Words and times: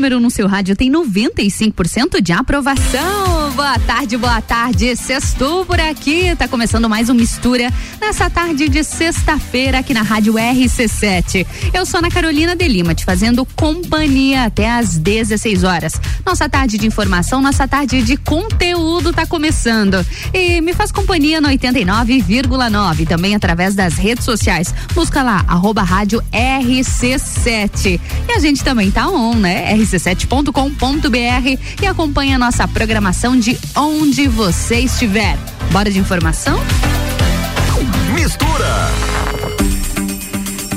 número 0.00 0.16
1 0.16 0.18
um 0.18 0.22
no 0.22 0.30
seu 0.30 0.48
rádio 0.48 0.74
tem 0.74 0.90
95% 0.90 2.22
de 2.22 2.32
aprovação. 2.32 3.50
Boa 3.54 3.78
tarde, 3.80 4.16
boa 4.16 4.40
tarde. 4.40 4.96
Sextou 4.96 5.66
por 5.66 5.78
aqui. 5.78 6.34
Tá 6.36 6.48
começando 6.48 6.88
mais 6.88 7.10
um 7.10 7.14
Mistura 7.14 7.70
nessa 8.00 8.30
tarde 8.30 8.70
de 8.70 8.82
sexta-feira 8.82 9.80
aqui 9.80 9.92
na 9.92 10.00
Rádio 10.00 10.32
RC7. 10.34 11.46
Eu 11.74 11.84
sou 11.84 11.98
Ana 11.98 12.10
Carolina 12.10 12.56
de 12.56 12.66
Lima, 12.66 12.94
te 12.94 13.04
fazendo 13.04 13.44
companhia 13.44 14.44
até 14.44 14.70
às 14.70 14.96
16 14.96 15.64
horas. 15.64 16.00
Nossa 16.24 16.48
tarde 16.48 16.78
de 16.78 16.86
informação, 16.86 17.42
nossa 17.42 17.68
tarde 17.68 18.02
de 18.02 18.16
conteúdo 18.16 19.12
tá 19.12 19.26
começando. 19.26 20.02
E 20.32 20.62
me 20.62 20.72
faz 20.72 20.90
companhia 20.90 21.42
no 21.42 21.48
89,9, 21.48 23.06
também 23.06 23.34
através 23.34 23.74
das 23.74 23.94
redes 23.94 24.24
sociais. 24.24 24.72
Busca 24.94 25.22
lá, 25.22 25.44
arroba 25.46 25.82
rádio 25.82 26.22
RC7. 26.32 28.00
E 28.28 28.32
a 28.32 28.38
gente 28.38 28.64
também 28.64 28.90
tá 28.90 29.06
on, 29.06 29.34
né? 29.34 29.74
rc7.com.br 30.00 31.60
e 31.82 31.86
acompanha 31.86 32.36
a 32.36 32.38
nossa 32.38 32.66
programação 32.66 33.38
de 33.38 33.58
onde 33.76 34.26
você 34.26 34.80
estiver. 34.80 35.36
Bora 35.70 35.90
de 35.90 35.98
informação? 35.98 36.58
Mistura. 38.14 38.88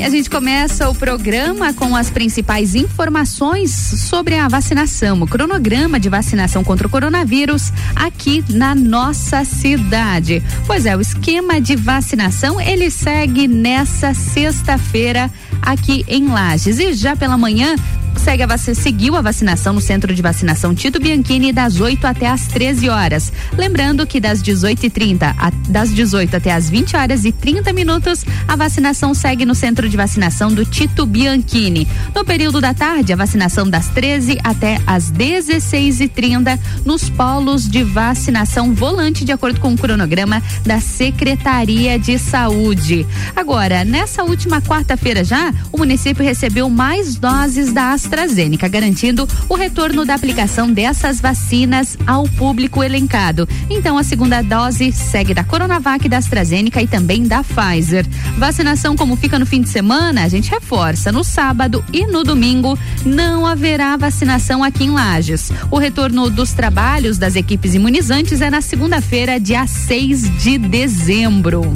E 0.03 0.05
a 0.05 0.09
gente 0.09 0.29
começa 0.29 0.89
o 0.89 0.93
programa 0.93 1.73
com 1.73 1.95
as 1.95 2.09
principais 2.09 2.75
informações 2.75 3.71
sobre 3.71 4.35
a 4.35 4.49
vacinação, 4.49 5.21
o 5.21 5.27
cronograma 5.27 5.97
de 5.97 6.09
vacinação 6.09 6.61
contra 6.61 6.85
o 6.85 6.89
coronavírus 6.89 7.71
aqui 7.95 8.43
na 8.49 8.75
nossa 8.75 9.45
cidade. 9.45 10.43
Pois 10.67 10.85
é, 10.85 10.97
o 10.97 10.99
esquema 10.99 11.61
de 11.61 11.77
vacinação 11.77 12.59
ele 12.59 12.89
segue 12.89 13.47
nessa 13.47 14.13
sexta-feira 14.13 15.31
aqui 15.63 16.05
em 16.07 16.27
Lages. 16.27 16.79
E 16.79 16.93
já 16.93 17.15
pela 17.15 17.37
manhã 17.37 17.75
segue 18.23 18.43
a 18.43 18.57
seguiu 18.57 19.17
a 19.17 19.21
vacinação 19.21 19.73
no 19.73 19.81
centro 19.81 20.13
de 20.13 20.21
vacinação 20.21 20.73
Tito 20.73 20.99
Bianchini 20.99 21.51
das 21.51 21.81
8 21.81 22.05
até 22.05 22.27
as 22.27 22.47
13 22.47 22.87
horas. 22.87 23.33
Lembrando 23.57 24.07
que 24.07 24.19
das 24.19 24.41
18h30 24.41 25.53
das 25.67 25.93
18 25.93 26.37
até 26.37 26.53
as 26.53 26.69
20 26.69 26.95
horas 26.95 27.25
e 27.25 27.31
30 27.31 27.73
minutos, 27.73 28.23
a 28.47 28.55
vacinação 28.55 29.13
segue 29.13 29.45
no 29.45 29.53
centro 29.53 29.89
de 29.89 29.97
vacinação 29.97 30.53
do 30.53 30.63
Tito 30.63 31.05
Bianchini. 31.05 31.87
No 32.15 32.23
período 32.23 32.61
da 32.61 32.73
tarde, 32.73 33.11
a 33.11 33.15
vacinação 33.15 33.69
das 33.69 33.89
13 33.89 34.39
até 34.43 34.79
as 34.87 35.11
16h30 35.11 36.57
nos 36.85 37.09
polos 37.09 37.67
de 37.67 37.83
vacinação 37.83 38.73
volante, 38.73 39.25
de 39.25 39.31
acordo 39.31 39.59
com 39.59 39.73
o 39.73 39.77
cronograma 39.77 40.41
da 40.65 40.79
Secretaria 40.79 41.99
de 41.99 42.17
Saúde. 42.17 43.05
Agora, 43.35 43.83
nessa 43.83 44.23
última 44.23 44.61
quarta-feira 44.61 45.23
já, 45.23 45.52
o 45.71 45.77
município 45.77 46.23
recebeu 46.23 46.69
mais 46.69 47.15
doses 47.15 47.73
da 47.73 47.91
AstraZeneca, 47.91 48.67
garantindo 48.67 49.27
o 49.49 49.55
retorno 49.55 50.05
da 50.05 50.15
aplicação 50.15 50.71
dessas 50.71 51.19
vacinas 51.19 51.97
ao 52.05 52.23
público 52.23 52.83
elencado. 52.83 53.47
Então, 53.69 53.97
a 53.97 54.03
segunda 54.03 54.41
dose 54.41 54.91
segue 54.91 55.33
da 55.33 55.43
Coronavac, 55.43 56.07
da 56.07 56.17
AstraZeneca 56.17 56.81
e 56.81 56.87
também 56.87 57.23
da 57.23 57.43
Pfizer. 57.43 58.05
Vacinação, 58.37 58.95
como 58.95 59.15
fica 59.15 59.39
no 59.39 59.45
fim 59.45 59.61
de 59.61 59.69
semana, 59.69 60.23
a 60.23 60.27
gente 60.27 60.49
reforça. 60.49 61.11
No 61.11 61.23
sábado 61.23 61.83
e 61.91 62.05
no 62.05 62.23
domingo, 62.23 62.77
não 63.05 63.45
haverá 63.45 63.95
vacinação 63.97 64.63
aqui 64.63 64.85
em 64.85 64.91
Lages. 64.91 65.51
O 65.71 65.77
retorno 65.77 66.29
dos 66.29 66.53
trabalhos 66.53 67.17
das 67.17 67.35
equipes 67.35 67.73
imunizantes 67.73 68.41
é 68.41 68.49
na 68.49 68.61
segunda-feira, 68.61 69.39
dia 69.39 69.65
6 69.67 70.43
de 70.43 70.57
dezembro. 70.57 71.73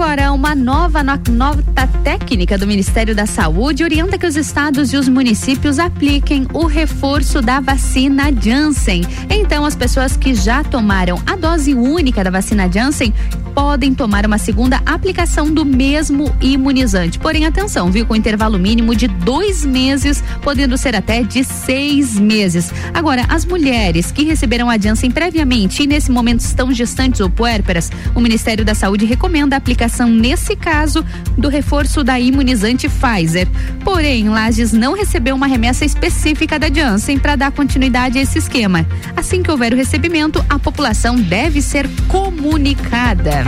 Agora, 0.00 0.32
uma 0.32 0.54
nova 0.54 1.02
nota 1.02 1.88
técnica 2.04 2.56
do 2.56 2.68
Ministério 2.68 3.16
da 3.16 3.26
Saúde 3.26 3.82
orienta 3.82 4.16
que 4.16 4.28
os 4.28 4.36
estados 4.36 4.92
e 4.92 4.96
os 4.96 5.08
municípios 5.08 5.80
apliquem 5.80 6.46
o 6.54 6.66
reforço 6.66 7.42
da 7.42 7.58
vacina 7.58 8.32
Janssen. 8.32 9.02
Então, 9.28 9.64
as 9.64 9.74
pessoas 9.74 10.16
que 10.16 10.36
já 10.36 10.62
tomaram 10.62 11.20
a 11.26 11.34
dose 11.34 11.74
única 11.74 12.22
da 12.22 12.30
vacina 12.30 12.70
Janssen 12.70 13.12
podem 13.58 13.92
tomar 13.92 14.24
uma 14.24 14.38
segunda 14.38 14.80
aplicação 14.86 15.52
do 15.52 15.64
mesmo 15.64 16.32
imunizante. 16.40 17.18
Porém, 17.18 17.44
atenção, 17.44 17.90
viu? 17.90 18.06
Com 18.06 18.14
intervalo 18.14 18.56
mínimo 18.56 18.94
de 18.94 19.08
dois 19.08 19.64
meses, 19.64 20.22
podendo 20.42 20.78
ser 20.78 20.94
até 20.94 21.24
de 21.24 21.42
seis 21.42 22.16
meses. 22.20 22.72
Agora, 22.94 23.24
as 23.28 23.44
mulheres 23.44 24.12
que 24.12 24.22
receberam 24.22 24.70
a 24.70 24.78
Janssen 24.78 25.10
previamente 25.10 25.82
e 25.82 25.88
nesse 25.88 26.08
momento 26.08 26.38
estão 26.38 26.72
gestantes 26.72 27.20
ou 27.20 27.28
puérperas, 27.28 27.90
o 28.14 28.20
Ministério 28.20 28.64
da 28.64 28.76
Saúde 28.76 29.04
recomenda 29.04 29.56
a 29.56 29.58
aplicação, 29.58 29.87
nesse 30.08 30.54
caso, 30.54 31.04
do 31.36 31.48
reforço 31.48 32.04
da 32.04 32.18
imunizante 32.18 32.88
Pfizer. 32.88 33.48
Porém, 33.84 34.28
Lages 34.28 34.72
não 34.72 34.92
recebeu 34.92 35.34
uma 35.34 35.46
remessa 35.46 35.84
específica 35.84 36.58
da 36.58 36.68
Janssen 36.68 37.18
para 37.18 37.36
dar 37.36 37.52
continuidade 37.52 38.18
a 38.18 38.22
esse 38.22 38.38
esquema. 38.38 38.86
Assim 39.16 39.42
que 39.42 39.50
houver 39.50 39.72
o 39.72 39.76
recebimento, 39.76 40.44
a 40.48 40.58
população 40.58 41.16
deve 41.16 41.62
ser 41.62 41.88
comunicada. 42.08 43.44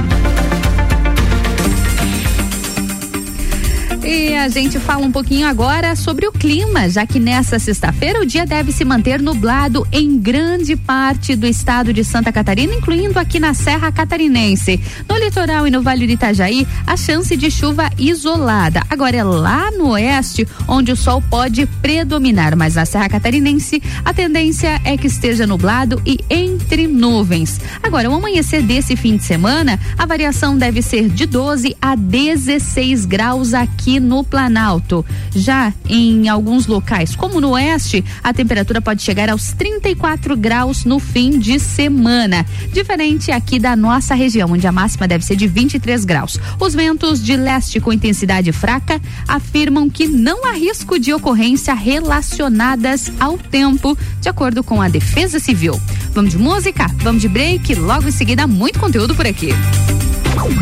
E 4.03 4.35
a 4.35 4.49
gente 4.49 4.79
fala 4.79 5.05
um 5.05 5.13
pouquinho 5.13 5.47
agora 5.47 5.95
sobre 5.95 6.27
o 6.27 6.33
clima, 6.33 6.89
já 6.89 7.07
que 7.07 7.21
nessa 7.21 7.59
sexta-feira 7.59 8.19
o 8.21 8.25
dia 8.25 8.47
deve 8.47 8.73
se 8.73 8.83
manter 8.83 9.21
nublado 9.21 9.87
em 9.93 10.19
grande 10.19 10.75
parte 10.75 11.37
do 11.37 11.47
estado 11.47 11.93
de 11.93 12.03
Santa 12.03 12.33
Catarina, 12.33 12.75
incluindo 12.75 13.19
aqui 13.19 13.39
na 13.39 13.53
Serra 13.53 13.93
Catarinense. 13.93 14.81
No 15.07 15.19
litoral 15.19 15.67
e 15.67 15.71
no 15.71 15.83
Vale 15.83 16.07
do 16.07 16.13
Itajaí, 16.13 16.67
a 16.87 16.97
chance 16.97 17.37
de 17.37 17.51
chuva 17.51 17.91
isolada. 17.99 18.83
Agora 18.89 19.19
é 19.19 19.23
lá 19.23 19.71
no 19.71 19.91
oeste 19.91 20.49
onde 20.67 20.91
o 20.93 20.97
sol 20.97 21.23
pode 21.29 21.67
predominar, 21.83 22.57
mas 22.57 22.77
na 22.77 22.87
Serra 22.87 23.09
Catarinense 23.09 23.83
a 24.03 24.15
tendência 24.15 24.81
é 24.83 24.97
que 24.97 25.09
esteja 25.09 25.47
nublado 25.47 26.01
e 26.07 26.19
entre 26.31 26.87
nuvens. 26.87 27.61
Agora, 27.83 28.09
o 28.09 28.15
amanhecer 28.15 28.63
desse 28.63 28.97
fim 28.97 29.19
de 29.19 29.25
semana, 29.25 29.79
a 29.99 30.07
variação 30.07 30.57
deve 30.57 30.81
ser 30.81 31.11
de 31.11 31.27
12 31.27 31.77
a 31.83 31.95
16 31.95 33.05
graus 33.05 33.53
aqui 33.53 33.90
aqui 33.91 33.99
no 33.99 34.23
Planalto. 34.23 35.05
Já 35.35 35.73
em 35.89 36.29
alguns 36.29 36.67
locais, 36.67 37.17
como 37.17 37.41
no 37.41 37.51
oeste, 37.51 38.05
a 38.23 38.33
temperatura 38.33 38.81
pode 38.81 39.03
chegar 39.03 39.29
aos 39.29 39.53
34 39.53 40.37
graus 40.37 40.85
no 40.85 41.01
fim 41.01 41.39
de 41.39 41.59
semana. 41.59 42.47
Diferente 42.73 43.33
aqui 43.33 43.59
da 43.59 43.75
nossa 43.75 44.15
região, 44.15 44.53
onde 44.53 44.67
a 44.67 44.73
máxima 44.73 45.09
deve 45.09 45.25
ser 45.25 45.35
de 45.35 45.49
23 45.49 46.05
graus. 46.05 46.39
Os 46.61 46.75
ventos 46.75 47.23
de 47.23 47.37
leste 47.37 47.81
com 47.81 47.93
intensidade 47.93 48.53
fraca 48.53 49.01
afirmam 49.27 49.91
que 49.91 50.07
não 50.07 50.47
há 50.47 50.53
risco 50.53 50.99
de 50.99 51.13
ocorrência 51.13 51.75
relacionadas 51.75 53.11
ao 53.19 53.37
tempo, 53.37 53.99
de 54.21 54.29
acordo 54.29 54.63
com 54.63 54.81
a 54.81 54.89
Defesa 54.89 55.41
Civil. 55.41 55.81
Vamos 56.13 56.31
de 56.31 56.39
música? 56.39 56.87
Vamos 56.99 57.23
de 57.23 57.29
break? 57.29 57.75
Logo 57.75 58.07
em 58.07 58.13
seguida, 58.13 58.47
muito 58.47 58.79
conteúdo 58.79 59.15
por 59.17 59.27
aqui. 59.27 59.49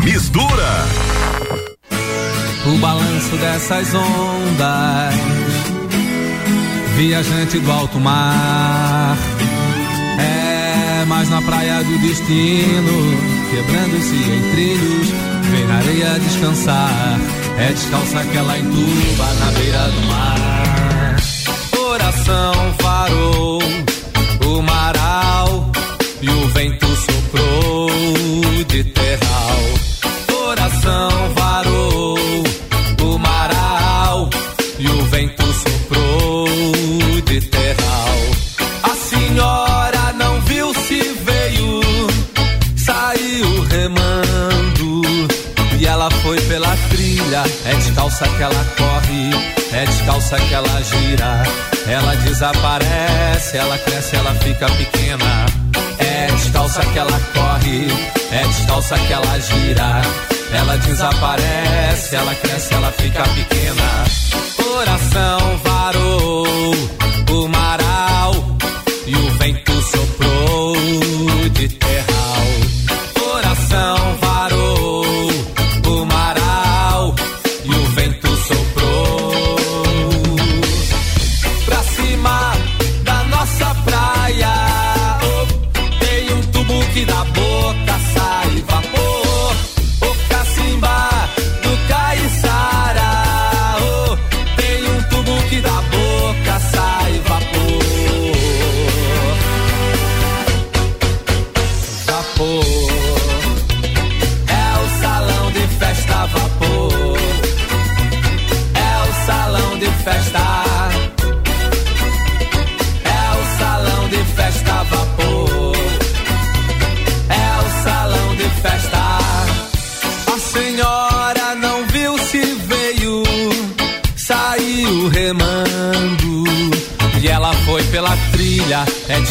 Mistura 0.03 0.85
o 2.73 2.77
balanço 2.77 3.35
dessas 3.37 3.93
ondas, 3.93 5.15
viajante 6.95 7.59
do 7.59 7.71
alto 7.71 7.99
mar. 7.99 9.17
É, 10.19 11.05
mas 11.07 11.29
na 11.29 11.41
praia 11.41 11.83
do 11.83 11.97
destino, 11.99 13.17
quebrando-se 13.49 14.15
em 14.15 14.51
trilhos, 14.51 15.07
vem 15.51 15.65
na 15.65 15.75
areia 15.75 16.19
descansar. 16.19 17.19
É 17.57 17.73
descalça 17.73 18.23
que 18.23 18.37
ela 18.37 18.57
entuba 18.57 19.33
na 19.39 19.51
beira 19.51 19.89
do 19.89 20.01
mar. 20.07 21.15
Coração 21.71 22.75
farou 22.79 23.61
o 24.45 24.61
maral 24.61 25.71
e 26.21 26.29
o 26.29 26.47
vento 26.49 26.87
soprou 26.95 27.89
de 28.67 28.83
terral. 28.83 29.78
Descalça 48.19 48.35
que 48.35 48.43
ela 48.43 48.65
corre, 48.77 49.29
é 49.71 49.85
descalça 49.85 50.35
que 50.35 50.53
ela 50.53 50.83
gira. 50.83 51.43
Ela 51.87 52.15
desaparece, 52.17 53.57
ela 53.57 53.77
cresce, 53.77 54.15
ela 54.17 54.35
fica 54.35 54.65
pequena. 54.71 55.45
É 55.99 56.27
descalça 56.27 56.81
que 56.81 56.99
ela 56.99 57.19
corre, 57.33 57.87
é 58.33 58.43
descalça 58.45 58.99
que 58.99 59.13
ela 59.13 59.39
gira. 59.39 60.01
Ela 60.51 60.77
desaparece, 60.79 62.15
ela 62.17 62.35
cresce, 62.35 62.73
ela 62.73 62.91
fica 62.91 63.23
pequena 63.23 64.03
coração 64.79 65.57
varou 65.63 66.73
o 67.31 67.47
maral 67.47 68.48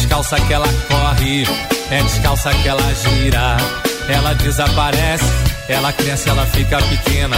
descalça 0.09 0.39
que 0.39 0.53
ela 0.53 0.67
corre, 0.87 1.43
é 1.91 2.01
descalça 2.01 2.49
que 2.49 2.67
ela 2.67 2.93
gira. 2.95 3.57
Ela 4.09 4.33
desaparece, 4.33 5.23
ela 5.67 5.93
cresce, 5.93 6.29
ela 6.29 6.45
fica 6.47 6.77
pequena. 6.81 7.37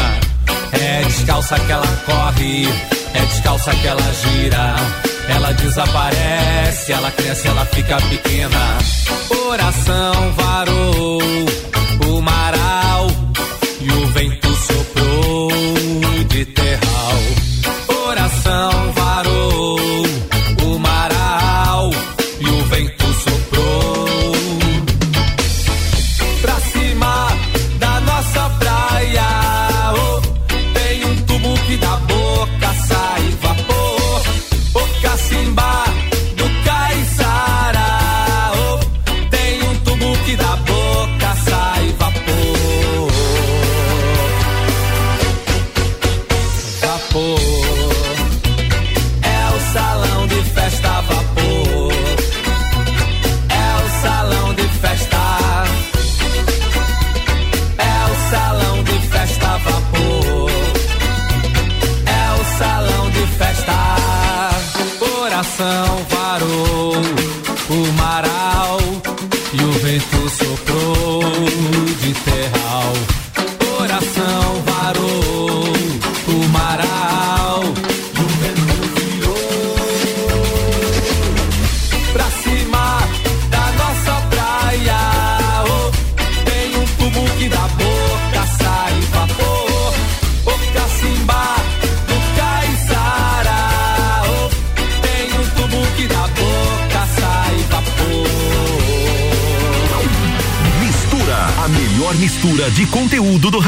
É 0.71 1.03
descalça 1.03 1.59
que 1.59 1.71
ela 1.71 1.87
corre, 2.05 2.69
é 3.13 3.25
descalça 3.25 3.71
que 3.75 3.87
ela 3.87 4.13
gira. 4.13 4.75
Ela 5.27 5.51
desaparece, 5.51 6.93
ela 6.93 7.11
cresce, 7.11 7.47
ela 7.49 7.65
fica 7.65 7.97
pequena. 7.97 8.77
Oração 9.49 10.31
varou 10.31 11.21
o 12.07 12.21
maral 12.21 13.07
e 13.81 13.91
o 13.91 14.07
vento 14.07 14.55
soprou 14.55 15.51
de 16.29 16.45
terral. 16.45 16.70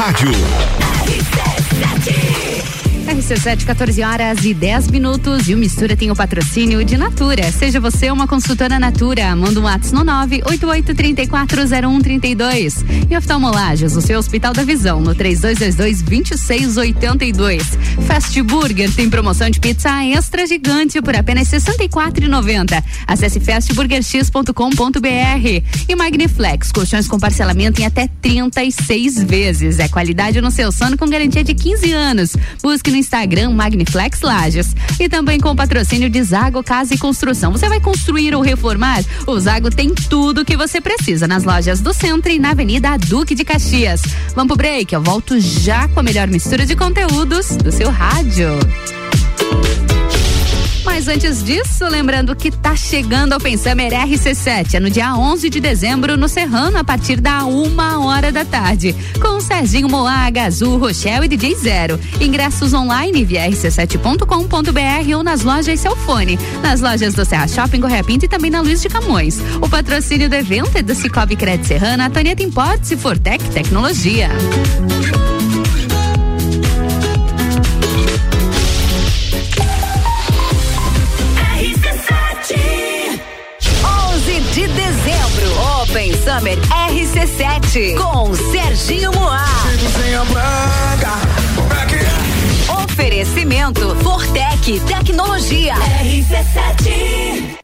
Rádio. 0.04 0.28
RC7, 3.06 3.64
14 3.64 4.02
horas 4.02 4.44
e 4.44 4.52
10 4.52 4.88
minutos. 4.88 5.48
E 5.48 5.54
o 5.54 5.58
Mistura 5.58 5.96
tem 5.96 6.10
o 6.10 6.16
patrocínio 6.16 6.84
de 6.84 6.98
Natura. 6.98 7.50
Seja 7.50 7.80
você 7.80 8.10
uma 8.10 8.26
consultora 8.26 8.78
Natura. 8.78 9.34
Manda 9.34 9.58
um 9.60 9.62
WhatsApp 9.62 9.94
no 9.94 10.04
988340132. 10.04 12.84
E 13.08 13.16
oftalmolagens, 13.16 13.96
o 13.96 14.02
seu 14.02 14.18
Hospital 14.18 14.52
da 14.52 14.62
Visão, 14.62 15.00
no 15.00 15.14
3222-2682. 15.14 17.62
Fast 18.02 18.42
Burger 18.42 18.92
tem 18.92 19.08
promoção 19.08 19.48
de 19.48 19.60
pizza 19.60 20.04
extra 20.04 20.46
gigante 20.46 21.00
por 21.00 21.14
apenas 21.14 21.50
R$ 21.50 21.58
64,90. 21.58 22.82
Acesse 23.06 23.40
fastburgerx.com.br. 23.40 25.62
E 25.88 25.96
Magniflex, 25.96 26.72
colchões 26.72 27.08
com 27.08 27.18
parcelamento 27.18 27.80
em 27.80 27.86
até 27.86 28.08
36 28.20 29.22
vezes. 29.24 29.78
É 29.78 29.88
qualidade 29.88 30.40
no 30.40 30.50
seu 30.50 30.72
sono 30.72 30.96
com 30.96 31.06
garantia 31.06 31.44
de 31.44 31.54
15 31.54 31.92
anos. 31.92 32.36
Busque 32.62 32.90
no 32.90 32.96
Instagram 32.96 33.50
Magniflex 33.50 34.20
Lages. 34.20 34.74
E 34.98 35.08
também 35.08 35.40
com 35.40 35.56
patrocínio 35.56 36.10
de 36.10 36.22
Zago 36.22 36.62
Casa 36.62 36.94
e 36.94 36.98
Construção. 36.98 37.52
Você 37.52 37.68
vai 37.68 37.80
construir 37.80 38.34
ou 38.34 38.42
reformar? 38.42 39.02
O 39.26 39.38
Zago 39.38 39.70
tem 39.70 39.94
tudo 39.94 40.42
o 40.42 40.44
que 40.44 40.56
você 40.56 40.80
precisa 40.80 41.26
nas 41.26 41.44
lojas 41.44 41.80
do 41.80 41.92
centro 41.92 42.30
e 42.30 42.38
na 42.38 42.50
Avenida 42.50 42.96
Duque 42.98 43.34
de 43.34 43.44
Caxias. 43.44 44.02
Vamos 44.34 44.48
pro 44.48 44.56
break, 44.56 44.94
eu 44.94 45.02
volto 45.02 45.38
já 45.40 45.88
com 45.88 46.00
a 46.00 46.02
melhor 46.02 46.28
mistura 46.28 46.66
de 46.66 46.76
conteúdos 46.76 47.56
do 47.56 47.70
seu 47.70 47.83
rádio. 47.90 48.58
Mas 50.94 51.08
antes 51.08 51.42
disso, 51.42 51.84
lembrando 51.88 52.36
que 52.36 52.52
tá 52.52 52.76
chegando 52.76 53.32
ao 53.32 53.40
Pensamer 53.40 53.92
RC7, 53.92 54.74
é 54.74 54.80
no 54.80 54.88
dia 54.88 55.12
11 55.16 55.50
de 55.50 55.58
dezembro, 55.58 56.16
no 56.16 56.28
Serrano, 56.28 56.78
a 56.78 56.84
partir 56.84 57.20
da 57.20 57.44
uma 57.44 57.98
hora 58.06 58.30
da 58.30 58.44
tarde, 58.44 58.94
com 59.20 59.40
Serginho 59.40 59.88
Moaga, 59.88 60.44
Azul, 60.44 60.78
Rochelle 60.78 61.24
e 61.24 61.28
DJ 61.28 61.56
Zero. 61.56 61.98
Ingressos 62.20 62.72
online 62.72 63.24
via 63.24 63.50
rc7.com.br 63.50 65.16
ou 65.16 65.24
nas 65.24 65.42
lojas 65.42 65.80
Celfone, 65.80 66.38
nas 66.62 66.80
lojas 66.80 67.12
do 67.12 67.24
Serra 67.24 67.48
Shopping, 67.48 67.80
Correia 67.80 68.04
Pinto 68.04 68.26
e 68.26 68.28
também 68.28 68.50
na 68.50 68.60
Luiz 68.60 68.80
de 68.80 68.88
Camões. 68.88 69.40
O 69.60 69.68
patrocínio 69.68 70.28
do 70.28 70.34
evento 70.36 70.78
é 70.78 70.82
do 70.82 70.94
Cicobi 70.94 71.34
Crédito 71.34 71.66
Serrana, 71.66 72.08
Toneta 72.08 72.42
Importes 72.42 72.92
e 72.92 72.96
Fortec 72.96 73.44
Tecnologia. 73.50 74.28
Summer 86.34 86.58
RC7 86.90 87.96
com 87.96 88.34
Serginho 88.34 89.12
Moá. 89.12 89.44
Oferecimento 92.82 93.94
Fortec 94.02 94.80
Tecnologia. 94.80 95.74
RC7 95.74 97.63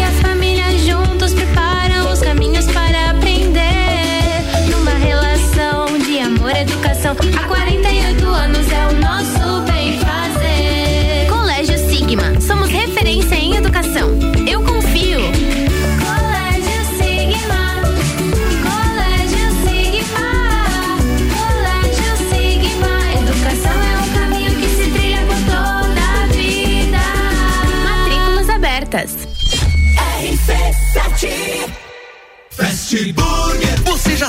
e 7.23 7.60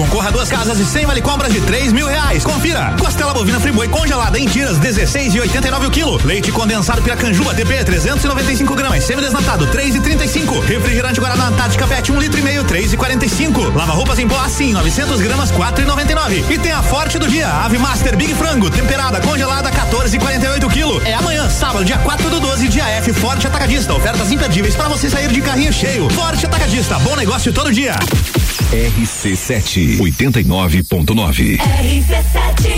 concorra 0.00 0.28
a 0.28 0.30
duas 0.30 0.48
casas 0.48 0.78
e 0.78 0.84
cem 0.86 1.04
vale 1.04 1.20
compras 1.20 1.52
de 1.52 1.60
três 1.60 1.92
mil 1.92 2.06
reais. 2.06 2.42
Confira, 2.42 2.94
costela 2.98 3.34
bovina 3.34 3.60
friboi 3.60 3.86
congelada 3.86 4.38
em 4.38 4.46
tiras, 4.46 4.78
16 4.78 5.34
e 5.34 5.40
89 5.40 5.86
o 5.86 5.90
quilo. 5.90 6.18
Leite 6.24 6.50
condensado 6.50 7.02
Piracanjuba 7.02 7.52
DP, 7.52 7.84
395 7.84 8.74
gramas. 8.74 9.04
Semi-desnatado, 9.04 9.66
3 9.66 9.96
e 9.96 10.00
35. 10.00 10.60
Refrigerante 10.60 11.20
Guaraná 11.20 11.48
Antártica 11.48 11.86
PET, 11.86 12.12
1 12.12 12.14
um 12.14 12.20
litro 12.20 12.40
e 12.40 12.42
meio, 12.42 12.64
3 12.64 12.94
e 12.94 12.96
45. 12.96 13.76
Lava 13.76 13.92
roupas 13.92 14.18
em 14.18 14.26
pó 14.26 14.40
assim, 14.40 14.72
900 14.72 15.20
gramas, 15.20 15.50
4 15.50 15.84
e 15.84 15.86
99. 15.86 16.44
E 16.48 16.58
tem 16.58 16.72
a 16.72 16.82
Forte 16.82 17.18
do 17.18 17.28
dia, 17.28 17.48
Ave 17.48 17.76
Master 17.76 18.16
Big 18.16 18.34
Frango, 18.34 18.70
temperada, 18.70 19.20
congelada, 19.20 19.70
14 19.70 20.16
e 20.16 20.18
48 20.18 20.66
o 20.66 20.70
quilo. 20.70 21.02
É 21.04 21.12
amanhã, 21.12 21.50
sábado, 21.50 21.84
dia 21.84 21.98
4 21.98 22.30
do 22.30 22.40
12, 22.40 22.68
dia 22.68 22.88
F 22.88 23.12
Forte 23.12 23.46
Atacadista. 23.46 23.92
Ofertas 23.92 24.32
imperdíveis 24.32 24.74
para 24.74 24.88
você 24.88 25.10
sair 25.10 25.28
de 25.28 25.42
carrinho 25.42 25.72
cheio. 25.72 26.08
Forte 26.08 26.46
Atacadista, 26.46 26.98
bom 27.00 27.14
negócio 27.16 27.52
todo 27.52 27.70
dia. 27.70 27.94
RC7 28.70 29.98
89.9. 29.98 31.58
RC7. 31.58 32.70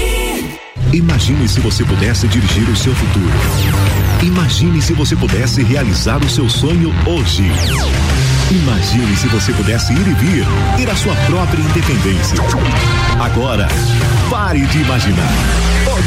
Imagine 0.94 1.46
se 1.46 1.60
você 1.60 1.84
pudesse 1.84 2.26
dirigir 2.28 2.66
o 2.70 2.74
seu 2.74 2.94
futuro. 2.94 3.30
Imagine 4.22 4.80
se 4.80 4.94
você 4.94 5.14
pudesse 5.14 5.62
realizar 5.62 6.16
o 6.24 6.30
seu 6.30 6.48
sonho 6.48 6.94
hoje. 7.06 7.44
Imagine 8.50 9.14
se 9.16 9.28
você 9.28 9.52
pudesse 9.52 9.92
ir 9.92 10.08
e 10.08 10.14
vir, 10.14 10.46
ter 10.78 10.90
a 10.90 10.96
sua 10.96 11.14
própria 11.26 11.60
independência. 11.60 12.38
Agora, 13.20 13.68
pare 14.30 14.62
de 14.62 14.78
imaginar. 14.78 15.32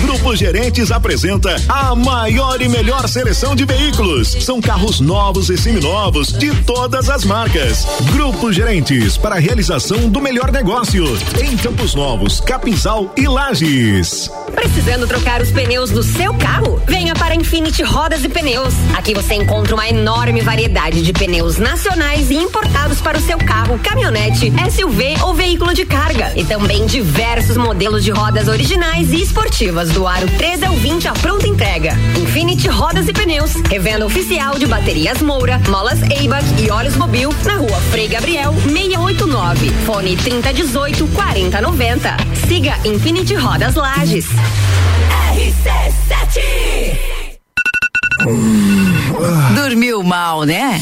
Grupo 0.02 0.36
Gerentes 0.36 0.92
apresenta 0.92 1.56
a 1.70 1.96
maior 1.96 2.62
e 2.62 2.68
melhor 2.68 3.08
seleção 3.08 3.56
de 3.56 3.66
veículos. 3.66 4.36
São 4.44 4.60
carros 4.60 5.00
novos 5.00 5.50
e 5.50 5.58
seminovos 5.58 6.34
de 6.34 6.54
todas 6.64 7.10
as 7.10 7.24
marcas. 7.24 7.86
Grupo 8.12 8.52
Gerentes 8.52 9.18
para 9.18 9.36
a 9.36 9.40
realização 9.40 10.10
do 10.10 10.22
melhor 10.22 10.52
negócio 10.52 11.06
em 11.42 11.56
Campos 11.58 11.96
Novos, 11.96 12.40
Capinzal 12.42 13.14
e 13.16 13.28
Lages. 13.28 14.30
Precisando 14.54 15.08
trocar 15.08 15.42
os 15.42 15.52
pneus 15.52 15.92
do 15.92 16.04
seu 16.04 16.34
carro? 16.36 16.82
Venha 16.88 17.14
para 17.14 17.36
Infinity 17.36 17.84
Rodas 17.84 18.24
e 18.24 18.30
Pneus. 18.30 18.74
Aqui 18.96 19.14
você 19.14 19.36
encontra 19.36 19.76
uma 19.76 19.88
enorme 19.88 20.42
variedade 20.42 21.02
de 21.02 21.14
pneus 21.14 21.58
nacionais 21.58 22.30
e 22.32 22.36
importados 22.36 23.02
para 23.02 23.18
o 23.18 23.22
seu 23.22 23.38
carro, 23.38 23.80
caminhonete, 23.80 24.52
SUV 24.72 25.16
ou 25.24 25.34
veículo 25.34 25.74
de 25.74 25.86
carga. 25.86 26.34
E 26.36 26.44
também 26.44 26.86
diversos 26.86 27.58
modelos 27.58 28.04
de 28.04 28.12
rodas 28.12 28.48
originais 28.48 29.12
e 29.12 29.22
esportivas 29.22 29.85
do 29.92 30.08
aro 30.08 30.28
13 30.38 30.66
ao 30.66 30.76
20 30.76 31.08
à 31.08 31.14
pronta 31.14 31.48
entrega. 31.48 31.94
Infinity 32.20 32.68
Rodas 32.68 33.08
e 33.08 33.14
Pneus, 33.14 33.54
revenda 33.70 34.06
oficial 34.06 34.58
de 34.58 34.66
baterias 34.66 35.22
Moura, 35.22 35.62
molas 35.70 36.02
Eibach 36.04 36.46
e 36.62 36.70
óleos 36.70 36.96
Mobil 36.96 37.30
na 37.44 37.56
rua 37.56 37.80
Frei 37.92 38.08
Gabriel 38.08 38.54
689. 38.66 39.70
Fone 39.86 40.16
3018 40.18 41.08
4090. 41.08 42.18
Siga 42.48 42.76
Infinity 42.86 43.36
Rodas 43.36 43.76
Lages. 43.76 44.26
RC7. 45.36 46.42
Dormiu 49.56 50.04
mal, 50.04 50.44
né? 50.44 50.82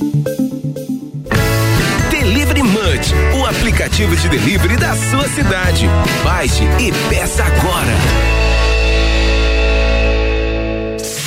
O 3.41 3.45
aplicativo 3.45 4.15
de 4.15 4.29
delivery 4.29 4.77
da 4.77 4.95
sua 4.95 5.27
cidade. 5.27 5.87
Baixe 6.23 6.63
e 6.79 6.91
peça 7.09 7.43
agora. 7.43 7.91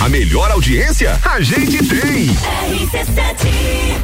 A 0.01 0.09
melhor 0.09 0.51
audiência 0.53 1.19
a 1.25 1.41
gente 1.41 1.79
tem. 1.79 2.29
RC7. 2.29 3.95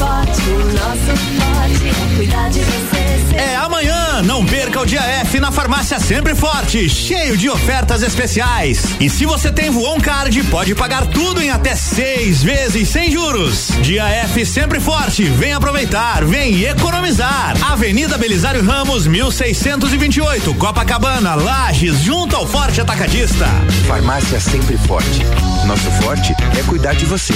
Sempre 0.00 0.06
forte, 0.06 0.50
o 0.50 0.58
nosso 0.72 1.20
forte 1.36 1.88
é 1.88 2.16
cuidar 2.16 2.48
de 2.48 2.60
você. 2.60 3.36
É 3.36 3.56
amanhã, 3.56 4.22
não 4.22 4.46
perca 4.46 4.80
o 4.80 4.86
dia 4.86 5.02
F 5.02 5.38
na 5.38 5.52
farmácia 5.52 6.00
Sempre 6.00 6.34
Forte, 6.34 6.88
cheio 6.88 7.36
de 7.36 7.50
ofertas 7.50 8.02
especiais. 8.02 8.96
E 8.98 9.10
se 9.10 9.26
você 9.26 9.52
tem 9.52 9.68
Voon 9.68 10.00
Card, 10.00 10.42
pode 10.44 10.74
pagar 10.74 11.06
tudo 11.06 11.42
em 11.42 11.50
até 11.50 11.76
seis 11.76 12.42
vezes 12.42 12.88
sem 12.88 13.10
juros. 13.10 13.68
Dia 13.82 14.08
F 14.08 14.46
Sempre 14.46 14.80
Forte, 14.80 15.24
vem 15.24 15.52
aproveitar, 15.52 16.24
vem 16.24 16.62
economizar. 16.62 17.54
Avenida 17.70 18.16
Belisário 18.16 18.64
Ramos, 18.64 19.06
1628, 19.06 20.54
Copacabana, 20.54 21.34
Lages, 21.34 22.00
junto 22.00 22.36
ao 22.36 22.46
Forte 22.46 22.80
Atacadista. 22.80 23.46
Farmácia 23.86 24.40
Sempre 24.40 24.78
Forte. 24.78 25.20
Nosso 25.66 25.90
forte 26.02 26.34
é 26.58 26.62
cuidar 26.62 26.94
de 26.94 27.04
você. 27.04 27.34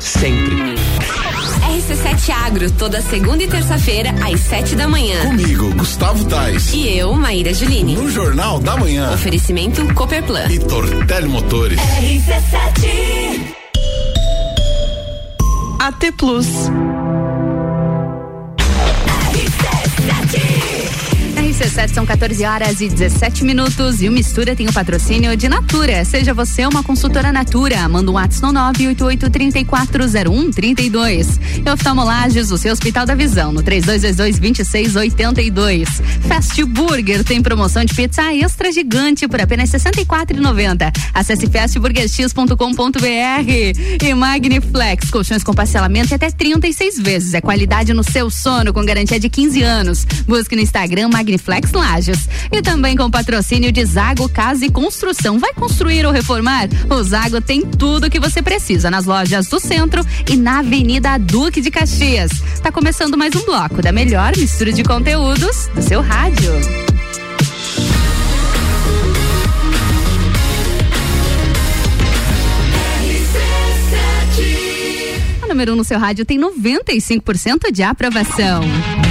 Sempre. 0.00 0.74
RC7 1.68 2.30
Agro, 2.30 2.70
toda 2.72 3.00
segunda 3.02 3.42
e 3.42 3.48
terça-feira, 3.48 4.10
às 4.24 4.40
sete 4.40 4.74
da 4.74 4.88
manhã. 4.88 5.20
Comigo, 5.26 5.74
Gustavo 5.74 6.24
Tais. 6.24 6.72
E 6.72 6.88
eu, 6.96 7.12
Maíra 7.14 7.52
Juline. 7.52 7.94
No 7.94 8.10
Jornal 8.10 8.58
da 8.58 8.76
Manhã. 8.76 9.12
Oferecimento 9.12 9.84
Cooperplan. 9.94 10.46
E 10.50 10.58
Tortelli 10.58 11.28
Motores. 11.28 11.78
RC7. 11.78 13.54
AT 15.78 16.12
Plus. 16.16 16.46
RC7 19.30 21.07
são 21.92 22.06
14 22.06 22.44
horas 22.44 22.80
e 22.80 22.88
17 22.88 23.44
minutos 23.44 24.00
e 24.00 24.08
o 24.08 24.12
Mistura 24.12 24.54
tem 24.54 24.68
o 24.68 24.72
patrocínio 24.72 25.36
de 25.36 25.48
Natura. 25.48 26.04
Seja 26.04 26.32
você 26.32 26.64
uma 26.64 26.84
consultora 26.84 27.32
Natura. 27.32 27.88
Manda 27.88 28.12
um 28.12 28.14
WhatsApp 28.14 28.52
no 28.52 28.60
988340132. 28.74 31.26
E 31.66 31.70
oftalmolages, 31.70 32.52
o 32.52 32.58
seu 32.58 32.72
Hospital 32.72 33.04
da 33.04 33.16
Visão, 33.16 33.52
no 33.52 33.60
3222-2682. 33.64 35.88
Fast 36.28 36.64
Burger 36.64 37.24
tem 37.24 37.42
promoção 37.42 37.84
de 37.84 37.92
pizza 37.92 38.32
extra 38.32 38.70
gigante 38.70 39.26
por 39.26 39.40
apenas 39.40 39.72
R$ 39.72 39.80
64,90. 39.80 40.92
Acesse 41.12 41.48
fastburgerx.com.br. 41.48 43.00
E 44.00 44.14
Magniflex, 44.14 45.10
colchões 45.10 45.42
com 45.42 45.52
parcelamento 45.52 46.12
e 46.12 46.14
até 46.14 46.30
36 46.30 47.00
vezes. 47.00 47.34
É 47.34 47.40
qualidade 47.40 47.92
no 47.92 48.04
seu 48.04 48.30
sono 48.30 48.72
com 48.72 48.84
garantia 48.84 49.18
de 49.18 49.28
15 49.28 49.60
anos. 49.62 50.06
Busque 50.26 50.54
no 50.54 50.62
Instagram 50.62 51.08
Magniflex 51.08 51.47
Lages. 51.48 52.28
E 52.52 52.62
também 52.62 52.96
com 52.96 53.10
patrocínio 53.10 53.72
de 53.72 53.84
Zago 53.84 54.28
Casa 54.28 54.64
e 54.64 54.70
Construção. 54.70 55.38
Vai 55.38 55.52
construir 55.54 56.06
ou 56.06 56.12
reformar? 56.12 56.68
O 56.90 57.02
Zago 57.02 57.40
tem 57.40 57.62
tudo 57.62 58.10
que 58.10 58.20
você 58.20 58.42
precisa 58.42 58.90
nas 58.90 59.06
lojas 59.06 59.48
do 59.48 59.58
centro 59.58 60.04
e 60.30 60.36
na 60.36 60.60
Avenida 60.60 61.18
Duque 61.18 61.60
de 61.60 61.70
Caxias. 61.70 62.30
Tá 62.62 62.70
começando 62.70 63.16
mais 63.16 63.34
um 63.34 63.44
bloco 63.44 63.82
da 63.82 63.92
melhor 63.92 64.36
mistura 64.36 64.72
de 64.72 64.82
conteúdos 64.82 65.68
do 65.74 65.82
seu 65.82 66.00
rádio. 66.00 66.87
Número 75.48 75.72
1 75.72 75.74
um 75.74 75.78
no 75.78 75.84
seu 75.84 75.98
rádio 75.98 76.24
tem 76.24 76.38
95% 76.38 77.72
de 77.72 77.82
aprovação. 77.82 78.62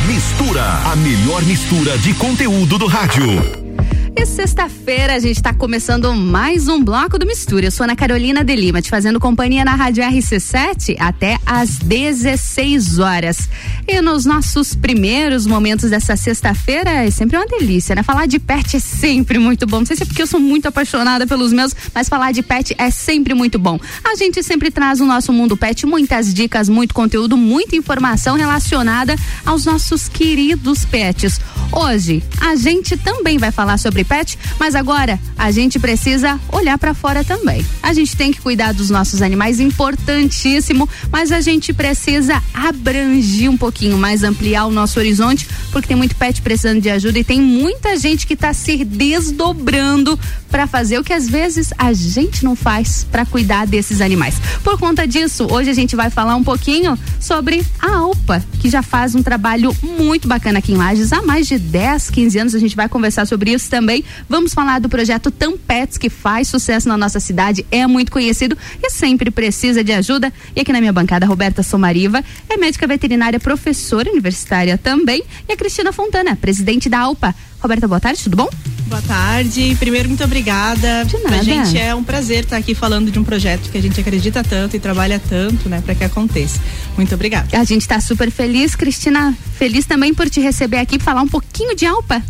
Mistura, 0.07 0.63
a 0.63 0.95
melhor 0.95 1.43
mistura 1.43 1.97
de 1.97 2.13
conteúdo 2.13 2.77
do 2.77 2.85
rádio. 2.85 3.66
E 4.15 4.25
sexta-feira 4.25 5.15
a 5.15 5.19
gente 5.19 5.37
está 5.37 5.53
começando 5.53 6.11
mais 6.13 6.67
um 6.67 6.83
bloco 6.83 7.19
do 7.19 7.25
Mistura. 7.25 7.67
Eu 7.67 7.71
sou 7.71 7.83
Ana 7.83 7.95
Carolina 7.95 8.43
de 8.43 8.55
Lima, 8.55 8.81
te 8.81 8.89
fazendo 8.89 9.19
companhia 9.19 9.63
na 9.63 9.75
Rádio 9.75 10.03
RC7 10.03 10.95
até 10.99 11.37
às 11.45 11.77
16 11.77 12.99
horas. 12.99 13.49
E 13.87 14.01
nos 14.01 14.25
nossos 14.25 14.73
primeiros 14.73 15.45
momentos 15.45 15.91
dessa 15.91 16.15
sexta-feira 16.15 16.89
é 17.05 17.11
sempre 17.11 17.37
uma 17.37 17.45
delícia, 17.45 17.95
né? 17.95 18.03
Falar 18.03 18.25
de 18.25 18.39
pet 18.39 18.77
é 18.77 18.79
sempre 18.79 19.37
muito 19.37 19.67
bom. 19.67 19.79
Não 19.79 19.85
sei 19.85 19.95
se 19.95 20.03
é 20.03 20.05
porque 20.05 20.21
eu 20.21 20.27
sou 20.27 20.39
muito 20.39 20.67
apaixonada 20.67 21.27
pelos 21.27 21.53
meus, 21.53 21.75
mas 21.93 22.09
falar 22.09 22.31
de 22.31 22.41
pet 22.41 22.75
é 22.77 22.89
sempre 22.89 23.33
muito 23.33 23.59
bom. 23.59 23.79
A 24.03 24.15
gente 24.15 24.41
sempre 24.41 24.71
traz 24.71 24.99
no 24.99 25.05
nosso 25.05 25.31
mundo 25.31 25.55
pet 25.55 25.85
muitas 25.85 26.33
dicas, 26.33 26.69
muito 26.69 26.93
conteúdo, 26.93 27.37
muita 27.37 27.75
informação 27.75 28.35
relacionada 28.35 29.15
aos 29.45 29.65
nossos 29.65 30.07
queridos 30.07 30.85
pets. 30.85 31.39
Hoje 31.71 32.23
a 32.41 32.55
gente 32.55 32.97
também 32.97 33.37
vai 33.37 33.51
falar 33.51 33.77
sobre 33.77 34.06
pet, 34.07 34.37
mas 34.59 34.75
agora 34.75 35.19
a 35.37 35.51
gente 35.51 35.79
precisa 35.79 36.39
olhar 36.51 36.77
para 36.77 36.93
fora 36.93 37.23
também. 37.23 37.65
A 37.83 37.93
gente 37.93 38.15
tem 38.15 38.31
que 38.31 38.41
cuidar 38.41 38.73
dos 38.73 38.89
nossos 38.89 39.21
animais, 39.21 39.59
importantíssimo, 39.59 40.89
mas 41.11 41.31
a 41.31 41.41
gente 41.41 41.73
precisa 41.73 42.41
abranger 42.53 43.49
um 43.49 43.57
pouquinho 43.57 43.97
mais, 43.97 44.23
ampliar 44.23 44.65
o 44.65 44.71
nosso 44.71 44.99
horizonte, 44.99 45.47
porque 45.71 45.87
tem 45.87 45.97
muito 45.97 46.15
pet 46.15 46.41
precisando 46.41 46.81
de 46.81 46.89
ajuda 46.89 47.19
e 47.19 47.23
tem 47.23 47.41
muita 47.41 47.97
gente 47.97 48.25
que 48.25 48.33
está 48.33 48.53
se 48.53 48.83
desdobrando 48.83 50.17
para 50.49 50.65
fazer 50.65 50.97
o 50.99 51.03
que 51.03 51.13
às 51.13 51.27
vezes 51.27 51.73
a 51.77 51.91
gente 51.93 52.43
não 52.43 52.55
faz 52.55 53.05
para 53.11 53.25
cuidar 53.25 53.67
desses 53.67 54.01
animais. 54.01 54.35
Por 54.63 54.77
conta 54.79 55.07
disso, 55.07 55.47
hoje 55.51 55.69
a 55.69 55.73
gente 55.73 55.95
vai 55.95 56.09
falar 56.09 56.35
um 56.35 56.43
pouquinho 56.43 56.97
sobre 57.19 57.65
a 57.79 57.97
Alpa, 57.97 58.43
que 58.59 58.69
já 58.69 58.81
faz 58.81 59.15
um 59.15 59.23
trabalho 59.23 59.75
muito 59.83 60.27
bacana 60.27 60.59
aqui 60.59 60.71
em 60.71 60.77
Lages 60.77 61.11
há 61.11 61.21
mais 61.21 61.47
de 61.47 61.57
10, 61.57 62.09
15 62.09 62.39
anos. 62.39 62.55
A 62.55 62.59
gente 62.59 62.75
vai 62.75 62.87
conversar 62.87 63.25
sobre 63.25 63.51
isso 63.51 63.69
também. 63.69 63.86
Vamos 64.27 64.53
falar 64.53 64.79
do 64.79 64.89
projeto 64.89 65.31
Tampets, 65.31 65.97
que 65.97 66.09
faz 66.09 66.47
sucesso 66.47 66.87
na 66.87 66.97
nossa 66.97 67.19
cidade, 67.19 67.65
é 67.71 67.85
muito 67.87 68.11
conhecido 68.11 68.57
e 68.81 68.89
sempre 68.89 69.31
precisa 69.31 69.83
de 69.83 69.91
ajuda. 69.91 70.31
E 70.55 70.61
aqui 70.61 70.73
na 70.73 70.79
minha 70.79 70.93
bancada, 70.93 71.25
Roberta 71.25 71.63
Somariva, 71.63 72.23
é 72.49 72.57
médica 72.57 72.85
veterinária, 72.87 73.39
professora 73.39 74.09
universitária 74.09 74.77
também, 74.77 75.23
e 75.47 75.53
a 75.53 75.57
Cristina 75.57 75.91
Fontana, 75.91 76.35
presidente 76.35 76.89
da 76.89 76.99
Alpa. 76.99 77.33
Roberta, 77.59 77.87
boa 77.87 77.99
tarde, 77.99 78.23
tudo 78.23 78.37
bom? 78.37 78.49
Boa 78.87 79.01
tarde. 79.01 79.75
Primeiro, 79.79 80.07
muito 80.07 80.23
obrigada. 80.23 81.03
De 81.05 81.17
nada. 81.17 81.27
Pra 81.27 81.43
gente 81.43 81.77
é 81.77 81.93
um 81.93 82.03
prazer 82.03 82.45
estar 82.45 82.55
aqui 82.55 82.73
falando 82.73 83.11
de 83.11 83.19
um 83.19 83.23
projeto 83.23 83.69
que 83.69 83.77
a 83.77 83.81
gente 83.81 83.99
acredita 83.99 84.43
tanto 84.43 84.75
e 84.75 84.79
trabalha 84.79 85.19
tanto, 85.19 85.67
né, 85.67 85.81
para 85.81 85.93
que 85.93 86.03
aconteça. 86.03 86.59
Muito 86.95 87.13
obrigada. 87.13 87.47
A 87.57 87.63
gente 87.63 87.81
está 87.81 87.99
super 87.99 88.31
feliz, 88.31 88.75
Cristina, 88.75 89.35
feliz 89.57 89.85
também 89.85 90.13
por 90.13 90.29
te 90.29 90.39
receber 90.39 90.77
aqui, 90.77 90.99
falar 90.99 91.21
um 91.21 91.27
pouquinho 91.27 91.75
de 91.75 91.85
Alpa. 91.85 92.23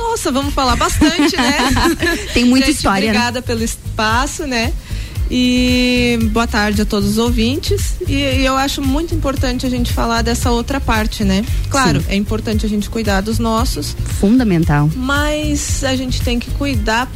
Nossa, 0.00 0.32
vamos 0.32 0.52
falar 0.54 0.76
bastante, 0.76 1.36
né? 1.36 1.58
Tem 2.32 2.44
muita 2.44 2.66
gente, 2.66 2.76
história. 2.76 3.00
né? 3.04 3.08
Obrigada 3.10 3.42
pelo 3.42 3.62
espaço, 3.62 4.46
né? 4.46 4.72
E 5.30 6.18
boa 6.32 6.46
tarde 6.46 6.82
a 6.82 6.84
todos 6.84 7.10
os 7.10 7.18
ouvintes. 7.18 7.94
E, 8.08 8.14
e 8.14 8.44
eu 8.44 8.56
acho 8.56 8.82
muito 8.82 9.14
importante 9.14 9.64
a 9.64 9.70
gente 9.70 9.92
falar 9.92 10.22
dessa 10.22 10.50
outra 10.50 10.80
parte, 10.80 11.22
né? 11.22 11.44
Claro, 11.68 12.00
Sim. 12.00 12.06
é 12.08 12.16
importante 12.16 12.66
a 12.66 12.68
gente 12.68 12.90
cuidar 12.90 13.20
dos 13.20 13.38
nossos, 13.38 13.94
Fundamental. 14.18 14.90
mas 14.96 15.84
a 15.84 15.94
gente 15.94 16.20
tem 16.22 16.40
que 16.40 16.50
cuidar 16.52 17.08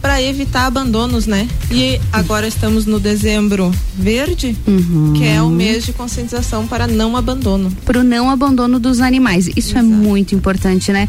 para 0.00 0.22
evitar 0.22 0.66
abandonos, 0.66 1.26
né? 1.26 1.48
E 1.70 2.00
agora 2.12 2.46
estamos 2.46 2.86
no 2.86 3.00
dezembro 3.00 3.72
verde, 3.96 4.56
Uhum. 4.66 5.14
que 5.16 5.24
é 5.24 5.42
o 5.42 5.48
mês 5.50 5.84
de 5.84 5.92
conscientização 5.92 6.66
para 6.66 6.86
não 6.86 7.16
abandono. 7.16 7.70
Pro 7.84 8.02
não 8.04 8.30
abandono 8.30 8.78
dos 8.78 9.00
animais. 9.00 9.48
Isso 9.56 9.76
é 9.76 9.82
muito 9.82 10.34
importante, 10.34 10.92
né? 10.92 11.08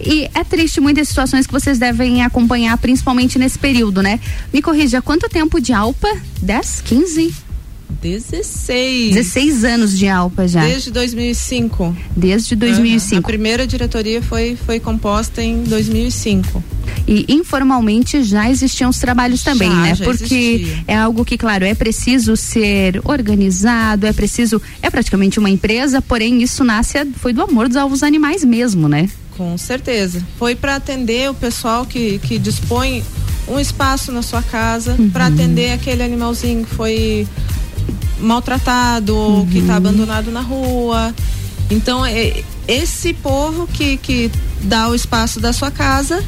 E 0.00 0.28
é 0.34 0.44
triste 0.44 0.80
muitas 0.80 1.08
situações 1.08 1.46
que 1.46 1.52
vocês 1.52 1.78
devem 1.78 2.22
acompanhar, 2.22 2.76
principalmente 2.78 3.38
nesse 3.38 3.58
período, 3.58 4.00
né? 4.02 4.20
Me 4.52 4.62
corrija, 4.62 5.02
quanto 5.02 5.28
tempo 5.28 5.60
de 5.60 5.72
Alpa? 5.72 6.08
10, 6.40 6.82
15? 6.84 7.34
16. 7.88 9.14
16 9.14 9.64
anos 9.64 9.98
de 9.98 10.08
Alpa 10.08 10.46
já. 10.46 10.60
Desde 10.64 10.90
2005. 10.90 11.96
Desde 12.16 12.54
Uhum. 12.54 12.60
2005. 12.60 13.18
A 13.18 13.22
primeira 13.22 13.66
diretoria 13.66 14.22
foi, 14.22 14.56
foi 14.56 14.78
composta 14.80 15.42
em 15.42 15.62
2005. 15.64 16.62
E 17.06 17.24
informalmente 17.28 18.22
já 18.22 18.50
existiam 18.50 18.90
os 18.90 18.98
trabalhos 18.98 19.42
também, 19.42 19.70
Já, 19.70 19.76
né? 19.76 19.94
já 19.94 20.04
Porque 20.04 20.34
existia. 20.34 20.84
é 20.86 20.96
algo 20.96 21.24
que, 21.24 21.38
claro, 21.38 21.64
é 21.64 21.74
preciso 21.74 22.36
ser 22.36 23.00
organizado, 23.04 24.06
é 24.06 24.12
preciso. 24.12 24.60
É 24.82 24.90
praticamente 24.90 25.38
uma 25.38 25.48
empresa, 25.50 26.00
porém 26.02 26.42
isso 26.42 26.62
nasce, 26.64 26.98
foi 27.16 27.32
do 27.32 27.42
amor 27.42 27.68
dos 27.68 27.76
aos 27.76 28.02
animais 28.02 28.44
mesmo, 28.44 28.88
né? 28.88 29.08
Com 29.36 29.56
certeza. 29.56 30.22
Foi 30.38 30.54
para 30.54 30.76
atender 30.76 31.30
o 31.30 31.34
pessoal 31.34 31.86
que, 31.86 32.18
que 32.18 32.38
dispõe 32.38 33.02
um 33.46 33.58
espaço 33.58 34.12
na 34.12 34.20
sua 34.20 34.42
casa, 34.42 34.94
Uhum. 34.98 35.08
para 35.10 35.26
atender 35.26 35.72
aquele 35.72 36.02
animalzinho 36.02 36.64
que 36.64 36.74
foi 36.74 37.26
maltratado 38.20 39.14
ou 39.16 39.46
que 39.46 39.56
Uhum. 39.56 39.60
está 39.62 39.76
abandonado 39.76 40.30
na 40.30 40.40
rua. 40.40 41.14
Então, 41.70 42.04
é, 42.04 42.42
esse 42.66 43.12
povo 43.12 43.66
que, 43.66 43.96
que 43.98 44.30
dá 44.62 44.88
o 44.88 44.94
espaço 44.94 45.38
da 45.40 45.52
sua 45.52 45.70
casa 45.70 46.22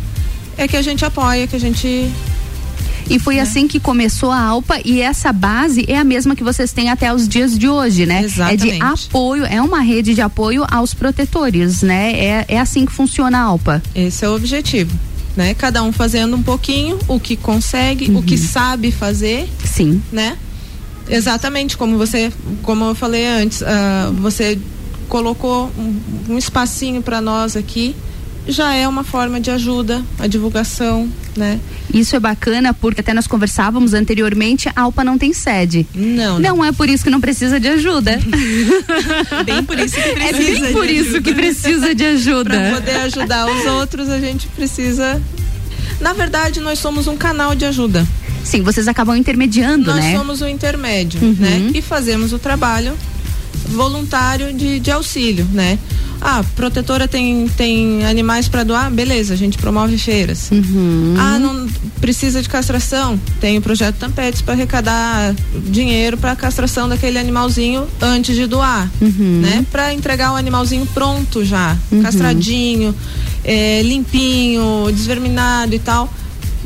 é 0.56 0.68
que 0.68 0.76
a 0.76 0.82
gente 0.82 1.04
apoia, 1.04 1.46
que 1.46 1.56
a 1.56 1.60
gente 1.60 2.10
E 3.08 3.18
foi 3.18 3.40
assim 3.40 3.66
que 3.66 3.80
começou 3.80 4.30
a 4.30 4.40
Alpa 4.40 4.78
e 4.84 5.00
essa 5.00 5.32
base 5.32 5.84
é 5.88 5.98
a 5.98 6.04
mesma 6.04 6.36
que 6.36 6.44
vocês 6.44 6.72
têm 6.72 6.90
até 6.90 7.12
os 7.12 7.26
dias 7.26 7.58
de 7.58 7.68
hoje, 7.68 8.06
né? 8.06 8.18
É 8.18 8.20
de 8.56 8.68
Exatamente. 8.68 8.82
apoio, 9.08 9.44
é 9.46 9.60
uma 9.60 9.80
rede 9.80 10.14
de 10.14 10.20
apoio 10.20 10.64
aos 10.70 10.94
protetores, 10.94 11.82
né? 11.82 12.12
É, 12.12 12.44
é 12.46 12.60
assim 12.60 12.86
que 12.86 12.92
funciona 12.92 13.38
a 13.38 13.42
Alpa. 13.42 13.82
Esse 13.96 14.24
é 14.24 14.28
o 14.28 14.34
objetivo, 14.36 14.96
né? 15.36 15.54
Cada 15.54 15.82
um 15.82 15.90
fazendo 15.90 16.36
um 16.36 16.42
pouquinho, 16.42 16.98
o 17.08 17.18
que 17.18 17.34
consegue, 17.36 18.10
o 18.14 18.22
que 18.22 18.38
sabe 18.38 18.92
fazer, 18.92 19.48
Sim. 19.64 20.00
né? 20.12 20.36
Exatamente 21.10 21.76
como 21.76 21.98
você, 21.98 22.32
como 22.62 22.84
eu 22.84 22.94
falei 22.94 23.26
antes, 23.26 23.62
ah, 23.62 24.10
você 24.20 24.58
colocou 25.08 25.70
um, 25.76 26.34
um 26.34 26.38
espacinho 26.38 27.02
para 27.02 27.20
nós 27.20 27.56
aqui, 27.56 27.96
já 28.48 28.74
é 28.74 28.86
uma 28.88 29.04
forma 29.04 29.40
de 29.40 29.50
ajuda, 29.50 30.02
a 30.18 30.26
divulgação, 30.26 31.08
né? 31.36 31.58
Isso 31.92 32.14
é 32.16 32.20
bacana 32.20 32.72
porque 32.72 33.00
até 33.00 33.12
nós 33.12 33.26
conversávamos 33.26 33.92
anteriormente, 33.92 34.68
a 34.74 34.80
Alpa 34.82 35.02
não 35.04 35.18
tem 35.18 35.32
sede. 35.32 35.86
Não, 35.94 36.38
Não 36.38 36.64
é 36.64 36.72
por 36.72 36.88
isso 36.88 37.02
que 37.04 37.10
não 37.10 37.20
precisa 37.20 37.58
de 37.60 37.68
ajuda. 37.68 38.18
Bem 39.44 39.62
por 39.64 39.78
isso 39.78 39.94
que 39.96 40.00
É 40.00 40.12
precisa 40.32 40.60
bem 40.60 40.72
por 40.72 40.86
de 40.86 40.92
isso 40.94 41.08
ajuda. 41.10 41.22
que 41.22 41.34
precisa 41.34 41.94
de 41.94 42.04
ajuda. 42.04 42.50
Para 42.50 42.70
poder 42.76 42.96
ajudar 43.00 43.46
os 43.50 43.64
outros, 43.66 44.08
a 44.08 44.18
gente 44.20 44.46
precisa. 44.48 45.20
Na 46.00 46.12
verdade, 46.12 46.60
nós 46.60 46.78
somos 46.78 47.06
um 47.06 47.16
canal 47.16 47.54
de 47.54 47.64
ajuda. 47.64 48.06
Sim, 48.44 48.62
vocês 48.62 48.88
acabam 48.88 49.16
intermediando, 49.16 49.86
Nós 49.92 49.96
né? 50.04 50.16
somos 50.16 50.40
o 50.40 50.48
intermédio, 50.48 51.20
Uhum. 51.22 51.36
né? 51.38 51.70
E 51.74 51.82
fazemos 51.82 52.32
o 52.32 52.38
trabalho 52.38 52.94
voluntário 53.68 54.52
de, 54.52 54.80
de 54.80 54.90
auxílio, 54.90 55.46
né? 55.52 55.78
Ah, 56.22 56.44
protetora 56.54 57.08
tem, 57.08 57.48
tem 57.56 58.04
animais 58.04 58.46
para 58.46 58.62
doar? 58.62 58.90
Beleza, 58.90 59.32
a 59.32 59.36
gente 59.36 59.56
promove 59.56 59.96
feiras. 59.96 60.50
Uhum. 60.50 61.14
Ah, 61.18 61.38
não 61.38 61.66
precisa 61.98 62.42
de 62.42 62.48
castração? 62.48 63.18
Tem 63.40 63.56
o 63.56 63.62
projeto 63.62 63.96
Tampetes 63.96 64.42
para 64.42 64.52
arrecadar 64.52 65.34
dinheiro 65.68 66.18
para 66.18 66.36
castração 66.36 66.88
daquele 66.90 67.18
animalzinho 67.18 67.86
antes 68.02 68.36
de 68.36 68.46
doar, 68.46 68.90
Uhum. 69.00 69.40
né? 69.42 69.64
Para 69.72 69.94
entregar 69.94 70.32
o 70.32 70.36
animalzinho 70.36 70.84
pronto 70.92 71.42
já, 71.42 71.74
Uhum. 71.90 72.02
castradinho, 72.02 72.94
é, 73.42 73.80
limpinho, 73.82 74.90
desverminado 74.92 75.74
e 75.74 75.78
tal. 75.78 76.12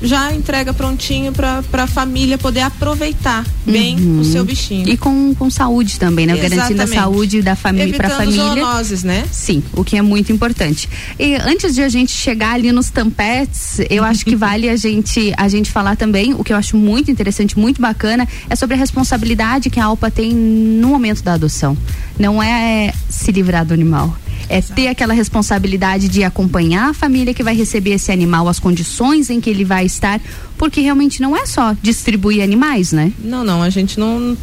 Já 0.07 0.33
entrega 0.35 0.73
prontinho 0.73 1.33
para 1.33 1.63
a 1.73 1.87
família 1.87 2.37
poder 2.39 2.61
aproveitar 2.61 3.45
bem 3.67 3.99
Uhum. 3.99 4.21
o 4.21 4.25
seu 4.25 4.45
bichinho. 4.45 4.89
E 4.89 4.97
com, 4.97 5.35
com 5.35 5.49
saúde 5.51 5.99
também, 5.99 6.27
né? 6.27 6.35
Garantindo 6.37 6.63
a 6.63 6.85
Exatamente. 6.85 6.95
saúde 6.95 7.43
da 7.43 7.57
família 7.57 7.95
para 7.97 8.09
a 8.09 8.11
família. 8.19 8.37
zoonoses, 8.43 9.03
né? 9.03 9.25
Sim, 9.33 9.63
o 9.73 9.83
que 9.83 9.97
é 9.97 10.03
muito 10.03 10.31
importante. 10.31 10.89
E 11.19 11.35
antes 11.37 11.75
de 11.75 11.83
a 11.83 11.89
gente 11.89 12.13
chegar 12.13 12.53
ali 12.55 12.71
nos 12.71 12.91
tampetes, 12.91 13.81
eu 13.89 14.05
acho 14.05 14.25
que 14.25 14.37
vale 14.37 14.69
a 14.69 14.77
gente 14.77 15.33
a 15.37 15.49
gente 15.49 15.71
falar 15.71 15.97
também, 15.97 16.35
o 16.35 16.45
que 16.45 16.53
eu 16.53 16.57
acho 16.57 16.77
muito 16.77 17.11
interessante, 17.11 17.59
muito 17.59 17.81
bacana, 17.81 18.29
é 18.51 18.55
sobre 18.57 18.75
a 18.77 18.79
responsabilidade 18.79 19.71
que 19.71 19.81
a 19.81 19.85
Alpa 19.87 20.11
tem 20.11 20.33
no 20.35 20.89
momento 20.89 21.23
da 21.23 21.33
adoção. 21.35 21.77
Não 22.19 22.43
é 22.43 22.93
se 23.09 23.33
livrar 23.33 23.65
do 23.65 23.73
animal. 23.75 24.17
É 24.49 24.61
ter 24.61 24.89
aquela 24.89 25.15
responsabilidade 25.15 26.09
de 26.09 26.23
acompanhar 26.23 26.91
a 26.91 26.95
família 26.95 27.35
que 27.35 27.43
vai 27.43 27.55
receber 27.55 27.93
esse 27.93 28.13
animal, 28.13 28.49
as 28.49 28.59
condições 28.59 29.31
em 29.31 29.41
que 29.41 29.51
ele 29.51 29.65
vai 29.65 29.87
estar, 29.87 30.21
porque 30.57 30.81
realmente 30.81 31.21
não 31.21 31.37
é 31.37 31.47
só 31.47 31.75
distribuir 31.83 32.43
animais, 32.43 32.93
né? 32.93 33.13
Não, 33.19 33.45
não, 33.45 33.63
a 33.63 33.71
gente 33.71 33.99
não. 33.99 34.37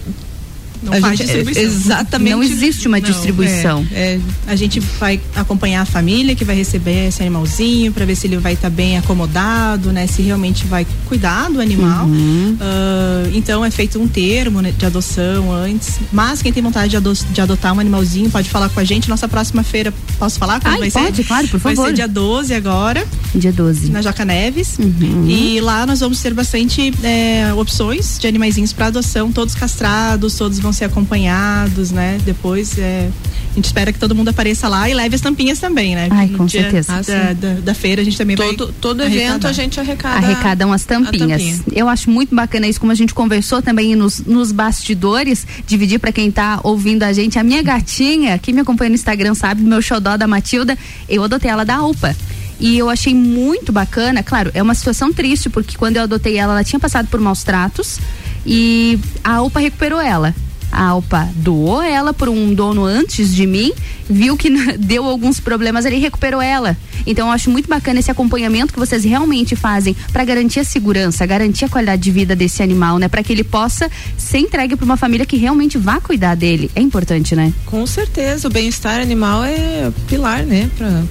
Não 0.81 0.93
a 0.93 0.99
faz 0.99 1.17
gente, 1.17 1.27
distribuição. 1.27 1.63
Exatamente. 1.63 2.31
Não 2.31 2.43
existe 2.43 2.87
uma 2.87 2.99
Não, 2.99 3.05
distribuição. 3.09 3.85
É, 3.91 4.19
A 4.47 4.55
gente 4.55 4.79
vai 4.79 5.19
acompanhar 5.35 5.81
a 5.81 5.85
família 5.85 6.35
que 6.35 6.43
vai 6.43 6.55
receber 6.55 7.07
esse 7.07 7.21
animalzinho 7.21 7.91
para 7.91 8.03
ver 8.05 8.15
se 8.15 8.27
ele 8.27 8.37
vai 8.37 8.53
estar 8.53 8.69
bem 8.69 8.97
acomodado, 8.97 9.91
né? 9.91 10.07
Se 10.07 10.21
realmente 10.21 10.65
vai 10.65 10.85
cuidar 11.07 11.49
do 11.49 11.59
animal. 11.61 12.05
Uhum. 12.05 12.57
Ah, 12.59 13.29
então 13.33 13.63
é 13.63 13.69
feito 13.71 13.99
um 14.01 14.07
termo 14.07 14.61
né, 14.61 14.73
de 14.75 14.85
adoção 14.85 15.51
antes. 15.53 15.99
Mas 16.11 16.41
quem 16.41 16.51
tem 16.51 16.63
vontade 16.63 16.89
de, 16.89 16.97
ado- 16.97 17.13
de 17.13 17.41
adotar 17.41 17.73
um 17.73 17.79
animalzinho 17.79 18.29
pode 18.29 18.49
falar 18.49 18.69
com 18.69 18.79
a 18.79 18.83
gente. 18.83 19.09
Nossa 19.09 19.27
próxima 19.27 19.63
feira, 19.63 19.93
posso 20.17 20.39
falar 20.39 20.59
quando 20.59 20.73
Ai, 20.81 20.89
vai 20.89 20.91
pode, 20.91 21.17
ser? 21.17 21.23
claro, 21.25 21.47
por 21.47 21.59
Vai 21.59 21.75
favor. 21.75 21.89
ser 21.89 21.93
dia 21.95 22.07
12 22.07 22.53
agora, 22.53 23.05
Dia 23.35 23.51
12. 23.51 23.89
na 23.91 24.01
Joca 24.01 24.25
Neves. 24.25 24.77
Uhum. 24.79 25.27
E 25.29 25.59
lá 25.61 25.85
nós 25.85 25.99
vamos 25.99 26.19
ter 26.21 26.33
bastante 26.33 26.93
é, 27.03 27.53
opções 27.55 28.17
de 28.19 28.27
animaizinhos 28.27 28.73
para 28.73 28.87
adoção, 28.87 29.31
todos 29.31 29.53
castrados, 29.55 30.35
todos 30.35 30.59
vão 30.59 30.70
vão 30.71 30.73
ser 30.73 30.85
acompanhados, 30.85 31.91
né? 31.91 32.17
Depois 32.23 32.77
é, 32.79 33.09
a 33.51 33.55
gente 33.55 33.65
espera 33.65 33.91
que 33.91 33.99
todo 33.99 34.15
mundo 34.15 34.29
apareça 34.29 34.69
lá 34.69 34.89
e 34.89 34.93
leve 34.93 35.15
as 35.15 35.21
tampinhas 35.21 35.59
também, 35.59 35.95
né? 35.95 36.07
Ai, 36.09 36.27
No 36.27 36.37
com 36.39 36.45
dia 36.45 36.61
certeza. 36.61 36.93
Da, 36.93 36.99
Ah, 37.29 37.33
da, 37.33 37.53
da 37.59 37.73
feira 37.73 38.01
a 38.01 38.05
gente 38.05 38.17
também 38.17 38.37
Todo, 38.37 38.65
vai. 38.67 38.75
todo 38.79 39.01
arrecadar. 39.01 39.25
evento 39.29 39.47
a 39.47 39.51
gente 39.53 39.79
arrecada. 39.79 40.15
arrecadam 40.25 40.71
as 40.71 40.85
tampinhas. 40.85 41.41
tampinha. 41.41 41.59
Eu 41.73 41.89
acho 41.89 42.09
muito 42.09 42.33
bacana 42.33 42.67
isso, 42.67 42.79
como 42.79 42.91
a 42.91 42.95
gente 42.95 43.13
conversou 43.13 43.61
também 43.61 43.95
nos, 43.95 44.19
nos 44.21 44.51
bastidores, 44.53 45.45
dividir 45.67 45.99
pra 45.99 46.11
quem 46.13 46.31
tá 46.31 46.61
ouvindo 46.63 47.03
a 47.03 47.11
gente. 47.11 47.37
A 47.37 47.43
minha 47.43 47.61
gatinha, 47.61 48.37
quem 48.39 48.53
me 48.53 48.61
acompanha 48.61 48.89
no 48.89 48.95
Instagram 48.95 49.35
sabe, 49.35 49.61
meu 49.61 49.81
xodó 49.81 50.15
da 50.15 50.27
Matilda, 50.27 50.77
eu 51.09 51.21
adotei 51.23 51.51
ela 51.51 51.65
da 51.65 51.83
UPA. 51.83 52.15
E 52.61 52.77
eu 52.77 52.89
achei 52.89 53.13
muito 53.13 53.71
bacana, 53.73 54.21
claro, 54.23 54.51
é 54.53 54.61
uma 54.61 54.75
situação 54.75 55.11
triste, 55.11 55.49
porque 55.49 55.75
quando 55.75 55.97
eu 55.97 56.03
adotei 56.03 56.37
ela, 56.37 56.53
ela 56.53 56.63
tinha 56.63 56.79
passado 56.79 57.07
por 57.07 57.19
maus 57.19 57.43
tratos 57.43 57.99
e 58.45 58.99
a 59.23 59.41
UPA 59.41 59.59
recuperou 59.59 59.99
ela. 59.99 60.33
A 60.71 60.95
UPA 60.95 61.29
doou 61.35 61.81
ela 61.81 62.13
por 62.13 62.29
um 62.29 62.53
dono 62.53 62.85
antes 62.85 63.33
de 63.35 63.45
mim, 63.45 63.73
viu 64.09 64.37
que 64.37 64.49
deu 64.77 65.05
alguns 65.05 65.39
problemas 65.39 65.85
ali 65.85 65.97
e 65.97 65.99
recuperou 65.99 66.41
ela. 66.41 66.77
Então 67.05 67.27
eu 67.27 67.33
acho 67.33 67.49
muito 67.49 67.67
bacana 67.67 67.99
esse 67.99 68.11
acompanhamento 68.11 68.73
que 68.73 68.79
vocês 68.79 69.03
realmente 69.03 69.55
fazem 69.55 69.95
para 70.13 70.23
garantir 70.23 70.59
a 70.59 70.63
segurança, 70.63 71.25
garantir 71.25 71.65
a 71.65 71.69
qualidade 71.69 72.01
de 72.01 72.11
vida 72.11 72.35
desse 72.35 72.61
animal, 72.63 72.97
né? 72.99 73.07
Para 73.07 73.23
que 73.23 73.33
ele 73.33 73.43
possa 73.43 73.89
ser 74.17 74.37
entregue 74.39 74.75
para 74.75 74.85
uma 74.85 74.97
família 74.97 75.25
que 75.25 75.37
realmente 75.37 75.77
vá 75.77 75.99
cuidar 75.99 76.35
dele. 76.35 76.69
É 76.75 76.81
importante, 76.81 77.35
né? 77.35 77.51
Com 77.65 77.85
certeza, 77.85 78.47
o 78.47 78.51
bem-estar 78.51 78.99
animal 79.01 79.43
é 79.43 79.91
pilar, 80.07 80.43
né? 80.45 80.69
Pra, 80.77 81.03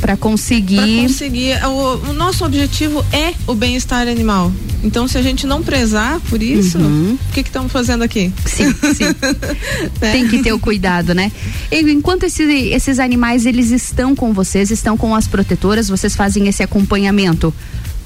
Para 0.00 0.16
conseguir. 0.16 0.76
pra 0.76 0.86
conseguir. 1.08 1.64
O, 1.66 2.10
o 2.10 2.12
nosso 2.12 2.44
objetivo 2.44 3.04
é 3.12 3.32
o 3.46 3.54
bem-estar 3.54 4.06
animal. 4.08 4.52
Então, 4.82 5.06
se 5.06 5.16
a 5.16 5.22
gente 5.22 5.46
não 5.46 5.62
prezar 5.62 6.18
por 6.28 6.42
isso, 6.42 6.76
Uhum. 6.78 7.16
o 7.28 7.32
que 7.32 7.40
estamos 7.40 7.70
fazendo 7.70 8.02
aqui? 8.02 8.32
Sim, 8.44 8.72
sim. 8.94 9.14
Tem 10.00 10.26
que 10.28 10.42
ter 10.42 10.52
o 10.52 10.58
cuidado, 10.58 11.14
né? 11.14 11.30
E 11.70 11.80
enquanto 11.92 12.24
esse- 12.24 12.42
esses 12.70 12.98
animais 12.98 13.46
eles 13.46 13.70
estão 13.70 14.14
com 14.16 14.32
vocês, 14.32 14.70
estão 14.70 14.96
com 14.96 15.14
as 15.14 15.26
protetoras, 15.28 15.88
vocês 15.88 16.16
fazem 16.16 16.48
esse 16.48 16.62
acompanhamento. 16.62 17.54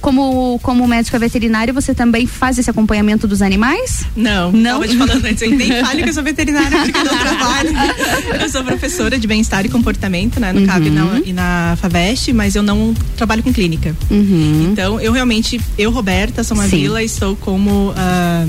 Como, 0.01 0.59
como 0.63 0.87
médica 0.87 1.19
veterinária, 1.19 1.73
você 1.73 1.95
também 1.95 2.27
faz 2.27 2.59
esse 2.59 2.71
acompanhamento 2.71 3.27
dos 3.27 3.43
animais? 3.43 4.05
Não, 4.15 4.53
Não? 4.53 4.73
Tava 4.81 4.89
te 4.89 4.97
falando 4.97 5.25
antes, 5.25 5.43
eu 5.43 5.51
nem 5.51 5.71
fale 5.85 6.03
que 6.03 6.09
eu 6.11 6.15
sou 6.15 6.23
veterinária 6.23 6.79
porque 6.79 6.97
eu 6.99 7.05
não 7.05 7.19
trabalho. 7.19 7.71
Eu 8.41 8.49
sou 8.49 8.63
professora 8.65 9.19
de 9.19 9.27
bem-estar 9.27 9.65
e 9.67 9.69
comportamento, 9.69 10.39
né, 10.39 10.53
no 10.53 10.61
Uhum. 10.61 10.67
CAB 10.67 10.87
e 10.87 10.91
na, 10.91 11.21
e 11.27 11.33
na 11.33 11.79
FAVEST, 11.81 12.33
mas 12.33 12.55
eu 12.55 12.63
não 12.63 12.95
trabalho 13.17 13.43
com 13.43 13.53
clínica. 13.53 13.97
Uhum. 14.11 14.69
Então, 14.73 15.01
eu 15.01 15.13
realmente, 15.13 15.61
eu, 15.79 15.91
Roberta 15.91 16.45
Somavila, 16.45 17.03
estou 17.03 17.35
como 17.37 17.93
ah, 17.97 18.47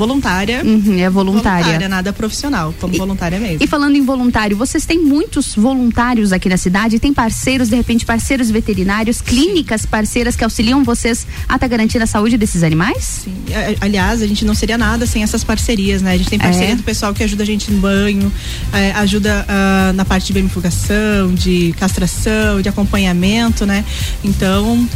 voluntária. 0.00 0.62
Uhum, 0.64 0.98
é 0.98 1.10
voluntária. 1.10 1.88
nada 1.88 2.12
profissional, 2.12 2.74
como 2.80 2.96
voluntária 2.96 3.38
mesmo. 3.38 3.58
E 3.60 3.66
falando 3.66 3.96
em 3.96 4.04
voluntário, 4.04 4.56
vocês 4.56 4.86
têm 4.86 4.98
muitos 4.98 5.54
voluntários 5.54 6.32
aqui 6.32 6.48
na 6.48 6.56
cidade? 6.56 6.98
Tem 6.98 7.12
parceiros, 7.12 7.68
de 7.68 7.76
repente, 7.76 8.04
parceiros 8.06 8.50
veterinários, 8.50 9.20
clínicas 9.20 9.84
parceiras 9.84 10.34
que 10.36 10.44
auxiliam 10.44 10.82
vocês 10.82 11.26
a 11.48 11.54
estar 11.56 11.68
garantindo 11.68 12.04
a 12.04 12.06
saúde 12.06 12.36
desses 12.38 12.62
animais? 12.62 13.22
Sim. 13.24 13.34
Aliás, 13.80 14.22
a 14.22 14.26
gente 14.26 14.44
não 14.44 14.54
seria 14.54 14.78
nada 14.78 15.06
sem 15.06 15.22
essas 15.22 15.44
parcerias, 15.44 16.00
né? 16.02 16.12
A 16.12 16.16
gente 16.16 16.30
tem 16.30 16.38
parceria 16.38 16.72
É. 16.72 16.76
do 16.76 16.82
pessoal 16.82 17.12
que 17.12 17.22
ajuda 17.22 17.42
a 17.42 17.46
gente 17.46 17.70
no 17.70 17.78
banho, 17.80 18.32
eh, 18.72 18.92
ajuda 18.92 19.44
ah, 19.48 19.92
na 19.94 20.04
parte 20.04 20.28
de 20.28 20.32
bemifugação, 20.32 21.34
de 21.34 21.74
castração, 21.78 22.60
de 22.62 22.68
acompanhamento, 22.68 23.66
né? 23.66 23.84
Então, 24.24 24.88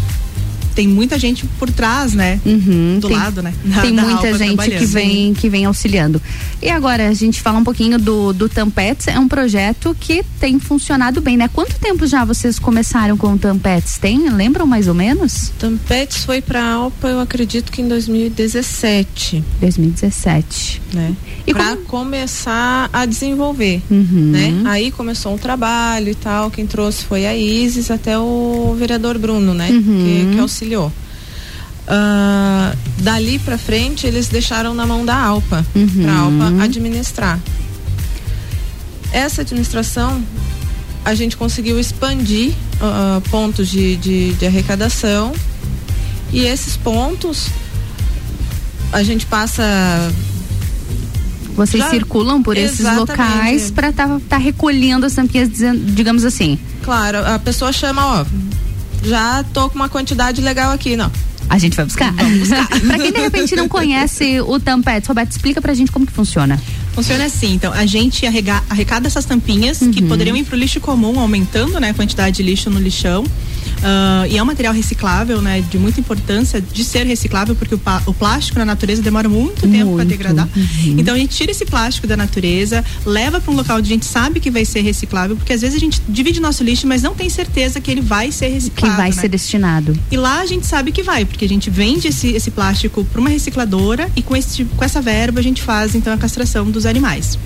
tem 0.74 0.88
muita 0.88 1.18
gente 1.18 1.46
por 1.58 1.70
trás, 1.70 2.12
né? 2.14 2.40
Uhum, 2.44 2.98
do 3.00 3.08
tem- 3.08 3.16
lado, 3.16 3.42
né? 3.42 3.52
Da- 3.64 3.82
Tem 3.82 3.94
da 3.94 4.02
muita 4.02 4.36
gente 4.36 4.70
que 4.70 4.86
vem, 4.86 5.34
que 5.34 5.48
vem 5.48 5.64
auxiliando. 5.64 6.20
E 6.62 6.68
agora, 6.70 7.08
a 7.08 7.12
gente 7.14 7.40
fala 7.40 7.58
um 7.58 7.64
pouquinho 7.64 7.98
do, 7.98 8.32
do 8.32 8.48
Tampets, 8.48 9.08
é 9.08 9.18
um 9.18 9.28
projeto 9.28 9.94
que 10.00 10.24
tem 10.40 10.58
funcionado 10.58 11.20
bem, 11.20 11.36
né? 11.36 11.48
Quanto 11.52 11.78
tempo 11.78 12.06
já 12.06 12.24
vocês 12.24 12.58
começaram 12.58 13.16
com 13.16 13.32
o 13.34 13.38
Tampets? 13.38 13.98
Tem? 13.98 14.28
Lembram 14.30 14.66
mais 14.66 14.88
ou 14.88 14.94
menos? 14.94 15.52
Tampetes 15.58 16.24
foi 16.24 16.40
pra 16.40 16.64
Alpa, 16.64 17.08
eu 17.08 17.20
acredito 17.20 17.70
que 17.70 17.82
em 17.82 17.88
2017. 17.88 19.42
2017. 19.60 20.80
Né? 20.92 21.14
E 21.46 21.52
pra 21.52 21.76
começar 21.76 22.88
a 22.92 23.04
desenvolver. 23.04 23.82
Uhum. 23.90 24.30
Né? 24.32 24.62
Aí 24.64 24.90
começou 24.90 25.34
um 25.34 25.38
trabalho 25.38 26.10
e 26.10 26.14
tal. 26.14 26.50
Quem 26.50 26.66
trouxe 26.66 27.04
foi 27.04 27.26
a 27.26 27.36
Isis 27.36 27.90
até 27.90 28.18
o 28.18 28.74
vereador 28.78 29.18
Bruno, 29.18 29.52
né? 29.54 29.68
Uhum. 29.70 29.82
Que, 29.82 30.34
que 30.36 30.40
auxiliou. 30.64 30.92
Ah, 31.86 32.74
dali 32.98 33.38
pra 33.38 33.58
frente 33.58 34.06
eles 34.06 34.28
deixaram 34.28 34.72
na 34.74 34.86
mão 34.86 35.04
da 35.04 35.14
Alpa 35.16 35.64
Uhum. 35.74 36.02
pra 36.02 36.12
Alpa 36.14 36.64
administrar. 36.64 37.38
Essa 39.12 39.42
administração 39.42 40.22
a 41.04 41.14
gente 41.14 41.36
conseguiu 41.36 41.78
expandir 41.78 42.52
ah, 42.80 43.20
pontos 43.30 43.68
de, 43.68 43.96
de, 43.96 44.32
de 44.32 44.46
arrecadação 44.46 45.32
e 46.32 46.40
esses 46.46 46.76
pontos 46.76 47.48
a 48.90 49.02
gente 49.02 49.26
passa 49.26 49.62
Vocês 51.54 51.82
Já- 51.84 51.90
circulam 51.90 52.42
por 52.42 52.56
esses 52.56 52.86
locais 52.96 53.70
para 53.70 53.90
estar 53.90 54.08
tá, 54.26 54.38
recolhendo 54.38 55.04
as 55.04 55.14
tampinhas, 55.14 55.50
digamos 55.94 56.24
assim. 56.24 56.58
Claro, 56.82 57.18
a 57.18 57.38
pessoa 57.38 57.72
chama, 57.72 58.20
ó, 58.20 58.24
já 59.04 59.44
tô 59.52 59.68
com 59.68 59.76
uma 59.76 59.88
quantidade 59.88 60.40
legal 60.40 60.72
aqui, 60.72 60.96
não. 60.96 61.10
A 61.48 61.58
gente 61.58 61.76
vai 61.76 61.84
buscar? 61.84 62.12
Vamos 62.12 62.38
buscar. 62.38 62.66
pra 62.80 62.98
quem 62.98 63.12
de 63.12 63.20
repente 63.20 63.54
não 63.54 63.68
conhece 63.68 64.40
o 64.40 64.58
Tampets, 64.58 65.06
Roberto, 65.06 65.30
explica 65.30 65.60
pra 65.60 65.74
gente 65.74 65.92
como 65.92 66.06
que 66.06 66.12
funciona. 66.12 66.60
Funciona 66.94 67.24
assim, 67.24 67.54
então 67.54 67.72
a 67.72 67.84
gente 67.86 68.24
arrega- 68.26 68.62
arrecada 68.70 69.06
essas 69.06 69.24
tampinhas 69.24 69.78
que 69.78 70.00
Uhum. 70.00 70.08
poderiam 70.08 70.36
ir 70.36 70.44
para 70.44 70.54
o 70.54 70.58
lixo 70.58 70.80
comum, 70.80 71.18
aumentando 71.18 71.78
né, 71.80 71.90
a 71.90 71.94
quantidade 71.94 72.36
de 72.36 72.42
lixo 72.42 72.70
no 72.70 72.78
lixão. 72.80 73.24
Ah, 73.82 74.26
e 74.28 74.38
é 74.38 74.42
um 74.42 74.46
material 74.46 74.72
reciclável, 74.72 75.42
né, 75.42 75.62
de 75.70 75.76
muita 75.78 76.00
importância 76.00 76.60
de 76.60 76.84
ser 76.84 77.04
reciclável, 77.06 77.54
porque 77.54 77.74
o, 77.74 77.80
o 78.06 78.14
plástico 78.14 78.58
na 78.58 78.64
natureza 78.64 79.02
demora 79.02 79.28
muito 79.28 79.66
tempo 79.68 79.94
para 79.94 80.04
degradar. 80.04 80.48
Uhum. 80.56 80.94
Então 80.98 81.14
a 81.14 81.18
gente 81.18 81.34
tira 81.36 81.50
esse 81.50 81.64
plástico 81.66 82.06
da 82.06 82.16
natureza, 82.16 82.84
leva 83.04 83.40
para 83.40 83.52
um 83.52 83.56
local 83.56 83.78
onde 83.78 83.90
a 83.90 83.94
gente 83.94 84.06
sabe 84.06 84.40
que 84.40 84.50
vai 84.50 84.64
ser 84.64 84.80
reciclável, 84.82 85.36
porque 85.36 85.52
às 85.52 85.60
vezes 85.60 85.76
a 85.76 85.80
gente 85.80 86.00
divide 86.08 86.40
nosso 86.40 86.62
lixo, 86.64 86.86
mas 86.86 87.02
não 87.02 87.14
tem 87.14 87.28
certeza 87.28 87.80
que 87.80 87.90
ele 87.90 88.00
vai 88.00 88.30
ser 88.32 88.46
Que 88.48 88.52
reciclado. 88.54 88.96
vai 88.96 89.10
né? 89.10 89.16
ser 89.16 89.28
destinado. 89.28 89.98
E 90.10 90.16
lá 90.16 90.40
a 90.40 90.46
gente 90.46 90.66
sabe 90.66 90.92
que 90.92 91.02
vai, 91.02 91.24
porque 91.24 91.44
a 91.44 91.48
gente 91.48 91.68
vende 91.70 92.08
esse, 92.08 92.28
esse 92.28 92.50
plástico 92.50 93.04
para 93.04 93.20
uma 93.20 93.30
recicladora 93.30 94.08
e 94.16 94.22
com, 94.22 94.36
esse, 94.36 94.64
com 94.64 94.84
essa 94.84 95.00
verba 95.02 95.40
a 95.40 95.42
gente 95.42 95.60
faz 95.62 95.94
então 95.94 96.12
a 96.12 96.16
castração 96.16 96.70
dos 96.70 96.83
animais. 96.86 97.38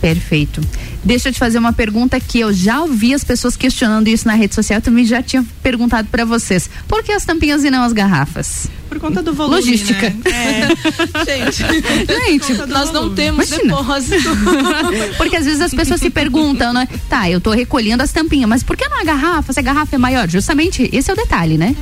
Perfeito. 0.00 0.60
Deixa 1.04 1.28
eu 1.28 1.32
te 1.32 1.38
fazer 1.38 1.58
uma 1.58 1.72
pergunta 1.72 2.18
que 2.18 2.40
eu 2.40 2.52
já 2.52 2.80
ouvi 2.80 3.12
as 3.14 3.22
pessoas 3.22 3.56
questionando 3.56 4.08
isso 4.08 4.26
na 4.26 4.34
rede 4.34 4.54
social, 4.54 4.78
eu 4.78 4.82
também 4.82 5.04
já 5.04 5.22
tinha 5.22 5.44
perguntado 5.62 6.08
pra 6.10 6.24
vocês. 6.24 6.68
Por 6.88 7.02
que 7.02 7.12
as 7.12 7.24
tampinhas 7.24 7.62
e 7.64 7.70
não 7.70 7.82
as 7.84 7.92
garrafas? 7.92 8.68
Por 8.88 8.98
conta 9.00 9.22
do 9.22 9.32
volume. 9.34 9.56
Logística. 9.56 10.08
né? 10.10 10.16
É. 10.30 10.68
Gente, 11.24 11.64
Gente, 12.52 12.66
nós 12.68 12.92
não 12.92 13.12
temos 13.14 13.48
Imagina. 13.50 13.76
depósito. 13.76 14.30
Porque 15.18 15.36
às 15.36 15.44
vezes 15.44 15.60
as 15.60 15.74
pessoas 15.74 16.00
se 16.00 16.10
perguntam, 16.10 16.72
né? 16.72 16.86
Tá, 17.08 17.28
eu 17.28 17.40
tô 17.40 17.50
recolhendo 17.50 18.02
as 18.02 18.12
tampinhas, 18.12 18.48
mas 18.48 18.62
por 18.62 18.76
que 18.76 18.86
não 18.88 19.00
a 19.00 19.04
garrafa? 19.04 19.52
Se 19.52 19.58
a 19.58 19.62
garrafa 19.62 19.96
é 19.96 19.98
maior? 19.98 20.28
Justamente 20.28 20.88
esse 20.92 21.10
é 21.10 21.12
o 21.12 21.16
detalhe, 21.16 21.58
né? 21.58 21.74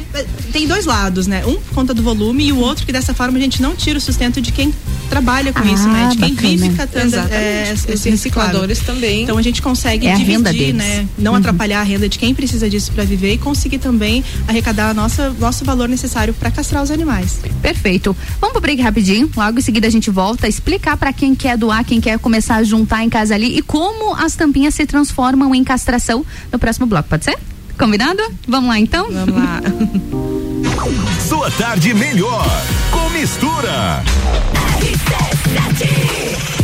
Tem 0.52 0.66
dois 0.66 0.86
lados, 0.86 1.26
né? 1.26 1.44
Um 1.46 1.56
por 1.56 1.74
conta 1.74 1.92
do 1.92 2.02
volume 2.02 2.46
e 2.46 2.52
o 2.52 2.58
outro 2.58 2.86
que 2.86 2.92
dessa 2.92 3.12
forma 3.12 3.36
a 3.36 3.40
gente 3.40 3.60
não 3.60 3.74
tira 3.76 3.98
o 3.98 4.00
sustento 4.00 4.40
de 4.40 4.50
quem 4.50 4.72
trabalha 5.10 5.52
com 5.52 5.60
Ah, 5.60 5.72
isso, 5.72 5.88
né? 5.88 6.08
De 6.12 6.16
quem 6.16 6.34
bacana. 6.34 6.48
vive 6.56 6.76
catando 6.76 7.16
é, 7.30 7.72
Os 7.74 7.88
esse 7.88 8.08
reciclador. 8.08 8.10
recicladores 8.10 8.78
também. 8.80 9.11
Então 9.20 9.36
a 9.38 9.42
gente 9.42 9.60
consegue 9.60 10.06
É 10.06 10.12
a 10.12 10.16
renda 10.16 10.50
dividir, 10.52 10.72
deles. 10.74 10.88
né? 10.88 11.06
Não 11.18 11.32
Uhum. 11.32 11.38
atrapalhar 11.38 11.80
a 11.80 11.82
renda 11.82 12.08
de 12.08 12.18
quem 12.18 12.34
precisa 12.34 12.68
disso 12.68 12.90
para 12.92 13.04
viver 13.04 13.34
e 13.34 13.38
conseguir 13.38 13.78
também 13.78 14.24
arrecadar 14.48 14.90
a 14.90 14.94
nossa, 14.94 15.30
nosso 15.38 15.64
valor 15.64 15.88
necessário 15.88 16.32
para 16.34 16.50
castrar 16.50 16.82
os 16.82 16.90
animais. 16.90 17.38
Perfeito. 17.60 18.16
Vamos 18.40 18.52
pro 18.52 18.60
break 18.62 18.80
rapidinho. 18.82 19.30
Logo 19.36 19.58
em 19.58 19.62
seguida 19.62 19.86
a 19.86 19.90
gente 19.90 20.10
volta 20.10 20.46
a 20.46 20.48
explicar 20.48 20.96
pra 20.96 21.12
quem 21.12 21.34
quer 21.34 21.56
doar, 21.56 21.84
quem 21.84 22.00
quer 22.00 22.18
começar 22.18 22.56
a 22.56 22.62
juntar 22.64 23.02
em 23.04 23.08
casa 23.08 23.34
ali 23.34 23.56
e 23.58 23.62
como 23.62 24.14
as 24.14 24.34
tampinhas 24.34 24.74
se 24.74 24.86
transformam 24.86 25.54
em 25.54 25.62
castração 25.64 26.24
no 26.50 26.58
próximo 26.58 26.86
bloco. 26.86 27.08
Pode 27.08 27.24
ser? 27.24 27.36
Combinado? 27.78 28.22
Vamos 28.46 28.68
lá 28.68 28.78
então? 28.78 29.10
Vamos 29.10 29.34
lá. 29.34 29.60
Sua 31.28 31.50
tarde 31.52 31.94
melhor 31.94 32.46
com 32.90 33.08
mistura. 33.10 34.02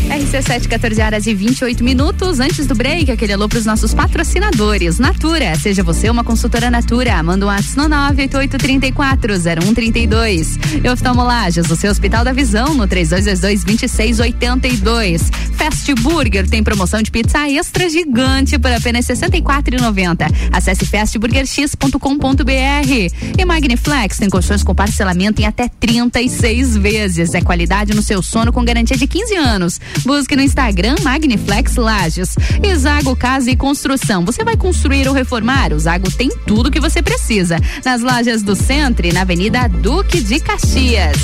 RC7, 0.09 0.68
14 0.68 1.03
horas 1.03 1.27
e 1.27 1.35
28 1.35 1.85
minutos. 1.85 2.40
Antes 2.40 2.66
do 2.66 2.75
break, 2.75 3.11
aquele 3.11 3.35
alô 3.35 3.47
para 3.49 3.59
os 3.59 3.66
nossos 3.66 3.92
patrocinadores. 3.92 4.99
Natura, 4.99 5.55
seja 5.57 5.83
você 5.83 6.09
uma 6.09 6.25
consultora 6.25 6.71
Natura. 6.71 7.23
Manda 7.23 7.44
um 7.44 7.51
ato 7.51 7.68
no 7.77 7.85
988340132. 7.88 10.59
E 10.83 10.88
oftalmolagens, 10.88 11.71
o 11.71 11.77
seu 11.77 11.90
Hospital 11.90 12.25
da 12.25 12.33
Visão, 12.33 12.73
no 12.75 12.88
3222-2682. 12.88 15.31
Fast 15.59 15.94
Burger 15.97 16.49
tem 16.49 16.62
promoção 16.62 17.03
de 17.03 17.11
pizza 17.11 17.47
extra 17.49 17.90
gigante 17.90 18.59
por 18.59 18.73
apenas 18.73 19.07
R$ 19.09 19.14
64,90. 19.14 20.33
Acesse 20.53 20.87
fastburgerx.com.br. 20.87 23.35
E 23.37 23.44
Magniflex 23.44 24.16
tem 24.18 24.31
colchões 24.31 24.62
com 24.62 24.73
parcelamento 24.75 25.42
em 25.42 25.44
até 25.44 25.68
36 25.68 26.77
vezes. 26.77 27.35
É 27.35 27.40
qualidade 27.40 27.92
no 27.94 28.03
seu 28.03 28.23
sono 28.23 28.53
com 28.53 28.64
garantia 28.64 28.97
de 28.97 29.07
15 29.07 29.37
anos. 29.37 29.81
Busque 30.05 30.37
no 30.37 30.43
Instagram 30.43 30.97
Magniflex 31.03 31.77
Lages. 31.77 32.35
E 32.63 32.75
Zago 32.77 33.17
Casa 33.17 33.51
e 33.51 33.57
Construção. 33.57 34.25
Você 34.25 34.45
vai 34.45 34.57
construir 34.57 35.09
ou 35.09 35.15
reformar? 35.15 35.73
O 35.73 35.79
Zago 35.79 36.11
tem 36.11 36.29
tudo 36.47 36.71
que 36.71 36.81
você 36.81 37.03
precisa. 37.03 37.59
Nas 37.85 38.03
lojas 38.03 38.43
do 38.43 38.55
Centro 38.55 39.07
e 39.07 39.13
na 39.13 39.23
Avenida 39.23 39.69
Duque 39.69 40.23
de 40.23 40.41
Caxias. 40.41 41.17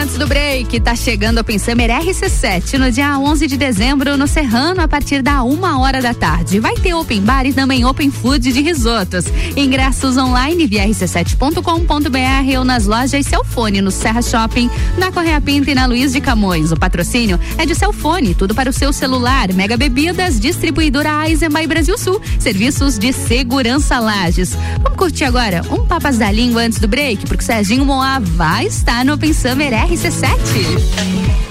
Antes 0.00 0.16
do 0.16 0.26
break, 0.26 0.80
tá 0.80 0.96
chegando 0.96 1.40
a 1.40 1.44
Pensamer 1.44 1.90
RC7 1.90 2.78
no 2.78 2.90
dia 2.90 3.18
11 3.18 3.46
de 3.46 3.58
dezembro 3.58 4.16
no 4.16 4.26
Serrano 4.26 4.80
a 4.80 4.88
partir 4.88 5.20
da 5.20 5.42
uma 5.42 5.78
hora 5.78 6.00
da 6.00 6.14
tarde. 6.14 6.58
Vai 6.58 6.74
ter 6.74 6.94
open 6.94 7.20
bar 7.20 7.44
e 7.44 7.52
também 7.52 7.84
open 7.84 8.10
food 8.10 8.50
de 8.50 8.62
risotos. 8.62 9.26
Ingressos 9.54 10.16
online 10.16 10.66
via 10.66 10.86
rc7.com.br 10.86 12.58
ou 12.58 12.64
nas 12.64 12.86
lojas 12.86 13.26
Celfone 13.26 13.82
no 13.82 13.90
Serra 13.90 14.22
Shopping, 14.22 14.70
na 14.96 15.12
Correia 15.12 15.38
Pinta 15.38 15.70
e 15.70 15.74
na 15.74 15.84
Luiz 15.84 16.14
de 16.14 16.20
Camões. 16.22 16.72
O 16.72 16.78
patrocínio 16.78 17.38
é 17.58 17.66
de 17.66 17.74
Celfone, 17.74 18.34
tudo 18.34 18.54
para 18.54 18.70
o 18.70 18.72
seu 18.72 18.94
celular. 18.94 19.52
Mega 19.52 19.76
Bebidas, 19.76 20.40
distribuidora 20.40 21.28
Eisenbahn 21.28 21.66
Brasil 21.66 21.98
Sul, 21.98 22.22
serviços 22.38 22.98
de 22.98 23.12
segurança 23.12 23.98
Lages. 23.98 24.56
Vamos 24.82 24.96
curtir 24.96 25.24
agora 25.24 25.60
um 25.70 25.84
Papas 25.84 26.16
da 26.16 26.32
Língua 26.32 26.62
antes 26.62 26.78
do 26.78 26.88
break, 26.88 27.26
porque 27.26 27.44
Serginho 27.44 27.84
Moá 27.84 28.18
vai 28.18 28.64
estar 28.64 29.04
no 29.04 29.12
Open 29.12 29.34
Summer 29.34 29.89
RC7. 29.90 31.49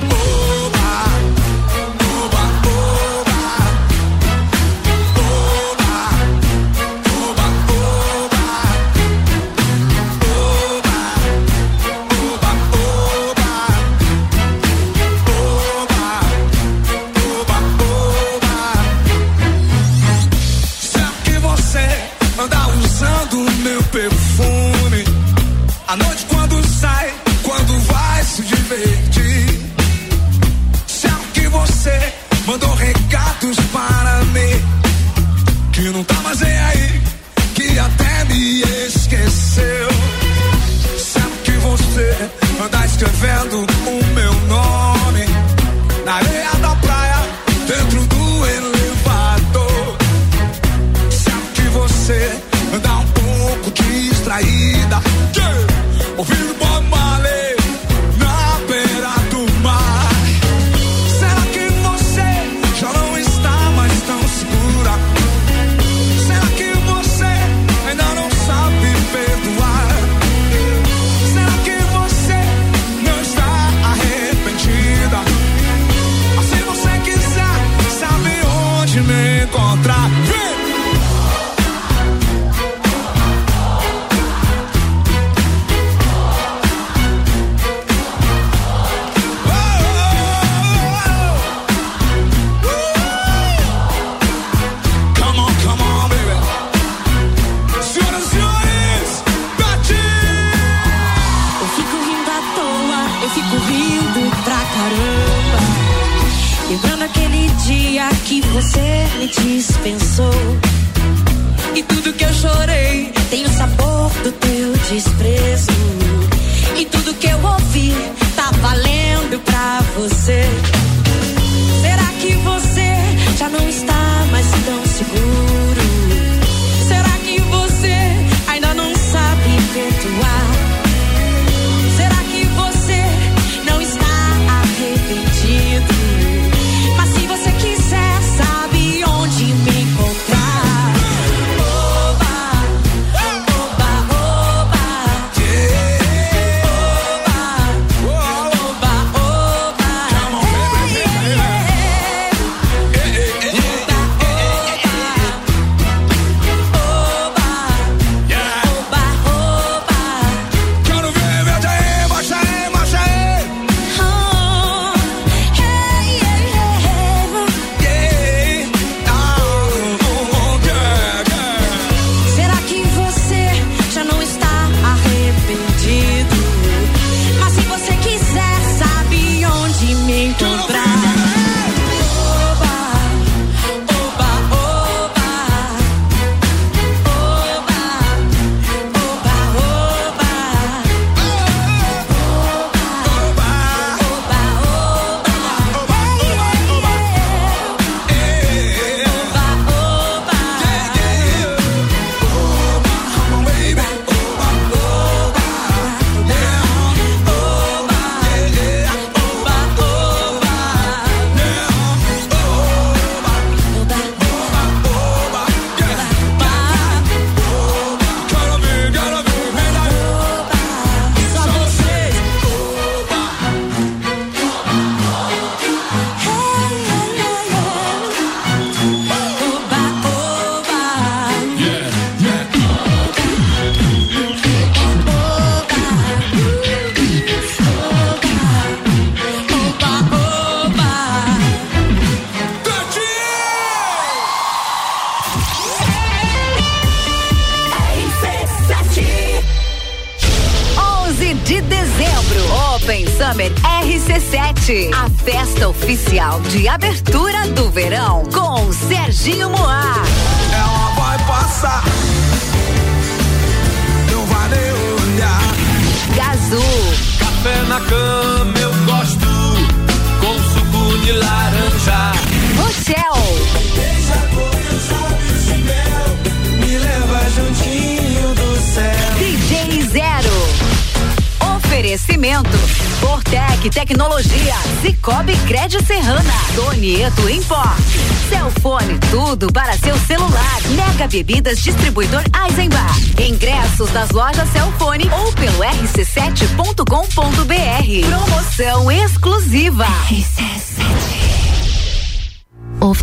Bebidas 291.09 291.63
Distribuidor 291.63 291.78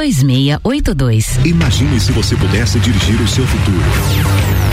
2682. 0.00 1.44
Imagine 1.44 2.00
se 2.00 2.10
você 2.12 2.34
pudesse 2.34 2.80
dirigir 2.80 3.20
o 3.20 3.28
seu 3.28 3.46
futuro. 3.46 3.84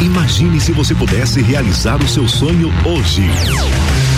Imagine 0.02 0.60
se 0.60 0.72
você 0.72 0.96
pudesse 0.96 1.42
realizar 1.42 2.02
o 2.02 2.08
seu 2.08 2.28
sonho 2.30 2.72
hoje. 2.86 3.24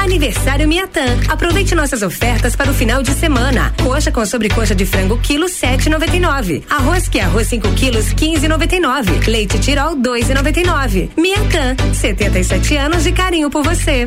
Aniversário 0.00 0.66
Miatã. 0.66 1.04
Aproveite 1.28 1.74
nossas 1.74 2.00
ofertas 2.00 2.56
para 2.56 2.70
o 2.70 2.74
final 2.74 3.02
de 3.02 3.12
semana. 3.12 3.74
Coxa 3.82 4.10
com 4.10 4.24
sobrecoxa 4.24 4.74
de 4.74 4.86
frango 4.86 5.18
quilo 5.18 5.46
7,99. 5.46 6.62
Arroz 6.70 7.06
que 7.06 7.18
é 7.18 7.22
arroz 7.22 7.46
5 7.48 7.70
quilos 7.72 8.06
15,99. 8.14 9.26
Leite 9.26 9.58
Tirol 9.58 9.94
2,99. 9.96 11.10
Miatã. 11.18 11.76
77 11.92 12.76
anos 12.76 13.04
de 13.04 13.12
carinho 13.12 13.50
por 13.50 13.62
você. 13.62 14.06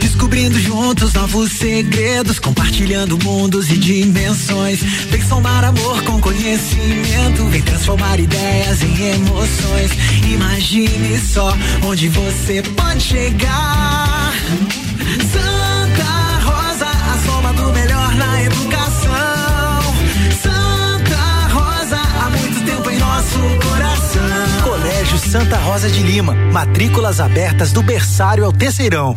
Descobrindo 0.00 0.56
juntos 0.60 1.14
novos 1.14 1.50
segredos, 1.50 2.38
compartilhando 2.38 3.18
mundos 3.24 3.70
e 3.70 3.76
dimensões. 3.76 4.80
Vem 5.10 5.22
somar 5.22 5.64
amor 5.64 6.00
com 6.04 6.20
conhecimento, 6.20 7.44
vem 7.46 7.62
transformar 7.62 8.20
ideias 8.20 8.80
em 8.82 9.14
emoções. 9.14 9.90
Imagine 10.32 11.18
só 11.18 11.52
onde 11.82 12.08
você 12.08 12.62
pode 12.76 13.02
chegar. 13.02 14.19
Santa 14.50 16.38
Rosa, 16.44 16.86
a 16.86 17.18
soma 17.24 17.52
do 17.52 17.72
melhor 17.72 18.14
na 18.16 18.42
educação. 18.42 19.80
Santa 20.42 21.48
Rosa, 21.52 21.96
há 21.96 22.30
muito 22.30 22.64
tempo 22.64 22.90
em 22.90 22.98
nosso 22.98 23.38
coração. 23.68 24.62
Colégio 24.64 25.18
Santa 25.18 25.56
Rosa 25.56 25.88
de 25.88 26.02
Lima. 26.02 26.34
Matrículas 26.34 27.20
abertas 27.20 27.70
do 27.70 27.82
berçário 27.82 28.44
ao 28.44 28.52
terceirão. 28.52 29.16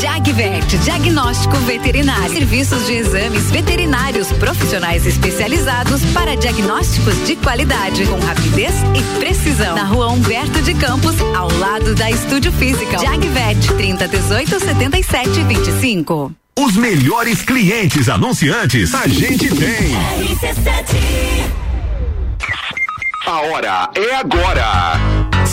Jagvet, 0.00 0.78
diagnóstico 0.78 1.56
veterinário. 1.58 2.32
Serviços 2.32 2.86
de 2.86 2.92
exames 2.94 3.50
veterinários 3.50 4.30
profissionais 4.32 5.04
especializados 5.04 6.04
para 6.14 6.36
diagnósticos 6.36 7.26
de 7.26 7.34
qualidade, 7.34 8.06
com 8.06 8.18
rapidez 8.20 8.72
e 8.94 9.18
precisão. 9.18 9.74
Na 9.74 9.82
rua 9.82 10.08
Humberto 10.08 10.62
de 10.62 10.72
Campos, 10.74 11.16
ao 11.36 11.50
lado 11.58 11.96
da 11.96 12.08
Estúdio 12.08 12.52
Física. 12.52 12.98
Jagvet, 12.98 13.74
30 13.76 14.06
18 14.06 14.60
77 14.60 15.42
25. 15.42 16.32
Os 16.60 16.76
melhores 16.76 17.42
clientes 17.42 18.08
anunciantes 18.08 18.94
a 18.94 19.08
gente 19.08 19.48
tem. 19.48 19.96
A 23.26 23.40
hora 23.40 23.90
é 23.96 24.14
agora. 24.14 25.17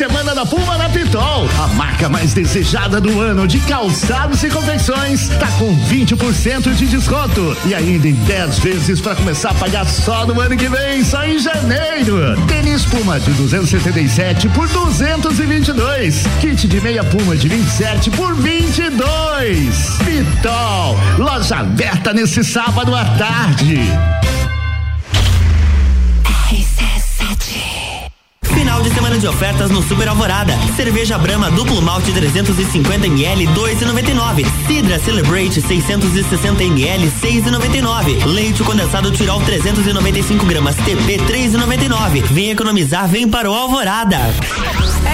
Semana 0.00 0.34
da 0.34 0.46
Puma 0.46 0.78
na 0.78 0.88
Pitol. 0.88 1.46
A 1.62 1.66
marca 1.74 2.08
mais 2.08 2.32
desejada 2.32 3.02
do 3.02 3.20
ano 3.20 3.46
de 3.46 3.60
calçados 3.60 4.42
e 4.42 4.48
confecções 4.48 5.28
tá 5.38 5.46
com 5.58 5.76
20% 5.76 6.74
de 6.74 6.86
desconto 6.86 7.54
e 7.66 7.74
ainda 7.74 8.08
em 8.08 8.14
10 8.14 8.60
vezes 8.60 8.98
para 8.98 9.14
começar 9.14 9.50
a 9.50 9.54
pagar 9.54 9.84
só 9.86 10.24
no 10.24 10.40
ano 10.40 10.56
que 10.56 10.70
vem, 10.70 11.04
só 11.04 11.22
em 11.26 11.38
janeiro. 11.38 12.34
Tênis 12.46 12.82
Puma 12.86 13.20
de 13.20 13.30
277 13.32 14.48
por 14.48 14.66
222. 14.68 16.24
Kit 16.40 16.66
de 16.66 16.80
meia 16.80 17.04
Puma 17.04 17.36
de 17.36 17.46
27 17.46 18.10
por 18.12 18.34
22. 18.36 19.98
Pitol, 19.98 20.98
loja 21.18 21.56
aberta 21.56 22.14
nesse 22.14 22.42
sábado 22.42 22.94
à 22.94 23.04
tarde. 23.04 23.80
Final 28.70 28.82
de 28.82 28.94
semana 28.94 29.18
de 29.18 29.26
ofertas 29.26 29.68
no 29.68 29.82
Super 29.82 30.08
Alvorada. 30.08 30.56
Cerveja 30.76 31.18
Brahma 31.18 31.50
duplo 31.50 31.82
malte 31.82 32.12
350 32.12 33.08
ml 33.08 33.48
2,99. 33.48 34.46
Sidra 34.68 34.96
Celebrate 35.00 35.60
660 35.60 36.62
ml 36.62 37.10
6,99. 37.20 38.24
Leite 38.26 38.62
condensado 38.62 39.10
Tirol 39.10 39.40
395 39.40 40.46
gramas 40.46 40.76
TP 40.76 41.18
3,99. 41.18 42.22
Vem 42.30 42.50
economizar, 42.50 43.08
vem 43.08 43.28
para 43.28 43.50
o 43.50 43.54
Alvorada. 43.54 44.18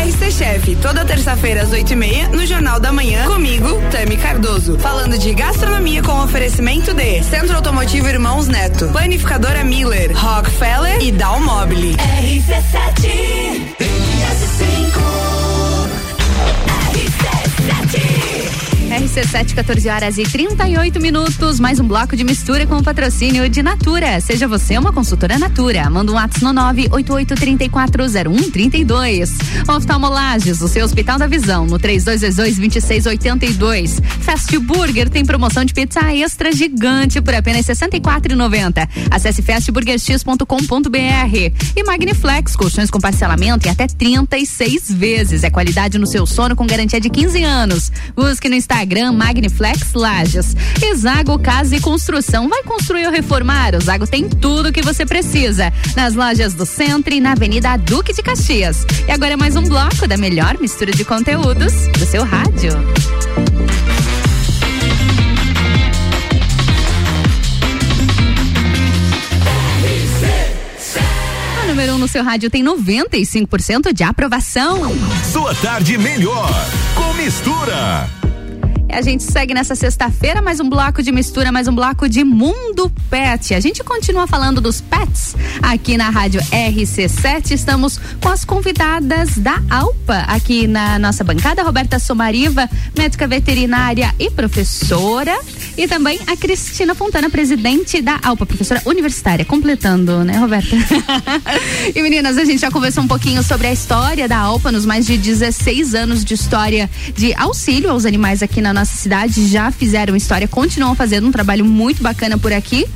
RC 0.07 0.31
Chef, 0.31 0.77
toda 0.77 1.05
terça-feira 1.05 1.63
às 1.63 1.73
oito 1.73 1.93
e 1.93 1.97
meia, 1.97 2.29
no 2.29 2.45
Jornal 2.45 2.79
da 2.79 2.93
Manhã, 2.93 3.25
comigo, 3.27 3.81
Tami 3.91 4.17
Cardoso. 4.17 4.79
Falando 4.79 5.17
de 5.17 5.33
gastronomia 5.33 6.03
com 6.03 6.23
oferecimento 6.23 6.93
de 6.93 7.23
Centro 7.23 7.57
Automotivo 7.57 8.07
Irmãos 8.07 8.47
Neto, 8.47 8.89
Planificadora 8.89 9.65
Miller, 9.65 10.13
Rockefeller 10.15 11.03
e 11.03 11.11
Dalmobile. 11.11 11.97
RC7, 11.97 13.46
me. 13.47 14.06
14 19.55 19.89
horas 19.91 20.17
e 20.17 20.23
38 20.23 20.99
minutos. 21.01 21.61
Mais 21.61 21.79
um 21.79 21.87
bloco 21.87 22.17
de 22.17 22.25
mistura 22.25 22.67
com 22.67 22.79
o 22.79 22.83
patrocínio 22.83 23.47
de 23.47 23.63
Natura. 23.63 24.19
Seja 24.23 24.49
você 24.49 24.79
uma 24.79 24.91
consultora 24.91 25.39
Natura. 25.39 25.91
Manda 25.91 26.13
um 26.13 26.15
WhatsApp 26.15 26.43
no 26.43 26.55
988340132. 26.55 29.33
Oftalmolages, 29.69 30.63
o 30.63 30.69
seu 30.69 30.83
Hospital 30.85 31.19
da 31.19 31.27
Visão, 31.27 31.67
no 31.67 31.79
3222-2682. 31.79 34.03
Fast 34.21 34.59
Burger 34.59 35.11
tem 35.11 35.27
promoção 35.27 35.63
de 35.63 35.75
pizza 35.75 36.01
extra 36.15 36.51
gigante 36.51 37.21
por 37.21 37.35
apenas 37.35 37.67
R$ 37.67 37.75
64,90. 37.75 38.89
Acesse 39.11 39.43
fastburgerx.com.br. 39.43 41.67
E 41.77 41.85
Magniflex, 41.85 42.57
colchões 42.57 42.91
com 42.91 42.99
parcelamento 42.99 43.69
em 43.69 43.71
até 43.71 43.87
36 43.87 44.91
vezes. 44.91 45.45
É 45.45 45.51
qualidade 45.51 45.99
no 45.99 46.07
seu 46.07 46.25
sono 46.25 46.57
com 46.57 46.67
garantia 46.67 47.01
de 47.01 47.11
15 47.11 47.43
anos. 47.43 47.93
Busque 48.15 48.49
no 48.49 48.55
Instagram 48.55 48.86
Magniflex 49.13 49.93
Lages. 49.95 50.57
E 50.83 50.95
Zago 50.95 51.39
Casa 51.39 51.77
e 51.77 51.81
Construção. 51.81 52.49
Vai 52.49 52.63
construir 52.63 53.07
ou 53.07 53.13
reformar? 53.13 53.75
O 53.75 53.81
Zago 53.81 54.07
tem 54.07 54.29
tudo 54.29 54.73
que 54.73 54.83
você 54.83 55.05
precisa. 55.05 55.73
Nas 55.95 56.15
lojas 56.15 56.55
do 56.55 56.65
Centro 56.65 57.13
e 57.13 57.21
na 57.21 57.33
Avenida 57.33 57.77
Duque 57.77 58.13
de 58.13 58.23
Caxias. 58.23 58.87
E 59.07 59.13
agora 59.13 59.35
é 59.35 59.37
mais 59.37 59.57
um 59.57 59.63
bloco 59.63 60.07
da 60.07 60.17
melhor 60.17 60.59
mistura 60.61 60.93
de 60.93 61.05
conteúdos 61.05 61.73
do 61.99 62.07
seu 62.07 62.25
rádio. 62.25 62.73
Número 71.77 71.93
1 71.93 71.95
um 71.97 71.99
no 71.99 72.09
seu 72.09 72.25
rádio 72.25 72.49
tem 72.49 72.65
95% 72.65 73.93
de 73.93 74.03
aprovação. 74.03 74.91
Sua 75.31 75.55
tarde 75.57 75.99
melhor 75.99 76.51
com 76.95 77.13
mistura. 77.15 78.09
A 78.89 79.03
gente 79.03 79.25
segue 79.25 79.53
nessa 79.53 79.75
sexta-feira 79.75 80.41
mais 80.41 80.61
um 80.61 80.69
bloco 80.69 81.03
de 81.03 81.11
mistura, 81.13 81.51
mais 81.51 81.69
um 81.69 81.75
bloco 81.75 82.09
de 82.09 82.25
Mundo 82.25 82.91
Pet. 83.11 83.53
A 83.53 83.61
gente 83.61 83.83
continua 83.83 84.27
falando 84.27 84.61
dos 84.61 84.81
pets 84.81 85.35
aqui 85.61 85.97
na 85.97 86.09
Rádio 86.09 86.41
RC7. 86.41 87.51
Estamos 87.51 87.99
com 88.23 88.29
as 88.29 88.45
convidadas 88.45 89.37
da 89.37 89.61
Alpa 89.69 90.19
aqui 90.29 90.67
na 90.67 90.99
nossa 90.99 91.25
bancada, 91.25 91.63
Roberta 91.63 91.99
Somariva, 91.99 92.71
médica 92.97 93.27
veterinária 93.27 94.15
e 94.19 94.31
professora, 94.31 95.37
e 95.77 95.87
também 95.87 96.19
a 96.27 96.37
Cristina 96.37 96.95
Fontana, 96.95 97.29
presidente 97.29 98.01
da 98.01 98.19
Alpa, 98.23 98.47
professora 98.47 98.81
universitária, 98.87 99.45
completando, 99.45 100.25
né, 100.25 100.39
Roberta? 100.39 100.75
e 101.95 102.03
meninas, 102.03 102.39
a 102.39 102.45
gente 102.45 102.61
já 102.61 102.71
conversou 102.71 103.03
um 103.03 103.09
pouquinho 103.09 103.43
sobre 103.43 103.67
a 103.67 103.73
história 103.73 104.27
da 104.27 104.39
Alpa 104.39 104.73
nos 104.73 104.87
mais 104.87 105.05
de 105.05 105.19
16 105.19 105.95
anos 105.95 106.25
de 106.25 106.35
história 106.35 106.89
de 107.15 107.35
auxílio 107.35 107.91
aos 107.91 108.07
animais 108.07 108.43
aqui 108.43 108.61
na 108.61 108.76
nossa 108.77 108.95
cidade. 108.97 109.49
Já 109.49 109.71
fizeram 109.71 110.15
história, 110.15 110.47
continuam 110.47 110.95
fazendo 110.95 111.27
um 111.27 111.33
trabalho 111.33 111.65
muito 111.65 112.03
bacana 112.03 112.39
por 112.39 112.53
aqui. 112.53 112.87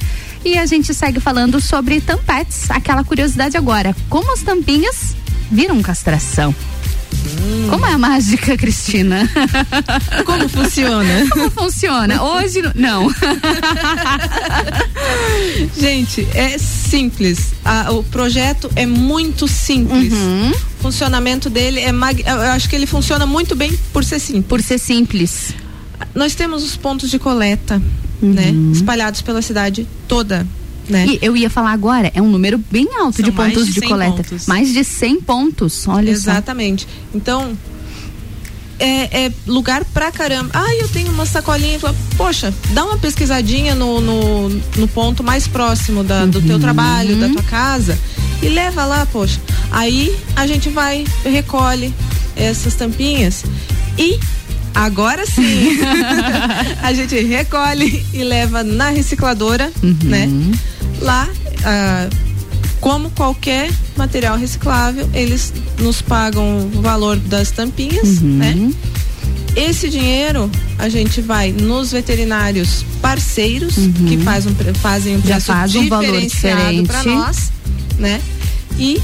E 0.45 0.57
a 0.57 0.65
gente 0.67 0.95
segue 0.95 1.21
falando 1.21 1.61
sobre 1.61 2.01
tampets, 2.01 2.71
aquela 2.71 3.05
curiosidade 3.05 3.57
agora. 3.57 3.95
Como 4.09 4.33
as 4.33 4.41
tampinhas 4.43 5.15
viram 5.51 5.81
castração? 5.83 6.55
Como 7.69 7.85
é 7.85 7.93
a 7.93 7.99
mágica, 7.99 8.57
Cristina? 8.57 9.29
Como 10.25 10.49
funciona? 10.49 11.27
Como 11.31 11.51
funciona? 11.51 12.23
Hoje, 12.23 12.63
não. 12.75 13.11
Gente, 15.77 16.27
é 16.35 16.57
simples. 16.59 17.53
A- 17.65 17.91
o 17.93 18.03
projeto 18.05 18.71
é 18.77 18.87
muito 18.87 19.47
simples. 19.49 20.13
Uhum. 20.13 20.51
O 20.51 20.83
funcionamento 20.83 21.51
dele 21.51 21.81
é. 21.81 21.93
mag- 21.93 22.23
Eu 22.27 22.41
acho 22.53 22.69
que 22.69 22.77
ele 22.77 22.87
funciona 22.87 23.27
muito 23.27 23.55
bem 23.55 23.73
por 23.93 24.05
ser 24.05 24.19
simples. 24.19 24.47
Por 24.47 24.63
ser 24.63 24.79
simples. 24.79 25.53
Nós 26.15 26.35
temos 26.35 26.63
os 26.65 26.77
pontos 26.77 27.11
de 27.11 27.19
coleta, 27.19 27.81
né? 28.21 28.53
Espalhados 28.73 29.23
pela 29.23 29.41
cidade 29.43 29.87
toda. 30.09 30.47
Né? 30.89 31.07
E 31.07 31.19
eu 31.23 31.37
ia 31.37 31.49
falar 31.49 31.71
agora, 31.73 32.11
é 32.15 32.21
um 32.21 32.29
número 32.29 32.59
bem 32.71 32.89
alto 32.99 33.17
São 33.19 33.25
de 33.25 33.31
pontos 33.31 33.67
de 33.67 33.75
de, 33.75 33.81
100 33.81 33.89
coleta. 33.89 34.13
pontos. 34.25 34.47
Mais 34.47 34.73
de 34.73 34.83
100 34.83 35.21
pontos, 35.21 35.87
olha 35.87 36.11
Exatamente. 36.11 36.89
Então, 37.15 37.57
é, 38.79 39.27
é 39.27 39.33
lugar 39.47 39.85
pra 39.85 40.11
caramba. 40.11 40.51
Ah, 40.53 40.75
eu 40.81 40.89
tenho 40.89 41.13
uma 41.13 41.27
sacolinha. 41.27 41.79
Poxa, 42.17 42.53
dá 42.73 42.85
uma 42.85 42.97
pesquisadinha 42.99 43.75
no, 43.75 44.01
no, 44.01 44.49
no 44.49 44.89
ponto 44.89 45.23
mais 45.23 45.47
próximo 45.47 46.03
da- 46.03 46.25
do 46.27 46.41
teu 46.41 46.59
trabalho, 46.59 47.17
da 47.21 47.29
tua 47.29 47.43
casa 47.43 47.97
e 48.43 48.49
leva 48.49 48.85
lá, 48.87 49.07
poxa. 49.07 49.39
Aí 49.71 50.17
a 50.35 50.47
gente 50.47 50.71
vai, 50.71 51.05
recolhe 51.25 51.95
essas 52.35 52.75
tampinhas 52.75 53.45
e 53.99 54.19
agora 54.75 55.25
sim 55.27 55.79
a 56.83 56.93
gente 56.93 57.19
recolhe 57.23 58.05
e 58.13 58.23
leva 58.25 58.63
na 58.63 58.91
recicladora, 58.91 59.71
né? 60.05 60.29
Lá, 61.01 61.29
ah, 61.65 62.09
como 62.81 63.11
qualquer 63.11 63.71
material 63.97 64.39
reciclável, 64.39 65.09
eles 65.13 65.53
nos 65.79 66.01
pagam 66.01 66.71
o 66.75 66.81
valor 66.81 67.17
das 67.17 67.51
tampinhas, 67.51 68.21
Uhum. 68.21 68.37
né? 68.39 68.71
Esse 69.57 69.89
dinheiro 69.89 70.49
a 70.79 70.89
gente 70.89 71.21
vai 71.21 71.51
nos 71.53 71.91
veterinários 71.91 72.85
parceiros 73.03 73.75
que 74.09 74.17
faz 74.19 74.47
um 74.47 74.55
fazem 74.81 75.15
um 75.15 75.17
Uhum. 75.17 75.23
Já 75.27 75.35
preço 75.35 75.47
faz 75.47 75.75
um 75.75 75.89
valor 75.89 76.21
diferenciado 76.21 76.83
para 76.87 77.03
nós, 77.05 77.53
né? 77.99 78.21
E 78.79 79.01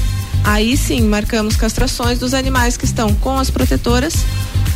aí 0.47 0.77
sim 0.77 1.01
marcamos 1.01 1.57
castrações 1.57 2.17
dos 2.19 2.33
animais 2.33 2.77
que 2.77 2.85
estão 2.85 3.13
com 3.15 3.37
as 3.37 3.49
protetoras 3.49 4.25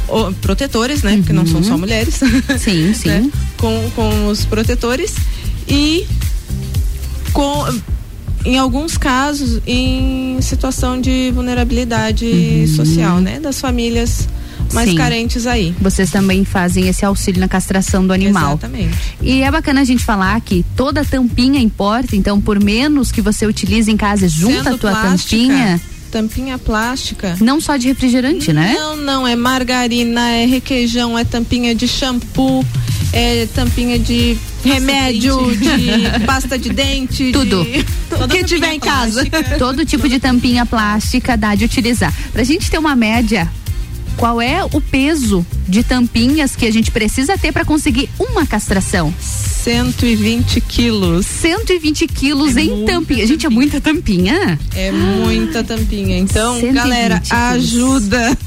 ou, 0.08 0.34
protetores, 0.34 1.02
né? 1.02 1.16
Porque 1.18 1.32
não 1.32 1.48
são 1.48 1.64
só 1.64 1.78
mulheres. 1.78 2.22
Uhum. 2.22 2.42
Sim, 2.60 2.94
sim. 2.94 3.08
né? 3.08 3.32
Com, 3.58 3.90
com 3.96 4.28
os 4.28 4.44
protetores 4.44 5.16
e 5.68 6.06
com 7.32 7.66
em 8.44 8.58
alguns 8.58 8.98
casos 8.98 9.62
em 9.66 10.42
situação 10.42 11.00
de 11.00 11.32
vulnerabilidade 11.32 12.68
social, 12.76 13.22
né? 13.22 13.40
Das 13.40 13.62
famílias 13.62 14.28
mais. 14.74 14.90
Sim. 14.90 14.96
carentes 14.96 15.46
aí. 15.46 15.76
Vocês 15.80 16.10
também 16.10 16.44
fazem 16.46 16.88
esse 16.88 17.06
auxílio 17.06 17.40
na 17.40 17.48
castração 17.48 18.06
do 18.06 18.14
animal. 18.14 18.54
Exatamente. 18.54 18.98
E 19.22 19.42
é 19.42 19.52
bacana 19.52 19.82
a 19.82 19.84
gente 19.84 20.04
falar 20.04 20.40
que 20.42 20.66
toda 20.76 21.04
tampinha 21.04 21.60
importa, 21.60 22.16
então 22.16 22.40
por 22.40 22.62
menos 22.64 23.12
que 23.12 23.22
você 23.22 23.46
utilize 23.46 23.90
em 23.92 23.98
casa, 23.98 24.28
junta 24.28 24.64
Sendo 24.64 24.76
a 24.76 24.78
tua 24.78 24.92
plástica, 24.92 25.14
tampinha. 25.14 25.82
Tampinha 26.12 26.58
plástica. 26.58 27.38
Não 27.40 27.62
só 27.62 27.78
de 27.78 27.88
refrigerante, 27.88 28.52
né? 28.52 28.74
Não, 28.76 28.98
não, 28.98 29.28
é 29.28 29.36
margarina, 29.36 30.30
é 30.30 30.46
requeijão, 30.46 31.18
é 31.18 31.24
tampinha 31.24 31.74
de 31.74 31.88
shampoo, 31.88 32.66
é 33.14 33.48
tampinha 33.54 33.98
de 33.98 34.38
remédio, 34.64 35.38
de 35.56 36.26
pasta 36.26 36.58
de 36.58 36.70
dente, 36.70 37.32
Tudo. 37.32 37.64
de... 37.64 37.86
o 38.24 38.28
que 38.28 38.44
tiver 38.44 38.74
em 38.74 38.80
casa. 38.80 39.26
Todo 39.58 39.86
tipo 39.86 40.08
de 40.10 40.20
tampinha 40.20 40.66
plástica 40.66 41.38
dá 41.38 41.56
de 41.56 41.66
utilizar. 41.66 42.14
Pra 42.34 42.44
gente 42.44 42.70
ter 42.70 42.78
uma 42.78 42.96
média, 42.96 43.50
qual 44.18 44.42
é 44.42 44.64
o 44.64 44.82
peso 44.82 45.46
de 45.68 45.84
tampinhas 45.84 46.56
que 46.56 46.66
a 46.66 46.72
gente 46.72 46.92
precisa 46.92 47.38
ter 47.38 47.52
para 47.52 47.66
conseguir 47.66 48.10
uma 48.20 48.46
castração? 48.46 49.14
120 49.64 50.60
quilos. 50.62 51.26
120 51.26 52.08
quilos 52.08 52.58
em 52.58 52.84
tampinha. 52.84 53.28
Gente, 53.28 53.46
é 53.46 53.50
muita 53.50 53.80
tampinha. 53.80 54.60
É 54.76 54.92
muita 54.92 55.64
tampinha. 55.64 56.18
Então, 56.18 56.56
120 56.56 56.74
galera, 56.74 57.22
ajuda. 57.30 58.38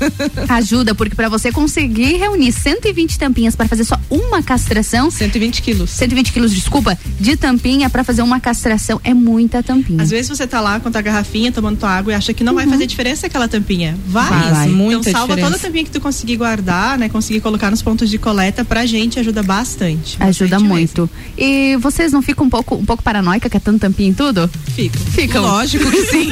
Ajuda, 0.49 0.95
porque 0.95 1.15
para 1.15 1.29
você 1.29 1.53
conseguir 1.53 2.17
reunir 2.17 2.51
120 2.51 3.17
tampinhas 3.17 3.55
para 3.55 3.69
fazer 3.69 3.85
só 3.85 3.97
uma 4.11 4.43
castração. 4.43 5.09
120 5.09 5.63
quilos. 5.63 5.91
120 5.91 6.33
quilos, 6.33 6.53
desculpa, 6.53 6.99
de 7.21 7.37
tampinha 7.37 7.89
para 7.89 8.03
fazer 8.03 8.23
uma 8.23 8.41
castração 8.41 9.01
é 9.05 9.15
muita 9.15 9.63
tampinha. 9.63 10.03
Às 10.03 10.11
vezes 10.11 10.37
você 10.37 10.49
tá 10.49 10.61
lá 10.61 10.81
com 10.81 10.89
a 10.89 10.91
tua 10.91 11.01
garrafinha 11.01 11.53
tomando 11.53 11.79
tua 11.79 11.91
água 11.91 12.13
e 12.13 12.17
acha 12.17 12.35
que 12.35 12.43
não 12.43 12.55
vai 12.55 12.67
fazer 12.67 12.87
diferença 12.87 13.29
aquela 13.29 13.47
tampinha. 13.47 13.97
Vai. 14.07 14.29
Vai, 14.29 14.51
vai. 14.51 14.69
Muita 14.69 15.11
então 15.11 15.13
salva 15.13 15.35
diferença. 15.35 15.53
toda 15.53 15.57
a 15.57 15.69
tampinha 15.69 15.85
que 15.85 15.91
tu 15.91 16.01
conseguir 16.01 16.37
guardar, 16.37 16.99
né? 16.99 17.04
Conseguir 17.09 17.41
colocar 17.41 17.71
nos 17.71 17.83
pontos 17.83 18.09
de 18.11 18.19
coleta 18.19 18.65
pra 18.65 18.87
gente 18.87 19.19
ajuda 19.19 19.43
bastante. 19.43 20.17
Ajuda 20.21 20.51
Bastante 20.57 20.69
muito. 20.69 21.11
E 21.39 21.77
vocês 21.81 22.13
não 22.13 22.23
ficam 22.23 22.47
um 22.47 22.51
pouco, 22.51 22.75
um 22.77 22.85
pouco 22.85 23.03
paranoica 23.03 23.49
catando 23.51 23.79
tampinha 23.79 24.09
em 24.11 24.15
tudo? 24.15 24.49
Fica. 24.75 24.99
Ficam. 24.99 25.43
Lógico 25.43 25.91
que 25.91 26.07
sim. 26.07 26.31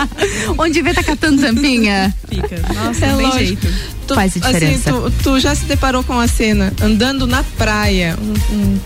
Onde 0.58 0.82
vê 0.82 0.92
tá 0.94 1.02
catando 1.02 1.40
tampinha? 1.42 2.14
Fica. 2.28 2.60
Nossa, 2.74 3.06
É 3.06 3.10
não 3.10 3.16
tem 3.18 3.26
lógico. 3.26 3.38
jeito. 3.62 3.68
Tu, 4.06 4.14
Faz 4.14 4.36
a 4.36 4.40
diferença. 4.40 4.90
Assim, 4.90 5.00
tu, 5.00 5.22
tu 5.22 5.40
já 5.40 5.54
se 5.54 5.64
deparou 5.66 6.02
com 6.02 6.18
a 6.18 6.26
cena 6.26 6.72
andando 6.82 7.26
na 7.26 7.42
praia, 7.56 8.16
um- 8.20 8.54
um, 8.54 8.78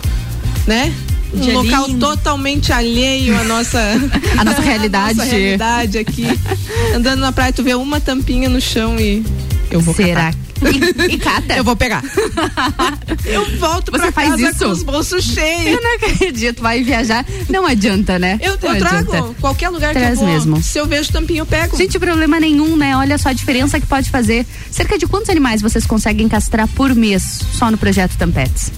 né? 0.67 0.93
um 1.33 1.51
local 1.51 1.87
lindo. 1.87 1.99
totalmente 1.99 2.71
alheio 2.71 3.37
à 3.37 3.43
nossa 3.43 3.77
A 4.37 4.45
nossa 4.45 4.61
realidade. 4.63 5.17
nossa 5.17 5.29
realidade 5.35 5.97
aqui. 5.97 6.25
Andando 6.95 7.19
na 7.19 7.31
praia, 7.31 7.51
tu 7.51 7.61
vê 7.63 7.73
uma 7.75 7.99
tampinha 7.99 8.47
no 8.47 8.61
chão 8.61 8.97
e 8.99 9.21
eu 9.69 9.81
vou 9.81 9.93
Será? 9.93 10.25
catar. 10.31 10.44
E, 10.61 11.13
e 11.13 11.17
cata? 11.17 11.55
Eu 11.55 11.63
vou 11.63 11.75
pegar. 11.75 12.03
eu 13.25 13.45
volto 13.57 13.91
Você 13.91 13.97
pra 14.03 14.11
faz 14.11 14.29
casa 14.31 14.49
isso? 14.49 14.59
com 14.65 14.71
os 14.71 14.83
bolsos 14.83 15.23
cheios. 15.23 15.67
Eu 15.75 15.81
não 15.81 15.95
acredito, 15.95 16.61
vai 16.61 16.83
viajar. 16.83 17.25
Não 17.49 17.65
adianta, 17.65 18.17
né? 18.17 18.39
Eu, 18.41 18.51
eu 18.53 18.57
trago 18.57 19.11
adianta. 19.11 19.35
qualquer 19.41 19.69
lugar 19.69 19.93
que 19.93 19.99
Traz 19.99 20.19
eu 20.19 20.25
vou. 20.25 20.33
mesmo. 20.33 20.63
Se 20.63 20.77
eu 20.79 20.85
vejo 20.85 21.11
tampinha, 21.11 21.41
eu 21.41 21.45
pego. 21.45 21.75
Gente, 21.77 21.99
problema 21.99 22.39
nenhum, 22.39 22.75
né? 22.77 22.95
Olha 22.97 23.17
só 23.17 23.29
a 23.29 23.33
diferença 23.33 23.79
que 23.79 23.85
pode 23.85 24.09
fazer. 24.09 24.45
Cerca 24.71 24.97
de 24.97 25.05
quantos 25.07 25.29
animais 25.29 25.61
vocês 25.61 25.85
conseguem 25.85 26.27
castrar 26.29 26.67
por 26.69 26.93
mês 26.95 27.41
só 27.53 27.69
no 27.69 27.77
projeto 27.77 28.15
Tampetes? 28.17 28.71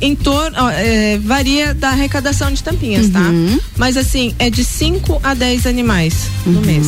Em 0.00 0.14
torno, 0.14 0.68
é, 0.70 1.18
varia 1.18 1.72
da 1.72 1.90
arrecadação 1.90 2.52
de 2.52 2.62
tampinhas, 2.62 3.06
Uhum. 3.06 3.12
tá? 3.12 3.60
Mas 3.76 3.96
assim, 3.96 4.34
é 4.38 4.50
de 4.50 4.62
5 4.64 5.18
a 5.22 5.32
10 5.34 5.66
animais 5.66 6.28
no 6.44 6.60
mês. 6.60 6.86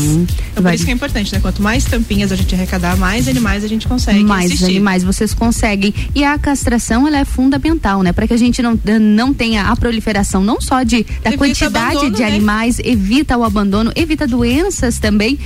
Então, 0.52 0.62
por 0.62 0.74
isso 0.74 0.84
que 0.84 0.90
é 0.90 0.94
importante, 0.94 1.32
né? 1.32 1.38
Quanto 1.40 1.62
mais 1.62 1.84
tampinhas 1.84 2.30
a 2.32 2.36
gente 2.36 2.54
arrecadar, 2.54 2.96
mais 2.96 3.26
animais 3.28 3.64
a 3.64 3.68
gente 3.68 3.86
consegue 3.88 4.22
mais 4.24 4.46
assistir. 4.46 4.64
animais 4.66 5.02
vocês 5.04 5.32
conseguem. 5.32 5.94
E 6.14 6.24
a 6.24 6.36
castração 6.38 7.06
ela 7.06 7.18
é 7.18 7.24
fundamental, 7.24 8.02
né? 8.02 8.12
Para 8.12 8.26
que 8.26 8.34
a 8.34 8.36
gente 8.36 8.60
não, 8.60 8.78
não 9.00 9.32
tenha 9.32 9.62
a 9.64 9.76
proliferação 9.76 10.42
não 10.44 10.60
só 10.60 10.82
de 10.82 11.04
da 11.22 11.30
Evita 11.30 11.38
quantidade 11.38 11.96
abandono, 11.96 12.10
de 12.16 12.22
né? 12.22 12.28
animais, 12.28 12.78
evita 12.84 13.36
o 13.36 13.44
abandono, 13.44 13.92
evita 13.94 14.26
doenças 14.26 14.98
também. 14.98 15.38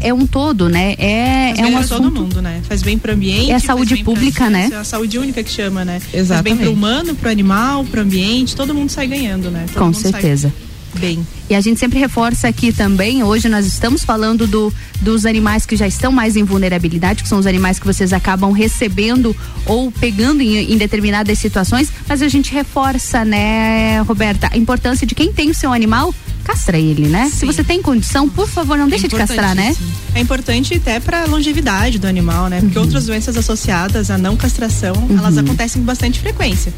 É 0.00 0.14
um 0.14 0.26
todo, 0.26 0.68
né? 0.68 0.94
É, 0.98 1.52
Faz 1.56 1.58
é 1.58 1.66
um 1.66 1.72
pra 1.72 1.82
todo 1.88 2.02
assunto. 2.06 2.20
mundo, 2.22 2.40
né? 2.42 2.60
Faz 2.68 2.82
bem 2.82 2.96
pro 2.98 3.12
ambiente. 3.12 3.50
É 3.50 3.54
a 3.56 3.60
saúde 3.60 3.96
pública, 4.04 4.48
né? 4.48 4.68
É 4.72 4.76
a 4.76 4.84
saúde 4.84 5.18
única 5.18 5.42
que 5.42 5.50
chama, 5.50 5.84
né? 5.84 6.00
Exatamente. 6.14 6.62
Humano, 6.78 7.14
pro 7.14 7.28
animal, 7.28 7.84
pro 7.84 8.00
ambiente, 8.00 8.54
todo 8.54 8.72
mundo 8.72 8.90
sai 8.90 9.08
ganhando, 9.08 9.50
né? 9.50 9.66
Todo 9.72 9.82
Com 9.82 9.92
certeza. 9.92 10.52
Bem. 10.94 11.26
E 11.50 11.54
a 11.54 11.60
gente 11.60 11.78
sempre 11.78 11.98
reforça 11.98 12.48
aqui 12.48 12.72
também, 12.72 13.22
hoje 13.22 13.48
nós 13.48 13.66
estamos 13.66 14.04
falando 14.04 14.46
do, 14.46 14.72
dos 15.00 15.26
animais 15.26 15.66
que 15.66 15.76
já 15.76 15.86
estão 15.86 16.10
mais 16.10 16.36
em 16.36 16.44
vulnerabilidade, 16.44 17.22
que 17.22 17.28
são 17.28 17.38
os 17.38 17.46
animais 17.46 17.78
que 17.78 17.86
vocês 17.86 18.12
acabam 18.12 18.52
recebendo 18.52 19.36
ou 19.66 19.92
pegando 19.92 20.40
em, 20.40 20.72
em 20.72 20.76
determinadas 20.76 21.38
situações, 21.38 21.92
mas 22.08 22.22
a 22.22 22.28
gente 22.28 22.52
reforça, 22.52 23.24
né, 23.24 24.00
Roberta, 24.02 24.48
a 24.52 24.56
importância 24.56 25.06
de 25.06 25.14
quem 25.14 25.32
tem 25.32 25.50
o 25.50 25.54
seu 25.54 25.72
animal, 25.72 26.14
castra 26.48 26.78
ele, 26.78 27.08
né? 27.08 27.30
Se 27.30 27.44
você 27.44 27.62
tem 27.62 27.82
condição, 27.82 28.26
por 28.26 28.48
favor, 28.48 28.78
não 28.78 28.88
deixa 28.88 29.06
de 29.06 29.14
castrar, 29.14 29.54
né? 29.54 29.76
É 30.14 30.20
importante 30.20 30.74
até 30.74 30.98
para 30.98 31.26
longevidade 31.26 31.98
do 31.98 32.06
animal, 32.06 32.48
né? 32.48 32.62
Porque 32.62 32.78
outras 32.78 33.04
doenças 33.04 33.36
associadas 33.36 34.10
à 34.10 34.16
não 34.16 34.34
castração, 34.34 34.94
elas 35.10 35.36
acontecem 35.36 35.82
com 35.82 35.86
bastante 35.86 36.18
frequência. 36.18 36.72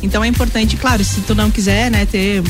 Então 0.00 0.22
é 0.22 0.28
importante, 0.28 0.76
claro, 0.76 1.02
se 1.02 1.20
tu 1.22 1.34
não 1.34 1.50
quiser, 1.50 1.90
né, 1.90 2.06
ter 2.06 2.40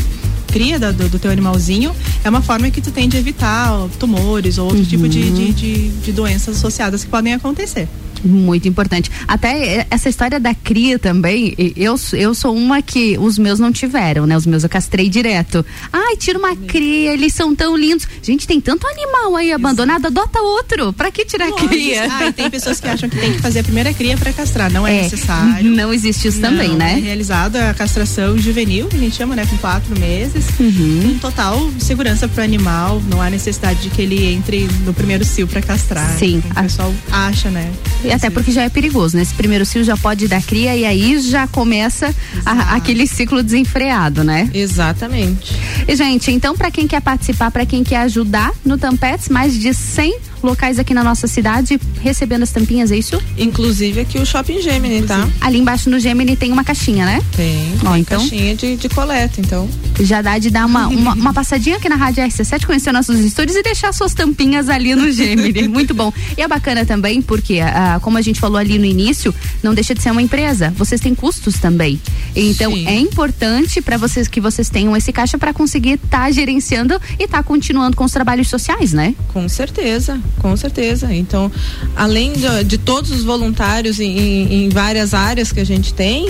cria 0.49 0.79
do, 0.79 1.09
do 1.09 1.18
teu 1.18 1.31
animalzinho, 1.31 1.95
é 2.22 2.29
uma 2.29 2.43
forma 2.43 2.70
que 2.70 2.83
tu 2.83 2.91
tem 2.91 3.09
de 3.09 3.16
evitar 3.16 3.70
tumores 3.99 4.59
ou 4.59 4.66
outro 4.66 4.85
tipo 4.85 5.09
de, 5.09 5.31
de, 5.31 5.53
de, 5.53 5.89
de 5.89 6.12
doenças 6.12 6.59
associadas 6.59 7.05
que 7.05 7.11
podem 7.11 7.33
acontecer. 7.33 7.89
Muito 8.24 8.68
importante. 8.68 9.10
Até 9.26 9.78
eh, 9.80 9.86
essa 9.90 10.08
história 10.08 10.38
da 10.40 10.54
cria 10.54 10.98
também, 10.98 11.54
eu, 11.76 11.94
eu 12.12 12.34
sou 12.34 12.54
uma 12.56 12.82
que 12.82 13.16
os 13.18 13.38
meus 13.38 13.58
não 13.58 13.72
tiveram, 13.72 14.26
né? 14.26 14.36
Os 14.36 14.46
meus 14.46 14.62
eu 14.62 14.68
castrei 14.68 15.08
direto. 15.08 15.64
Ai, 15.92 16.16
tira 16.16 16.38
uma 16.38 16.54
cria, 16.56 17.12
eles 17.12 17.32
são 17.34 17.54
tão 17.54 17.76
lindos. 17.76 18.06
Gente, 18.22 18.46
tem 18.46 18.60
tanto 18.60 18.86
animal 18.86 19.36
aí 19.36 19.52
abandonado, 19.52 20.06
adota 20.06 20.40
outro. 20.40 20.92
Pra 20.92 21.10
que 21.10 21.24
tirar 21.24 21.48
a 21.48 21.52
cria? 21.52 22.06
Ah, 22.10 22.32
tem 22.32 22.48
pessoas 22.50 22.80
que 22.80 22.88
acham 22.88 23.08
que 23.08 23.16
tem 23.18 23.32
que 23.32 23.40
fazer 23.40 23.60
a 23.60 23.64
primeira 23.64 23.92
cria 23.92 24.16
para 24.16 24.32
castrar. 24.32 24.70
Não 24.72 24.86
é, 24.86 24.98
É, 24.98 25.02
necessário. 25.02 25.70
não 25.70 25.92
existe 25.92 26.28
isso 26.28 26.40
também, 26.40 26.70
Não, 26.70 26.76
né? 26.76 26.94
É 26.98 27.00
realizada 27.00 27.70
a 27.70 27.74
castração 27.74 28.36
juvenil, 28.38 28.86
que 28.88 28.96
a 28.96 28.98
gente 28.98 29.14
chama, 29.16 29.34
né? 29.36 29.46
Com 29.46 29.56
quatro 29.58 29.98
meses. 29.98 30.44
Uhum. 30.58 31.02
Com 31.14 31.18
total 31.18 31.70
segurança 31.78 32.26
para 32.28 32.40
o 32.42 32.44
animal. 32.44 33.02
Não 33.08 33.20
há 33.20 33.28
necessidade 33.30 33.80
de 33.80 33.90
que 33.90 34.02
ele 34.02 34.24
entre 34.26 34.68
no 34.84 34.92
primeiro 34.94 35.24
cio 35.24 35.46
para 35.46 35.60
castrar. 35.62 36.16
Sim. 36.18 36.42
O 36.50 36.62
pessoal 36.62 36.94
acha, 37.10 37.50
né? 37.50 37.70
E 38.07 38.12
até 38.12 38.30
porque 38.30 38.52
já 38.52 38.62
é 38.62 38.68
perigoso, 38.68 39.16
né? 39.16 39.22
Esse 39.22 39.34
primeiro 39.34 39.66
cio 39.66 39.82
já 39.82 39.96
pode 39.96 40.28
dar 40.28 40.40
cria 40.42 40.76
e 40.76 40.84
aí 40.84 41.18
já 41.20 41.46
começa 41.46 42.14
a- 42.44 42.74
aquele 42.76 43.07
ciclo 43.07 43.42
desenfreado, 43.42 44.22
né? 44.22 44.48
Exatamente. 44.54 45.54
E, 45.88 45.96
gente, 45.96 46.30
então, 46.30 46.57
para 46.57 46.70
quem 46.70 46.86
quer 46.86 47.00
participar, 47.00 47.50
para 47.50 47.66
quem 47.66 47.82
quer 47.82 47.98
ajudar 48.02 48.52
no 48.64 48.78
Tampetes, 48.78 49.28
mais 49.28 49.59
de 49.59 49.74
100 49.74 50.18
locais 50.43 50.78
aqui 50.78 50.95
na 50.95 51.03
nossa 51.03 51.26
cidade 51.26 51.78
recebendo 52.01 52.43
as 52.43 52.51
tampinhas, 52.51 52.91
é 52.91 52.97
isso? 52.97 53.20
Inclusive 53.37 54.01
aqui 54.01 54.18
o 54.18 54.26
Shopping 54.26 54.61
Gemini, 54.61 55.03
tá? 55.03 55.28
Ali 55.41 55.59
embaixo 55.59 55.91
no 55.91 55.99
Gemini 55.99 56.37
tem 56.37 56.53
uma 56.53 56.64
caixinha, 56.64 57.05
né? 57.05 57.22
Tem. 57.37 57.72
Ó, 57.84 57.93
tem 57.93 58.01
então- 58.01 58.20
caixinha 58.20 58.55
de, 58.55 58.76
de 58.76 58.89
coleta, 58.89 59.41
então. 59.41 59.68
Já 60.01 60.22
dá 60.22 60.39
de 60.39 60.51
dar 60.51 60.66
uma, 60.66 60.87
uma, 60.89 61.14
uma 61.14 61.32
passadinha 61.32 61.76
aqui 61.76 61.89
na 61.89 61.97
Rádio 61.97 62.24
RC7, 62.24 62.66
conhecer 62.66 62.93
nossos 62.93 63.18
estúdios 63.20 63.57
e 63.57 63.62
deixar 63.62 63.93
suas 63.93 64.14
tampinhas 64.14 64.68
ali 64.68 64.95
no 64.95 65.11
Gemini. 65.11 65.66
Muito 65.68 65.95
bom. 65.95 66.12
E 66.37 66.43
é 66.43 66.49
bacana 66.49 66.84
também 66.84 67.20
porque, 67.22 67.61
ah, 67.61 67.99
como 68.03 68.18
a 68.18 68.22
gente 68.22 68.39
falou 68.41 68.59
ali 68.59 68.78
no 68.78 68.84
início, 68.84 69.34
não 69.62 69.74
deixa 69.74 69.95
de 69.95 70.03
ser 70.03 70.11
uma 70.11 70.22
empresa. 70.22 70.72
Vocês 70.76 71.01
têm 71.01 71.14
custos 71.14 71.59
também. 71.59 72.01
Então 72.34 72.72
Sim. 72.72 72.87
é 72.87 72.99
importante 72.99 73.80
para 73.80 73.97
vocês 73.97 74.28
que 74.28 74.41
vocês 74.41 74.68
tenham 74.68 74.97
esse 74.97 75.12
caixa 75.12 75.39
para 75.39 75.53
conseguir 75.53 75.95
estar 75.95 76.30
gerenciando 76.30 77.01
e 77.18 77.24
estar 77.24 77.43
continuando 77.43 77.97
com 77.97 78.05
os 78.05 78.12
trabalhos 78.12 78.49
sociais, 78.49 78.93
né? 78.93 79.14
Com 79.32 79.49
certeza, 79.49 80.20
com 80.39 80.57
certeza. 80.57 81.12
Então, 81.14 81.51
além 81.95 82.33
de, 82.33 82.64
de 82.64 82.79
todos 82.79 83.11
os 83.11 83.22
voluntários 83.24 83.99
em, 84.01 84.18
em- 84.66 84.68
várias 84.68 85.14
áreas 85.14 85.53
que 85.53 85.61
a 85.61 85.64
gente 85.64 85.93
tem, 85.95 86.29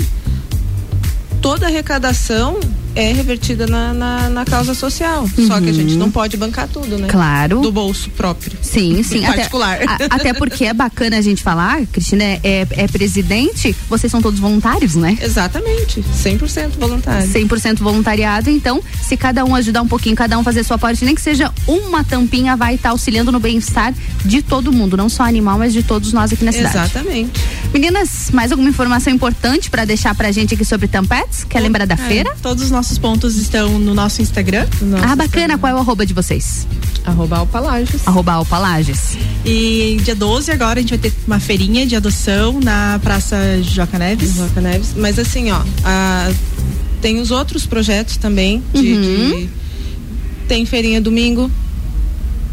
toda 1.40 1.66
a 1.66 1.68
arrecadação 1.68 2.58
é 2.96 3.12
revertida 3.12 3.66
na, 3.66 3.92
na, 3.94 4.28
na 4.30 4.44
causa 4.44 4.74
social. 4.74 5.28
Só 5.46 5.60
que 5.60 5.68
a 5.68 5.72
gente 5.72 5.94
não 5.94 6.10
pode 6.10 6.36
bancar 6.36 6.66
tudo, 6.66 6.98
né? 6.98 7.06
Claro. 7.08 7.60
Do 7.60 7.70
bolso 7.70 8.10
próprio. 8.10 8.56
Sim, 8.62 9.02
sim. 9.04 9.24
Até- 9.24 9.36
Particular. 9.36 9.78
a- 9.86 9.98
Até, 10.16 10.32
porque 10.32 10.64
é 10.64 10.72
bacana 10.74 11.18
a 11.18 11.20
gente 11.20 11.42
falar, 11.42 11.84
Cristina 11.92 12.24
é, 12.24 12.66
é, 12.70 12.88
presidente, 12.88 13.74
vocês 13.88 14.10
são 14.10 14.20
todos 14.22 14.40
voluntários, 14.40 14.94
né? 14.94 15.16
Exatamente, 15.20 16.02
100% 16.24 16.70
voluntário. 16.78 17.28
100% 17.28 17.78
voluntariado, 17.78 18.50
então, 18.50 18.82
se 19.02 19.16
cada 19.16 19.44
um 19.44 19.54
ajudar 19.54 19.82
um 19.82 19.88
pouquinho, 19.88 20.16
cada 20.16 20.38
um 20.38 20.42
fazer 20.42 20.64
sua 20.64 20.78
parte, 20.78 21.04
nem 21.04 21.14
que 21.14 21.20
seja 21.20 21.52
uma 21.66 22.02
tampinha, 22.02 22.56
vai 22.56 22.74
estar 22.76 22.90
auxiliando 22.90 23.30
no 23.30 23.38
bem-estar 23.38 23.92
de 24.24 24.42
todo 24.42 24.72
mundo, 24.72 24.96
não 24.96 25.08
só 25.08 25.22
animal, 25.24 25.58
mas 25.58 25.72
de 25.72 25.82
todos 25.82 26.12
nós 26.12 26.32
aqui 26.32 26.44
na 26.44 26.52
cidade. 26.52 26.76
Exatamente. 26.76 27.40
Meninas, 27.72 28.30
mais 28.32 28.50
alguma 28.50 28.68
informação 28.70 29.12
importante 29.12 29.70
pra 29.70 29.84
deixar 29.84 30.14
pra 30.14 30.32
gente 30.32 30.54
aqui 30.54 30.64
sobre 30.64 30.88
Tampetes? 30.88 31.44
Quer 31.44 31.60
lembrar 31.60 31.86
da 31.86 31.94
É, 31.94 31.96
feira? 31.98 32.34
Todos 32.42 32.64
os 32.64 32.70
nossos 32.86 32.98
pontos 32.98 33.34
estão 33.36 33.80
no 33.80 33.92
nosso 33.94 34.22
Instagram. 34.22 34.64
ah, 35.02 35.16
bacana. 35.16 35.58
Qual 35.58 35.72
é 35.72 35.74
o 35.74 35.78
arroba 35.78 36.06
de 36.06 36.14
vocês? 36.14 36.68
Arroba 37.04 37.38
Alpalages. 37.38 38.06
Arroba 38.06 38.32
Alpalages. 38.34 39.18
E 39.44 39.98
dia 40.04 40.14
12 40.14 40.52
agora 40.52 40.78
a 40.78 40.82
gente 40.82 40.90
vai 40.90 40.98
ter 40.98 41.12
uma 41.26 41.40
feirinha 41.40 41.84
de 41.84 41.96
adoção 41.96 42.60
na 42.60 43.00
Praça 43.02 43.36
Joca 43.60 43.98
Neves. 43.98 44.34
Joca 44.36 44.60
Neves. 44.60 44.94
Mas 44.96 45.18
assim, 45.18 45.50
ó, 45.50 45.60
a- 45.84 46.30
tem 47.02 47.18
os 47.20 47.32
outros 47.32 47.66
projetos 47.66 48.18
também 48.18 48.62
de, 48.72 48.92
Uhum. 48.92 49.30
de- 49.40 49.48
tem 50.46 50.64
feirinha 50.64 51.00
domingo 51.00 51.50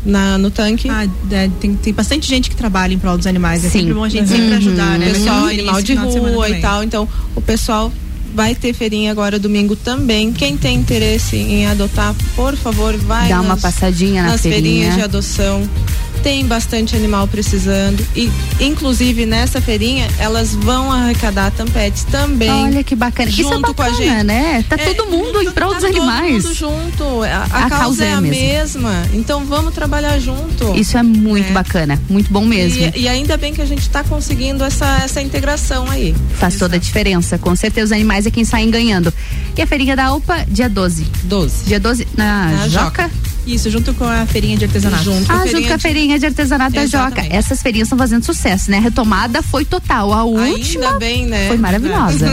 na, 0.04 0.40
no 0.40 0.50
tanque. 0.50 0.90
Ah, 0.90 1.08
é, 1.30 1.48
tem, 1.60 1.76
tem 1.76 1.94
bastante 1.94 2.28
gente 2.28 2.50
que 2.50 2.56
trabalha 2.56 2.92
em 2.92 2.98
prol 2.98 3.18
dos 3.20 3.28
animais. 3.28 3.64
É 3.64 3.70
Sim. 3.70 3.80
sempre 3.82 3.94
bom 3.94 4.04
a 4.04 4.10
gente 4.10 4.32
Uhum. 4.32 4.36
sempre 4.38 4.54
ajudar, 4.56 4.98
né? 4.98 5.12
Pessoal, 5.14 5.48
ter 5.48 5.54
animal 5.54 5.82
de 5.84 5.94
rua 5.94 6.48
e 6.48 6.54
também. 6.54 6.62
tal. 6.62 6.84
Então, 6.84 7.08
o 7.36 7.42
pessoal 7.42 7.94
vai 8.34 8.56
ter 8.56 8.74
feirinha 8.74 9.12
agora 9.12 9.38
domingo 9.40 9.76
também. 9.76 10.34
Quem 10.34 10.58
tem 10.58 10.78
interesse 10.78 11.36
em 11.38 11.68
adotar, 11.68 12.16
por 12.36 12.56
favor, 12.56 12.96
vai 12.98 13.30
Dá 13.30 13.40
uma 13.42 13.58
passadinha 13.58 14.24
na 14.24 14.30
nas 14.32 14.42
feirinha. 14.42 14.64
feirinhas 14.64 14.96
de 14.96 15.02
adoção. 15.02 15.70
Tem 16.24 16.46
bastante 16.46 16.96
animal 16.96 17.28
precisando 17.28 18.04
e 18.16 18.32
inclusive 18.60 19.26
nessa 19.26 19.60
feirinha 19.60 20.08
elas 20.18 20.56
vão 20.56 20.90
arrecadar 20.92 21.52
tampetes 21.52 22.06
também. 22.06 22.50
Olha 22.50 22.84
que 22.84 22.96
bacana. 22.96 23.30
Isso 23.30 23.42
é 23.42 23.44
Junto 23.44 23.74
com 23.74 23.82
a 23.82 23.90
bacana, 23.90 23.98
gente. 24.16 24.24
né? 24.24 24.66
Tá 24.70 24.76
É, 24.80 24.94
todo 24.94 25.10
mundo 25.12 25.42
em 25.42 25.52
prol 25.52 25.74
dos 25.74 25.84
Todo 25.84 25.90
animais. 25.98 26.46
mundo 26.46 26.54
junto. 26.56 27.24
A, 27.24 27.28
a 27.28 27.44
A 27.66 27.70
causa, 27.70 27.70
causa 27.70 28.06
é 28.06 28.08
é 28.08 28.14
a 28.14 28.22
mesma. 28.22 28.90
mesma. 28.90 29.08
Então 29.14 29.44
vamos 29.46 29.74
trabalhar 29.74 30.18
junto. 30.20 30.74
Isso 30.76 30.98
é 30.98 31.04
muito 31.04 31.52
bacana, 31.52 32.02
muito 32.10 32.32
bom 32.32 32.46
mesmo. 32.46 32.92
E, 32.96 33.02
e 33.02 33.08
ainda 33.10 33.36
bem 33.36 33.54
que 33.54 33.62
a 33.62 33.66
gente 33.66 33.82
está 33.82 34.02
conseguindo 34.04 34.64
essa, 34.64 35.02
essa 35.04 35.22
integração 35.22 35.90
aí. 35.92 36.16
Faz 36.40 36.56
toda 36.56 36.78
a 36.78 36.80
diferença. 36.80 37.38
Com 37.38 37.54
certeza 37.56 37.88
os 37.88 37.92
animais 37.92 38.26
é 38.26 38.32
quem 38.32 38.46
saem 38.46 38.72
ganhando. 38.72 39.14
E 39.58 39.62
a 39.62 39.68
feirinha 39.68 39.94
da 39.96 40.06
Alpa, 40.06 40.46
dia 40.48 40.70
12. 40.70 41.06
12. 41.24 41.66
Dia 41.66 41.80
12 41.82 42.08
na, 42.16 42.46
Na 42.52 42.68
Joca? 42.70 43.12
Isso, 43.46 43.70
junto 43.70 43.94
com 43.94 44.06
a 44.06 44.26
feirinha 44.26 44.58
de 44.58 44.66
artesanato. 44.66 45.04
Junto 45.04 45.32
Ah, 45.32 45.46
junto 45.46 45.68
com 45.68 45.74
a 45.74 45.80
feirinha 45.80 46.18
de 46.18 46.26
artesanato 46.26 46.74
da 46.76 46.86
Joca. 46.86 47.06
Exatamente. 47.08 47.36
Essas 47.36 47.62
feirinhas 47.62 47.88
estão 47.88 47.98
fazendo 47.98 48.24
sucesso, 48.24 48.72
né? 48.72 48.78
A 48.78 48.82
retomada 48.82 49.42
foi 49.42 49.66
total. 49.66 50.14
A 50.14 50.24
última 50.24 50.86
Ainda 50.86 51.00
bem, 51.00 51.26
né? 51.26 51.48
foi 51.48 51.58
maravilhosa. 51.58 52.28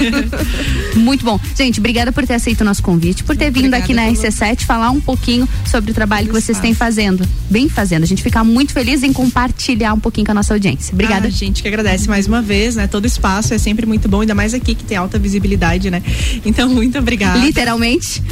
Muito 0.95 1.25
bom. 1.25 1.39
Gente, 1.57 1.81
obrigada 1.81 2.13
por 2.13 2.27
ter 2.27 2.35
aceito 2.35 2.61
o 2.61 2.65
nosso 2.65 2.83
convite, 2.83 3.25
por 3.25 3.37
ter 3.37 3.51
vindo 3.51 3.75
aqui 3.75 3.93
na 3.93 4.07
RC7 4.07 4.65
falar 4.65 4.91
um 4.91 5.01
pouquinho 5.01 5.49
sobre 5.67 5.91
o 5.91 5.95
trabalho 5.95 6.27
que 6.29 6.33
vocês 6.33 6.59
têm 6.59 6.75
fazendo. 6.75 7.27
Bem 7.49 7.69
fazendo. 7.69 8.05
A 8.05 8.07
gente 8.07 8.23
fica 8.23 8.43
muito 8.45 8.73
feliz 8.73 9.03
em 9.03 9.13
compartilhar 9.13 9.93
um 9.95 10.01
pouquinho 10.01 10.27
com 10.27 10.33
a 10.33 10.35
nossa 10.35 10.55
audiência. 10.55 10.93
Obrigada. 10.93 11.27
Ah, 11.27 11.29
a 11.29 11.31
gente 11.31 11.63
que 11.63 11.69
agradece 11.69 12.09
mais 12.09 12.27
uma 12.27 12.41
vez, 12.41 12.77
né? 12.77 12.87
Todo 12.87 13.07
espaço 13.07 13.53
é 13.53 13.59
sempre 13.59 13.87
muito 13.87 14.09
bom, 14.09 14.21
ainda 14.21 14.35
mais 14.35 14.55
aqui 14.55 14.75
que 14.75 14.85
tem 14.85 14.97
alta 14.97 15.19
visibilidade, 15.19 15.91
né? 15.91 16.03
Então, 16.45 16.69
muito 16.69 16.99
obrigada. 16.99 17.39
Literalmente. 17.39 18.23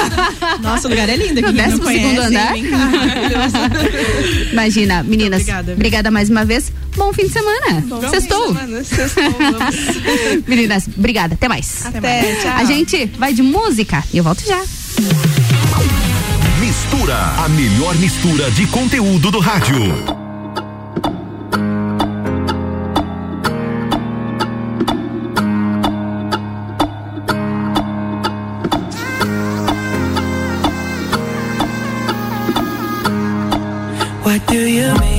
Nossa, 0.62 0.86
o 0.86 0.90
lugar 0.90 1.08
é 1.08 1.16
lindo 1.16 1.40
aqui. 1.40 1.42
No 1.42 1.52
quem 1.52 1.56
não 1.56 1.64
décimo 1.64 1.86
segundo 1.88 2.14
conhece, 2.16 2.27
andar. 2.28 2.54
Imagina, 4.52 5.02
meninas. 5.02 5.42
obrigada, 5.42 5.72
Obrigada, 5.72 6.10
mais 6.10 6.30
uma 6.30 6.44
vez. 6.44 6.72
Bom 6.96 7.12
fim 7.12 7.26
de 7.26 7.32
semana. 7.32 7.80
Bom 7.86 8.00
Sextou. 8.08 8.48
fim 8.48 8.54
de 8.54 8.60
semana, 8.60 8.84
sextou, 8.84 9.30
vamos. 9.38 10.44
Meninas, 10.48 10.88
obrigada. 10.96 11.34
Até 11.34 11.48
mais. 11.48 11.86
Até 11.86 12.00
mais. 12.00 12.42
Tchau. 12.42 12.52
A 12.56 12.64
gente 12.64 13.06
vai 13.18 13.32
de 13.32 13.42
música 13.42 14.02
e 14.12 14.18
eu 14.18 14.24
volto 14.24 14.44
já. 14.46 14.60
Mistura, 16.60 17.16
a 17.44 17.48
melhor 17.48 17.94
mistura 17.96 18.50
de 18.50 18.66
conteúdo 18.66 19.30
do 19.30 19.38
rádio. 19.38 20.27
What 34.28 34.46
do 34.46 34.58
you 34.58 34.92
mean? 35.00 35.17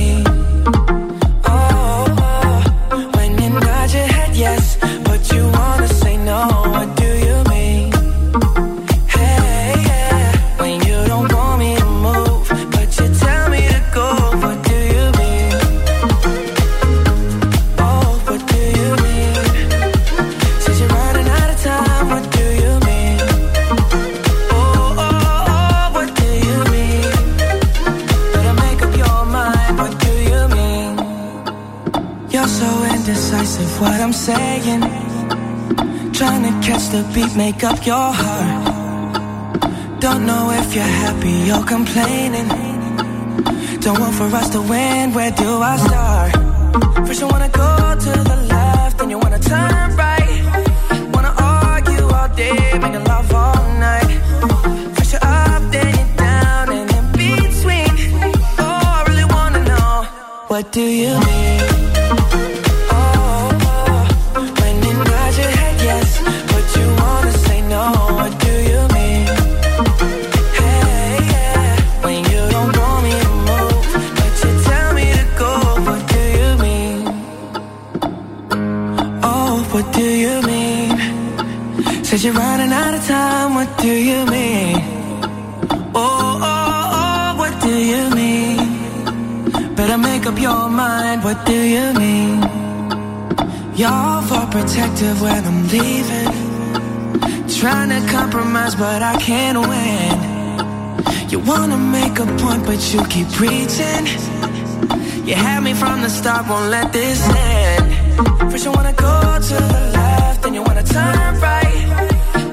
Up 37.64 37.84
your 37.84 38.12
heart. 38.12 39.60
Don't 40.00 40.24
know 40.24 40.50
if 40.50 40.74
you're 40.74 40.94
happy 41.04 41.50
or 41.52 41.62
complaining. 41.64 42.48
Don't 43.80 43.98
want 43.98 44.14
for 44.14 44.24
us 44.34 44.48
to 44.50 44.60
win. 44.62 45.12
Where 45.12 45.30
do 45.30 45.60
I 45.60 45.76
start? 45.76 46.19
Protective 95.00 95.22
when 95.22 95.44
I'm 95.44 95.68
leaving. 95.68 96.32
Trying 97.60 97.90
to 97.90 98.12
compromise, 98.12 98.74
but 98.74 99.02
I 99.02 99.16
can't 99.18 99.58
win. 99.58 101.28
You 101.30 101.38
wanna 101.40 101.76
make 101.76 102.18
a 102.18 102.26
point, 102.42 102.64
but 102.66 102.80
you 102.92 103.04
keep 103.06 103.28
preaching. 103.28 104.04
You 105.26 105.34
had 105.34 105.60
me 105.62 105.74
from 105.74 106.02
the 106.02 106.08
start, 106.08 106.48
won't 106.48 106.70
let 106.70 106.92
this 106.92 107.20
end. 107.28 108.50
First 108.50 108.64
you 108.64 108.72
wanna 108.72 108.92
go 108.92 109.38
to 109.48 109.54
the 109.74 109.82
left, 109.98 110.42
then 110.42 110.54
you 110.54 110.62
wanna 110.62 110.82
turn 110.82 111.40
right. 111.40 111.84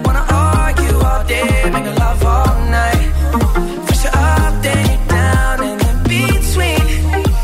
Wanna 0.06 0.26
argue 0.30 0.96
all 1.08 1.24
day, 1.26 1.70
make 1.74 1.88
love 2.00 2.24
all 2.24 2.56
night. 2.80 3.08
First 3.88 4.04
you're 4.04 4.16
up, 4.16 4.54
then 4.64 4.84
you're 4.92 5.08
down, 5.08 5.58
and 5.70 5.82
in 5.90 5.98
between. 6.12 6.86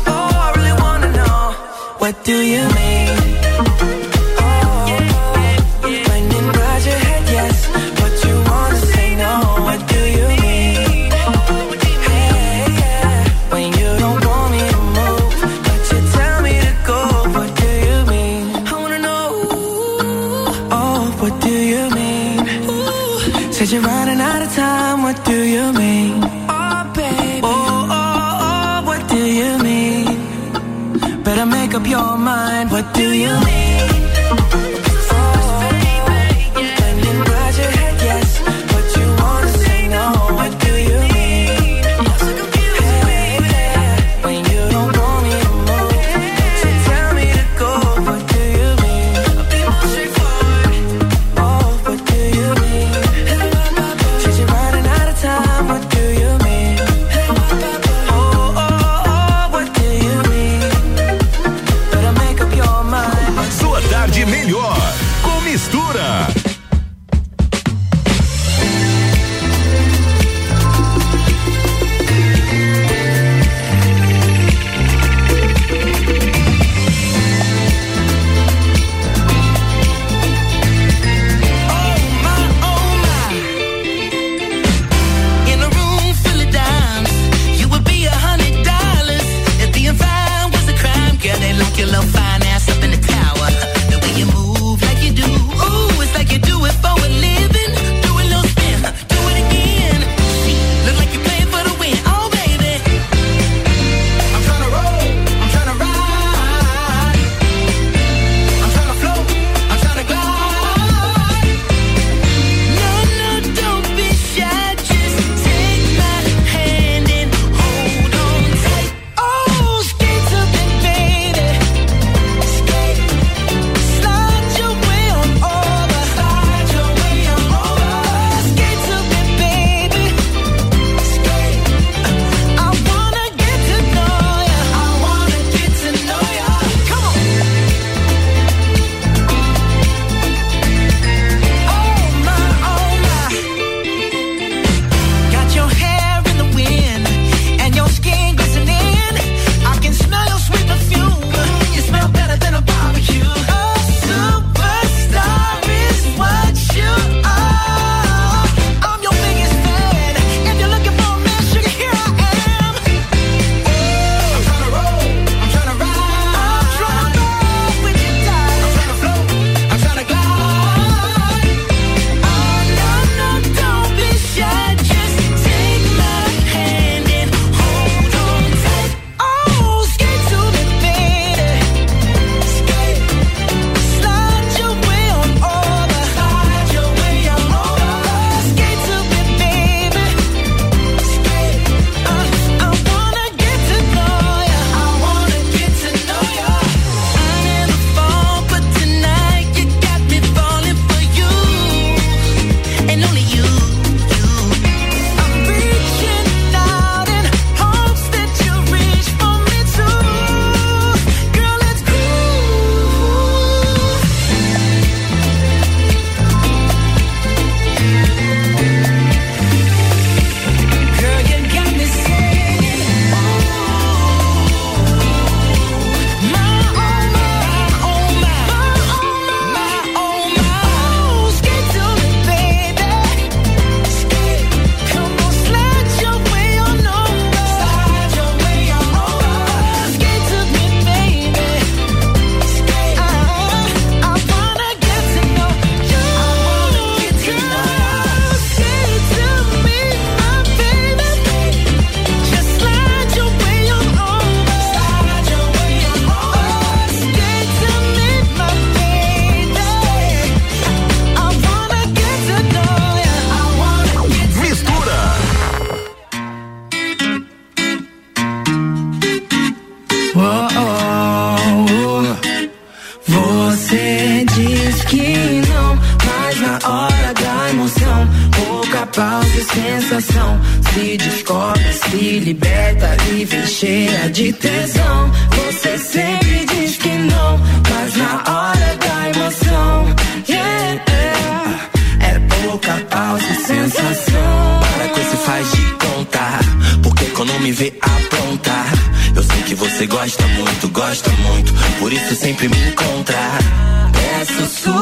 Oh, 0.06 0.44
I 0.46 0.52
really 0.56 0.76
wanna 0.84 1.10
know, 1.18 1.40
what 1.98 2.14
do 2.24 2.36
you 2.54 2.73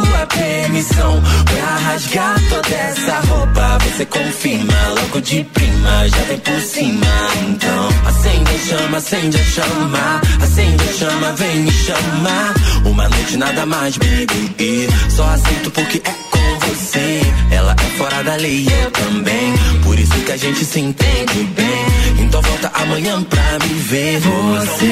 sua 0.05 0.27
permissão 0.27 1.23
pra 1.45 1.77
rasgar 1.91 2.41
toda 2.49 2.75
essa 2.75 3.21
roupa. 3.29 3.79
Você 3.85 4.05
confirma 4.07 4.89
logo 5.01 5.21
de 5.21 5.45
prima, 5.45 6.09
já 6.09 6.23
vem 6.25 6.39
por 6.39 6.61
cima. 6.61 7.07
Então 7.49 7.89
acende 8.07 8.51
a 8.51 8.59
chama, 8.59 8.97
acende 8.99 9.37
a 9.37 9.45
chama, 9.45 10.21
acende 10.43 10.85
a 10.89 10.93
chama, 10.93 11.33
vem 11.33 11.57
me 11.61 11.71
chamar. 11.71 12.55
Uma 12.85 13.09
noite 13.09 13.37
nada 13.37 13.67
mais, 13.67 13.97
baby, 13.97 14.89
só 15.09 15.25
aceito 15.29 15.71
porque 15.71 16.03
é 16.05 16.15
com 16.31 16.67
você. 16.67 17.21
Ela 17.51 17.73
é 17.73 17.97
fora 17.99 18.23
da 18.25 18.35
lei, 18.37 18.67
eu 18.83 18.91
também, 18.91 19.55
por 19.83 19.99
isso 19.99 20.15
que 20.25 20.33
a 20.33 20.37
gente 20.37 20.65
se 20.65 20.81
entende 20.81 21.45
bem. 21.55 22.25
Então 22.25 22.41
volta 22.43 22.73
amanhã 22.75 23.23
pra 23.23 23.59
me 23.67 23.75
ver. 23.81 24.21
Você 24.21 24.87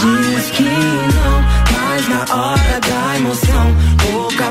diz 0.00 0.50
que 0.50 0.62
não, 0.62 1.42
mas 1.72 2.08
na 2.08 2.34
hora 2.34 2.80
da 2.80 3.16
emoção, 3.16 3.76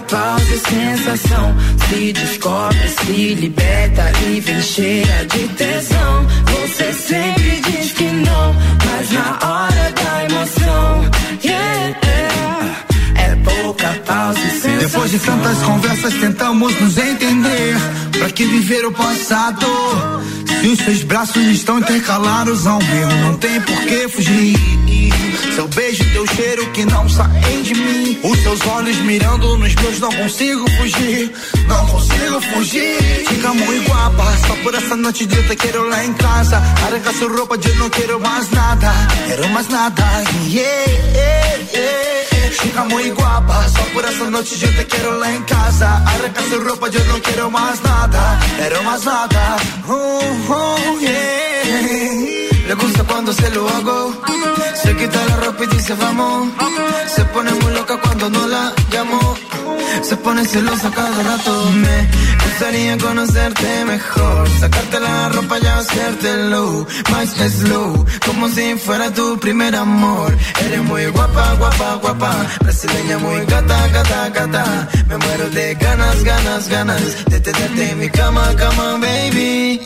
pausa 0.09 0.53
e 0.53 0.59
sensação. 0.59 1.55
Se 1.89 2.13
descobre, 2.13 2.87
se 2.87 3.35
liberta 3.35 4.11
e 4.27 4.39
vem 4.39 4.61
cheia 4.61 5.25
de 5.25 5.47
tesão. 5.49 6.27
Você 6.45 6.93
sempre 6.93 7.61
diz 7.61 7.91
que 7.91 8.03
não, 8.03 8.55
mas 8.85 9.11
na 9.11 9.39
hora 9.47 9.93
da 9.93 10.25
emoção, 10.25 11.11
yeah, 11.43 11.99
yeah, 12.03 12.85
é 13.15 13.35
pouca 13.35 13.93
pausa 14.05 14.39
e 14.39 14.51
sensação. 14.51 14.79
Depois 14.79 15.11
de 15.11 15.19
tantas 15.19 15.57
conversas 15.63 16.13
tentamos 16.15 16.81
nos 16.81 16.97
entender 16.97 17.75
Pra 18.17 18.31
que 18.31 18.45
viver 18.45 18.83
o 18.85 18.91
passado 18.91 19.67
Se 20.61 20.67
os 20.67 20.79
seus 20.79 21.03
braços 21.03 21.45
estão 21.47 21.79
intercalados 21.79 22.65
ao 22.65 22.79
meu. 22.79 23.09
Não 23.09 23.37
tem 23.37 23.61
por 23.61 23.79
que 23.83 24.07
fugir. 24.09 24.57
Seu 25.55 25.67
beijo, 25.69 26.03
teu 26.11 26.25
cheiro 26.27 26.69
que 26.71 26.85
não 26.85 27.09
saem 27.09 27.63
de 27.63 27.73
mim. 27.73 28.19
Os 28.23 28.39
seus 28.43 28.65
olhos 28.67 28.97
mirando 28.97 29.57
nos 29.57 29.73
meus 29.75 29.99
Não 29.99 30.11
consigo 30.11 30.69
fugir. 30.71 31.31
Não 31.67 31.85
consigo 31.87 32.41
fugir. 32.53 33.25
Fica 33.27 33.53
muito 33.53 33.89
guapa 33.89 34.37
Só 34.45 34.55
por 34.57 34.75
essa 34.75 34.95
noite 34.95 35.25
de 35.25 35.43
te 35.43 35.55
quero 35.55 35.87
lá 35.89 36.03
em 36.03 36.13
casa. 36.13 36.57
Arranca 36.57 37.13
sua 37.13 37.29
roupa, 37.29 37.55
eu 37.55 37.75
não 37.75 37.89
quero 37.89 38.19
mais 38.19 38.49
nada. 38.51 38.91
Quero 39.27 39.49
mais 39.49 39.67
nada. 39.69 40.03
Yeah, 40.47 40.91
yeah, 41.13 41.57
yeah. 41.73 42.17
Fica 42.51 42.83
muito 42.85 43.21
guapa 43.21 43.67
Só 43.69 43.83
por 43.93 44.03
essa 44.03 44.29
noite 44.29 44.63
eu 44.63 44.73
te 44.75 44.85
quero 44.85 45.17
lá 45.19 45.31
em 45.31 45.43
casa. 45.43 45.85
Arranca 45.85 46.41
sua 46.49 46.63
roupa, 46.63 46.87
eu 46.87 47.05
não 47.05 47.19
quero 47.19 47.51
mais 47.51 47.81
nada. 47.81 48.19
Quero 48.57 48.83
mais 48.83 49.03
nada. 49.03 49.57
Oh, 49.87 50.46
Le 52.67 52.73
gusta 52.75 53.03
cuando 53.03 53.33
se 53.33 53.49
lo 53.49 53.67
hago. 53.67 54.13
Se 54.81 54.95
quita 54.95 55.25
la 55.25 55.35
ropa 55.37 55.63
y 55.63 55.67
dice 55.67 55.93
vamos 55.95 56.49
Se 57.13 57.25
pone 57.25 57.51
muy 57.51 57.73
loca 57.73 57.99
cuando 57.99 58.29
no 58.29 58.47
la 58.47 58.73
llamo 58.91 59.35
se 60.01 60.15
pone 60.17 60.45
celosa 60.45 60.89
cada 60.91 61.23
rato. 61.23 61.71
Me 61.71 62.07
gustaría 62.43 62.97
conocerte 62.97 63.85
mejor. 63.85 64.49
Sacarte 64.59 64.99
la 64.99 65.29
ropa 65.29 65.57
y 65.59 65.65
hacértelo. 65.65 66.87
Más 67.11 67.29
slow 67.29 68.05
Como 68.25 68.49
si 68.49 68.75
fuera 68.75 69.11
tu 69.13 69.37
primer 69.39 69.75
amor. 69.75 70.35
Eres 70.65 70.81
muy 70.83 71.05
guapa, 71.07 71.53
guapa, 71.59 71.95
guapa. 72.01 72.35
Brasileña 72.61 73.17
muy 73.19 73.45
gata, 73.45 73.87
gata, 73.89 74.29
gata. 74.29 74.87
Me 75.07 75.17
muero 75.17 75.49
de 75.49 75.75
ganas, 75.75 76.23
ganas, 76.23 76.67
ganas 76.69 77.25
De 77.25 77.39
tenerte 77.39 77.91
en 77.91 77.99
mi 77.99 78.09
cama, 78.09 78.43
cama, 78.55 78.97
baby. 78.99 79.79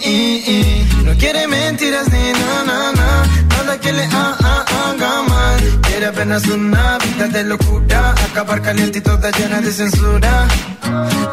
No 1.03 1.13
quiere 1.17 1.47
mentiras 1.47 2.07
ni 2.11 2.31
na, 2.33 2.63
na, 2.65 2.91
na. 2.93 3.23
Nada 3.49 3.79
que 3.79 3.91
le 3.91 4.03
ha- 4.05 4.37
ha- 4.43 4.65
haga 4.89 5.23
mal. 5.23 5.59
Quiere 5.87 6.05
apenas 6.07 6.45
una 6.47 6.97
vida 6.99 7.27
de 7.27 7.43
locura. 7.43 8.15
Acabar 8.31 8.61
caliente 8.61 8.99
y 8.99 9.01
toda 9.01 9.29
llena 9.31 9.61
de 9.61 9.70
censura 9.71 10.47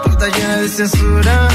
Toda 0.05 0.28
llena 0.28 0.62
de 0.62 0.68
censura 0.68 1.49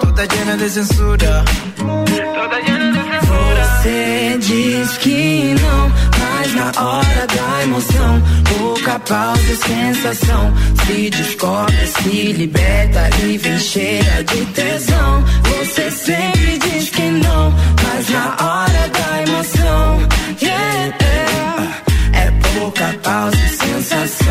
Toda 0.00 0.26
llena 0.26 0.56
de 0.56 0.68
censura 0.68 1.44
Toda 1.76 2.60
llena 2.60 2.92
de 2.92 3.10
censura 3.10 3.64
Você 3.82 4.38
diz 4.38 4.96
que 4.98 5.54
não, 5.60 5.92
mas 6.20 6.54
na 6.54 6.66
hora 6.80 7.26
da 7.26 7.62
emoção, 7.64 8.22
pouca 8.58 8.98
pausa 9.00 9.52
e 9.52 9.56
sensação. 9.56 10.54
Se 10.86 11.10
descobre, 11.10 11.86
se 11.86 12.32
liberta 12.32 13.10
e 13.24 13.38
vem 13.38 13.58
cheia 13.58 14.22
de 14.24 14.44
tesão. 14.46 15.24
Você 15.58 15.90
sempre 15.90 16.58
diz 16.58 16.90
que 16.90 17.02
não, 17.02 17.52
mas 17.82 18.08
na 18.10 18.36
hora 18.40 18.88
da 18.88 19.22
emoção, 19.22 20.08
yeah, 20.40 20.94
yeah, 21.02 21.82
é 22.12 22.30
pouca 22.54 22.94
pausa 23.02 23.36
e 23.36 23.48
sensação. 23.48 24.21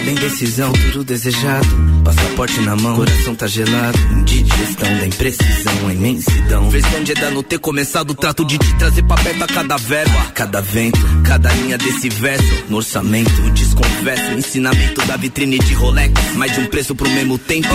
É 0.00 0.02
bem 0.02 0.14
decisão, 0.14 0.72
tudo 0.72 1.04
desejado. 1.04 1.66
Passaporte 2.02 2.58
na 2.62 2.74
mão, 2.74 2.96
coração 2.96 3.34
tá 3.34 3.46
gelado. 3.46 3.98
Indigestão 4.12 4.96
da 4.96 5.06
imprecisão, 5.06 5.88
a 5.88 5.92
imensidão. 5.92 6.70
Versão 6.70 7.04
de 7.04 7.12
Eda 7.12 7.30
não 7.30 7.42
ter 7.42 7.58
começado 7.58 8.12
o 8.12 8.14
trato 8.14 8.42
de 8.42 8.56
te 8.56 8.74
trazer 8.76 9.02
pra 9.02 9.16
perto 9.18 9.44
a 9.44 9.46
cada 9.46 9.76
verbo, 9.76 10.18
a 10.18 10.24
cada 10.32 10.62
vento, 10.62 10.98
cada 11.22 11.52
linha 11.52 11.76
desse 11.76 12.08
verso. 12.08 12.64
No 12.70 12.78
orçamento, 12.78 13.50
desconverso, 13.50 14.32
ensinamento 14.32 15.06
da 15.06 15.18
vitrine 15.18 15.58
de 15.58 15.74
Rolex. 15.74 16.14
Mais 16.34 16.54
de 16.54 16.60
um 16.60 16.66
preço 16.66 16.94
pro 16.94 17.08
mesmo 17.10 17.36
tempo. 17.36 17.68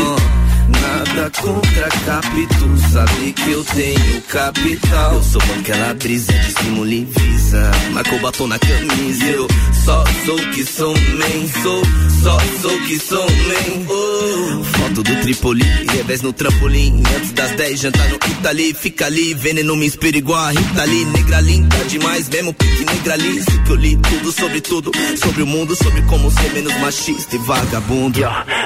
Nada 0.85 1.31
contra 1.41 1.89
capítulo, 2.05 2.77
sabe 2.91 3.33
que 3.33 3.51
eu 3.51 3.63
tenho 3.63 4.21
capital. 4.21 5.15
Eu 5.15 5.23
sou 5.23 5.41
banquela 5.47 5.93
brisa, 5.95 6.31
dissimulo 6.31 6.91
e 6.91 7.05
visa. 7.05 7.71
Marcou 7.91 8.19
batom 8.19 8.47
na 8.47 8.59
camisa, 8.59 9.25
eu 9.25 9.47
só 9.83 10.03
sou 10.25 10.37
que 10.51 10.63
sou, 10.63 10.93
man. 10.93 11.63
Sou, 11.63 11.81
só 12.21 12.39
sou 12.61 12.79
que 12.81 12.99
sou, 12.99 13.25
man. 13.25 13.85
Oh. 13.89 14.63
Foto 14.63 15.03
do 15.03 15.15
Tripoli, 15.21 15.63
revés 15.91 16.21
no 16.21 16.31
trampolim. 16.31 17.01
Antes 17.17 17.31
das 17.31 17.51
10, 17.51 17.79
jantar 17.79 18.07
no 18.09 18.15
Itali. 18.15 18.73
Fica 18.73 19.07
ali, 19.07 19.33
veneno 19.33 19.75
me 19.75 19.87
inspira 19.87 20.17
igual 20.17 20.39
a 20.39 20.51
Rita 20.51 20.85
Lee. 20.85 21.05
Negra 21.05 21.41
linda 21.41 21.77
demais, 21.85 22.29
mesmo 22.29 22.53
pique 22.53 22.85
negra 22.85 23.13
ali. 23.13 23.43
Que 23.65 23.71
eu 23.71 23.75
li 23.75 23.97
tudo 23.97 24.31
sobre 24.31 24.61
tudo, 24.61 24.91
sobre 25.17 25.41
o 25.41 25.47
mundo, 25.47 25.75
sobre 25.75 26.01
como 26.03 26.29
ser 26.29 26.53
menos 26.53 26.75
machista 26.77 27.35
e 27.35 27.39
vagabundo. 27.39 28.19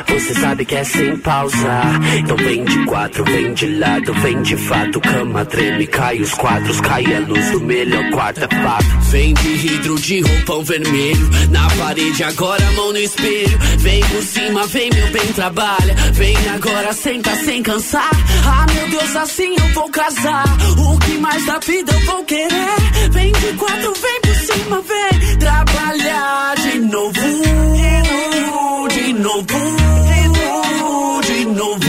Você 0.08 0.34
sabe 0.34 0.66
que 0.66 0.76
é 0.76 0.84
sem 0.84 1.18
pausa. 1.18 2.00
Então 2.18 2.38
vem 2.38 2.64
de 2.64 2.86
quatro, 2.86 3.24
vem 3.24 3.54
de 3.54 3.68
lado, 3.78 4.14
vem 4.16 4.42
de 4.42 4.58
fato. 4.58 5.00
Cama 5.00 5.46
treme, 5.46 5.86
cai 5.88 6.20
os 6.20 6.34
quadros, 6.34 6.82
cai 6.82 7.06
a 7.14 7.20
luz 7.20 7.52
do 7.52 7.62
melhor 7.62 8.10
quarto, 8.12 8.44
é 8.44 8.64
fato. 8.64 8.86
Vem 9.12 9.34
de 9.34 9.68
hidro 9.68 10.00
de 10.00 10.22
roupão 10.22 10.64
vermelho. 10.64 11.30
Na 11.52 11.68
parede 11.70 12.24
agora 12.24 12.72
mão 12.72 12.92
no 12.92 12.98
espelho. 12.98 13.58
Vem 13.78 14.00
por 14.02 14.24
cima, 14.24 14.68
vem 14.68 14.90
meu 14.94 15.08
bem 15.12 15.28
trabalha. 15.34 15.96
Vem 16.14 16.36
agora, 16.54 16.94
senta 16.94 17.36
sem 17.36 17.62
cansar. 17.62 18.12
Ah 18.46 18.66
meu 18.74 18.90
Deus, 18.90 19.16
assim 19.16 19.56
eu 19.58 19.68
vou 19.74 19.90
casar. 19.90 20.46
O 20.78 20.98
que 21.00 21.18
mais 21.20 21.46
da 21.46 21.60
vida 21.60 21.92
eu 21.92 22.00
vou 22.06 22.24
querer? 22.24 23.10
Vem 23.12 23.32
de 23.32 23.54
quatro, 23.54 23.94
vem 23.94 24.22
por 24.22 24.36
cima, 24.36 24.82
vem. 24.82 25.38
Trabalhar 25.38 26.56
de 26.56 26.80
novo. 26.80 27.22
De 28.90 29.14
novo. 29.14 29.48
De 31.24 31.46
novo. 31.46 31.89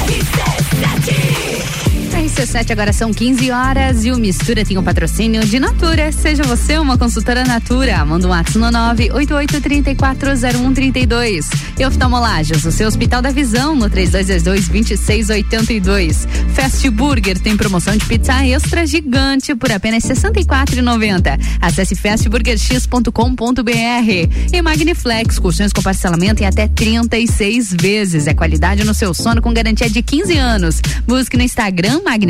RC7 2.31 2.71
agora 2.71 2.93
são 2.93 3.13
15 3.13 3.51
horas 3.51 4.05
e 4.05 4.11
o 4.11 4.17
Mistura 4.17 4.63
tem 4.63 4.77
um 4.77 4.83
patrocínio 4.83 5.43
de 5.43 5.59
Natura. 5.59 6.13
Seja 6.13 6.43
você 6.43 6.77
uma 6.77 6.97
consultora 6.97 7.43
Natura. 7.43 8.05
Manda 8.05 8.25
um 8.25 8.31
ato 8.31 8.57
no 8.57 8.67
988340132. 8.67 11.47
E 11.77 11.85
oftalmolagens, 11.85 12.63
o 12.63 12.71
seu 12.71 12.87
Hospital 12.87 13.21
da 13.21 13.31
Visão 13.31 13.75
no 13.75 13.89
3222-2682. 13.89 16.25
Fast 16.53 16.89
Burger 16.89 17.37
tem 17.37 17.57
promoção 17.57 17.97
de 17.97 18.05
pizza 18.05 18.47
extra 18.47 18.87
gigante 18.87 19.53
por 19.53 19.69
apenas 19.69 20.05
R$ 20.05 20.15
64,90. 20.15 21.37
Acesse 21.59 21.95
fastburgerx.com.br. 21.95 24.51
E 24.53 24.61
Magniflex, 24.61 25.37
colchões 25.37 25.73
com 25.73 25.81
parcelamento 25.81 26.41
em 26.41 26.45
até 26.45 26.69
36 26.69 27.73
vezes. 27.73 28.25
É 28.25 28.33
qualidade 28.33 28.85
no 28.85 28.93
seu 28.93 29.13
sono 29.13 29.41
com 29.41 29.53
garantia 29.53 29.89
de 29.89 30.01
15 30.01 30.37
anos. 30.37 30.79
Busque 31.05 31.35
no 31.35 31.43
Instagram 31.43 31.99
Magniflex 32.05 32.20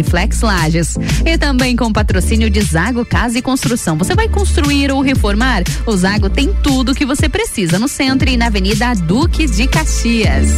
Lages. 0.42 0.96
E 1.26 1.38
também 1.38 1.76
com 1.76 1.92
patrocínio 1.92 2.50
de 2.50 2.62
Zago 2.62 3.06
Casa 3.06 3.38
e 3.38 3.42
Construção. 3.42 3.98
Você 3.98 4.16
vai 4.16 4.30
construir 4.30 4.92
ou 4.92 5.02
reformar? 5.02 5.64
O 5.86 5.96
Zago 5.96 6.30
tem 6.30 6.54
tudo 6.64 6.96
que 6.96 7.06
você 7.06 7.28
precisa 7.28 7.78
no 7.78 7.88
centro 7.88 8.30
e 8.30 8.38
na 8.38 8.48
Avenida 8.48 8.94
Duque 8.96 9.48
de 9.48 9.68
Caxias. 9.68 10.50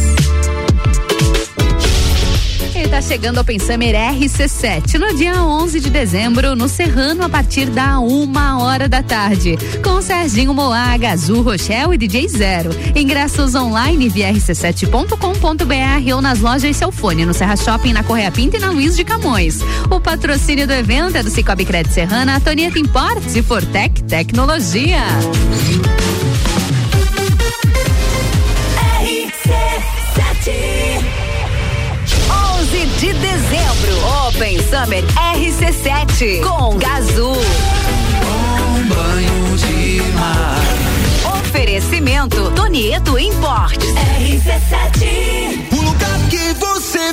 Está 2.84 3.00
chegando 3.00 3.38
ao 3.38 3.44
Pensamer 3.44 3.94
RC7 3.94 4.98
no 4.98 5.16
dia 5.16 5.42
11 5.42 5.80
de 5.80 5.88
dezembro, 5.90 6.54
no 6.54 6.68
Serrano, 6.68 7.24
a 7.24 7.28
partir 7.28 7.66
da 7.70 7.98
uma 7.98 8.62
hora 8.62 8.88
da 8.88 9.02
tarde. 9.02 9.56
Com 9.82 10.02
Serginho 10.02 10.52
Moaga, 10.52 11.10
Azul 11.10 11.42
Rochelle 11.42 11.94
e 11.94 11.98
DJ 11.98 12.28
Zero. 12.28 12.70
Ingressos 12.94 13.54
online 13.54 14.08
via 14.10 14.30
rc7.com.br 14.32 16.14
ou 16.14 16.20
nas 16.20 16.40
lojas 16.40 16.76
Celfone, 16.76 17.24
no 17.24 17.32
Serra 17.32 17.56
Shopping, 17.56 17.94
na 17.94 18.04
Correia 18.04 18.30
Pinta 18.30 18.58
e 18.58 18.60
na 18.60 18.70
Luiz 18.70 18.94
de 18.94 19.02
Camões. 19.02 19.60
O 19.90 19.98
patrocínio 19.98 20.66
do 20.66 20.72
evento 20.74 21.16
é 21.16 21.22
do 21.22 21.30
Cicobi 21.30 21.64
Crédito 21.64 21.94
Serrana, 21.94 22.38
Tonieta 22.38 22.78
Importes 22.78 23.34
e 23.34 23.42
Fortec 23.42 24.04
Tecnologia. 24.04 25.00
De 32.98 33.12
dezembro. 33.14 34.28
Open 34.28 34.58
Summer 34.58 35.02
RC7 35.14 36.42
com 36.42 36.76
Gazul. 36.76 37.32
Um 37.32 38.88
banho 38.88 39.56
de 39.56 40.02
mar. 40.12 40.60
Oferecimento 41.38 42.50
Tonieto 42.52 43.18
Importes. 43.18 43.90
RC7. 43.90 45.72
O 45.72 45.82
lugar 45.82 46.20
que 46.30 46.52
você 46.54 47.12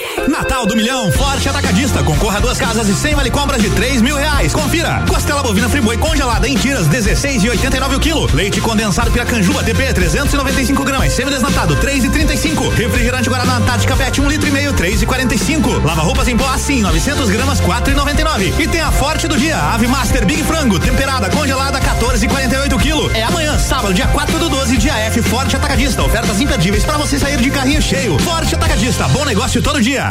Natal 0.27 0.65
do 0.65 0.75
Milhão, 0.75 1.11
Forte 1.11 1.49
Atacadista. 1.49 2.03
Concorra 2.03 2.37
a 2.37 2.41
duas 2.41 2.57
casas 2.57 2.87
e 2.87 2.93
100 2.93 3.15
vale 3.15 3.31
compras 3.31 3.61
de 3.61 3.69
3 3.69 4.01
mil 4.01 4.15
reais. 4.15 4.53
Confira. 4.53 5.03
Costela 5.07 5.41
bovina 5.41 5.67
friboi 5.67 5.97
congelada 5.97 6.47
em 6.47 6.55
tiras, 6.55 6.87
16 6.87 7.43
e 7.43 7.49
89 7.49 7.95
o 7.95 7.99
quilo. 7.99 8.29
Leite 8.33 8.61
condensado 8.61 9.11
Piracanjuba 9.11 9.63
TP, 9.63 9.93
395 9.93 10.83
gramas. 10.83 11.13
Semidesnatado, 11.13 11.75
3 11.75 12.05
e 12.05 12.09
35. 12.09 12.69
Refrigerante 12.69 13.29
Guaraná 13.29 13.57
Antártica 13.57 13.95
PET, 13.95 14.21
1 14.21 14.23
um 14.23 14.29
litro 14.29 14.47
e 14.47 14.51
meio, 14.51 14.73
3 14.73 15.01
e 15.01 15.05
45. 15.05 15.79
Lava 15.85 16.01
roupas 16.01 16.27
em 16.27 16.37
pó 16.37 16.47
assim, 16.49 16.81
900 16.81 17.29
gramas, 17.29 17.59
4 17.59 17.93
e 17.93 17.95
99. 17.95 18.53
E 18.59 18.67
tem 18.67 18.81
a 18.81 18.91
Forte 18.91 19.27
do 19.27 19.37
dia, 19.37 19.57
Ave 19.57 19.87
Master 19.87 20.25
Big 20.25 20.43
Frango, 20.43 20.79
temperada 20.79 21.29
congelada, 21.29 21.79
14 21.79 22.25
e 22.25 22.29
48 22.29 22.77
quilo. 22.77 23.11
É 23.15 23.23
amanhã, 23.23 23.57
sábado, 23.57 23.93
dia 23.93 24.07
4 24.07 24.37
do 24.37 24.49
12, 24.49 24.77
dia 24.77 24.97
F, 24.99 25.21
Forte 25.21 25.55
Atacadista. 25.55 26.03
Ofertas 26.03 26.39
imperdíveis 26.39 26.83
para 26.83 26.97
você 26.97 27.17
sair 27.17 27.37
de 27.37 27.49
carrinho 27.49 27.81
cheio. 27.81 28.19
Forte 28.19 28.53
Atacadista, 28.55 29.07
bom 29.07 29.25
negócio 29.25 29.61
todo 29.61 29.81
dia. 29.81 30.10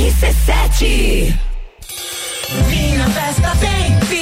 RC7. 0.00 1.34
Minha 2.70 3.06
festa 3.10 3.54
tem 3.60 3.98
Pitol. 4.08 4.19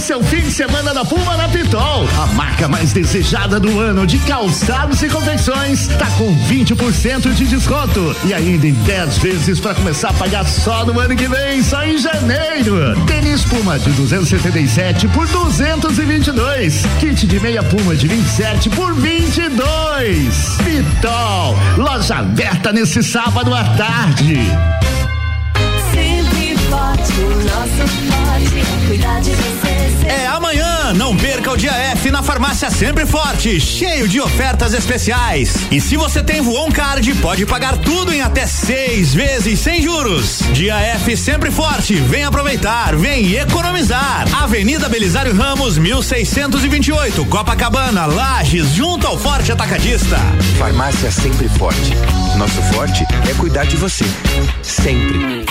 O 0.00 0.24
fim 0.24 0.40
de 0.40 0.50
semana 0.50 0.94
da 0.94 1.04
Puma 1.04 1.36
na 1.36 1.46
Pitol. 1.46 2.08
A 2.18 2.26
marca 2.28 2.66
mais 2.66 2.90
desejada 2.90 3.60
do 3.60 3.78
ano 3.78 4.06
de 4.06 4.18
calçados 4.20 5.02
e 5.02 5.08
confecções 5.10 5.88
tá 5.88 6.06
com 6.16 6.34
20% 6.48 7.34
de 7.34 7.46
desconto. 7.46 8.16
E 8.24 8.32
ainda 8.32 8.66
em 8.66 8.72
10 8.72 9.18
vezes 9.18 9.60
para 9.60 9.74
começar 9.74 10.08
a 10.08 10.12
pagar 10.14 10.46
só 10.46 10.86
no 10.86 10.98
ano 10.98 11.14
que 11.14 11.28
vem, 11.28 11.62
só 11.62 11.84
em 11.84 11.98
janeiro. 11.98 12.98
Tênis 13.06 13.44
Puma 13.44 13.78
de 13.78 13.90
277 13.90 15.06
por 15.08 15.28
222. 15.28 16.82
Kit 16.98 17.26
de 17.26 17.38
meia 17.38 17.62
Puma 17.62 17.94
de 17.94 18.08
27 18.08 18.70
por 18.70 18.94
22. 18.94 19.58
Pitol. 20.64 21.58
Loja 21.76 22.16
aberta 22.16 22.72
nesse 22.72 23.02
sábado 23.02 23.54
à 23.54 23.64
tarde. 23.64 24.40
O 27.00 27.44
nosso 27.44 27.88
forte 27.88 28.60
é 28.60 28.86
cuidar 28.86 29.20
de 29.20 29.30
você. 29.30 30.06
É 30.06 30.26
amanhã, 30.26 30.92
não 30.94 31.16
perca 31.16 31.52
o 31.52 31.56
dia 31.56 31.72
F 31.72 32.10
na 32.10 32.22
farmácia 32.22 32.70
Sempre 32.70 33.06
Forte, 33.06 33.60
cheio 33.60 34.08
de 34.08 34.20
ofertas 34.20 34.74
especiais. 34.74 35.54
E 35.70 35.80
se 35.80 35.96
você 35.96 36.22
tem 36.22 36.40
Voon 36.40 36.70
Card, 36.70 37.14
pode 37.14 37.46
pagar 37.46 37.76
tudo 37.78 38.12
em 38.12 38.20
até 38.20 38.46
seis 38.46 39.14
vezes 39.14 39.60
sem 39.60 39.80
juros. 39.82 40.40
Dia 40.52 40.78
F 40.78 41.16
Sempre 41.16 41.50
Forte, 41.50 41.94
vem 41.94 42.24
aproveitar, 42.24 42.96
vem 42.96 43.34
economizar. 43.34 44.24
Avenida 44.42 44.88
Belisário 44.88 45.34
Ramos, 45.34 45.78
1628, 45.78 47.24
Copacabana, 47.26 48.06
Lages, 48.06 48.70
junto 48.74 49.06
ao 49.06 49.18
Forte 49.18 49.52
Atacadista. 49.52 50.18
Farmácia 50.58 51.10
Sempre 51.10 51.48
Forte. 51.50 51.94
Nosso 52.36 52.60
forte 52.72 53.04
é 53.30 53.34
cuidar 53.34 53.64
de 53.64 53.76
você. 53.76 54.04
Sempre. 54.62 55.44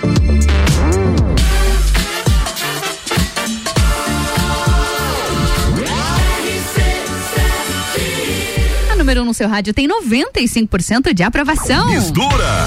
A 8.90 8.96
número 8.96 9.20
1 9.20 9.22
um 9.22 9.26
no 9.26 9.34
seu 9.34 9.48
rádio 9.48 9.72
tem 9.72 9.86
95% 9.86 11.14
de 11.14 11.22
aprovação. 11.22 11.88
Mistura. 11.88 12.66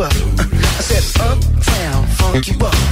up. 0.00 0.12
I 0.12 0.82
said 0.82 1.22
uptown 1.22 2.06
funk 2.06 2.48
you 2.48 2.58
up. 2.66 2.85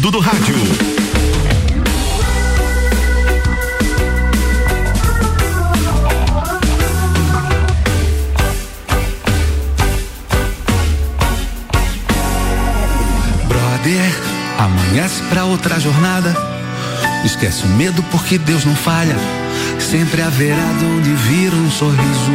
Conteúdo 0.00 0.10
do 0.10 0.18
rádio. 0.18 0.54
Brother, 13.46 14.12
amanhece 14.58 15.22
pra 15.28 15.44
outra 15.44 15.78
jornada. 15.78 16.34
Esquece 17.24 17.64
o 17.64 17.68
medo 17.68 18.02
porque 18.10 18.38
Deus 18.38 18.64
não 18.64 18.74
falha. 18.74 19.16
Sempre 19.78 20.22
haverá 20.22 20.72
de 20.78 20.84
onde 20.86 21.10
vir 21.14 21.52
um 21.52 21.70
sorriso. 21.70 22.32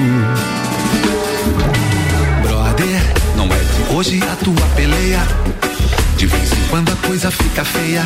Brother, 2.43 3.01
não 3.35 3.45
é 3.45 3.57
de 3.57 3.93
hoje 3.93 4.21
a 4.31 4.35
tua 4.35 4.67
peleia. 4.75 5.64
De 6.25 6.31
vez 6.31 6.51
em 6.53 6.67
quando 6.71 6.91
a 6.91 6.95
coisa 7.07 7.29
fica 7.29 7.63
feia. 7.63 8.03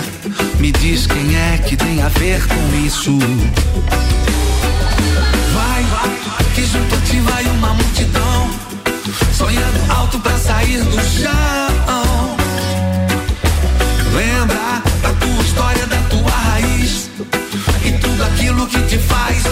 Me 0.59 0.73
diz 0.73 1.07
quem 1.07 1.37
é 1.37 1.57
que 1.59 1.77
tem 1.77 2.01
a 2.01 2.09
ver 2.09 2.45
com 2.47 2.85
isso. 2.85 3.17
Vai, 5.53 5.85
que 6.53 6.65
junto 6.65 6.95
a 6.95 6.97
ti 6.97 7.17
vai 7.21 7.45
uma 7.45 7.73
multidão. 7.75 8.49
Sonhando 9.33 9.93
alto 9.93 10.19
pra 10.19 10.37
sair 10.37 10.83
do 10.83 10.99
chão. 10.99 12.35
Lembra 14.13 14.83
da 15.01 15.13
tua 15.13 15.41
história, 15.41 15.87
da 15.87 16.01
tua 16.09 16.29
raiz 16.29 17.09
e 17.85 17.91
tudo 17.99 18.21
aquilo 18.21 18.67
que 18.67 18.81
te 18.81 18.97
faz. 18.97 19.43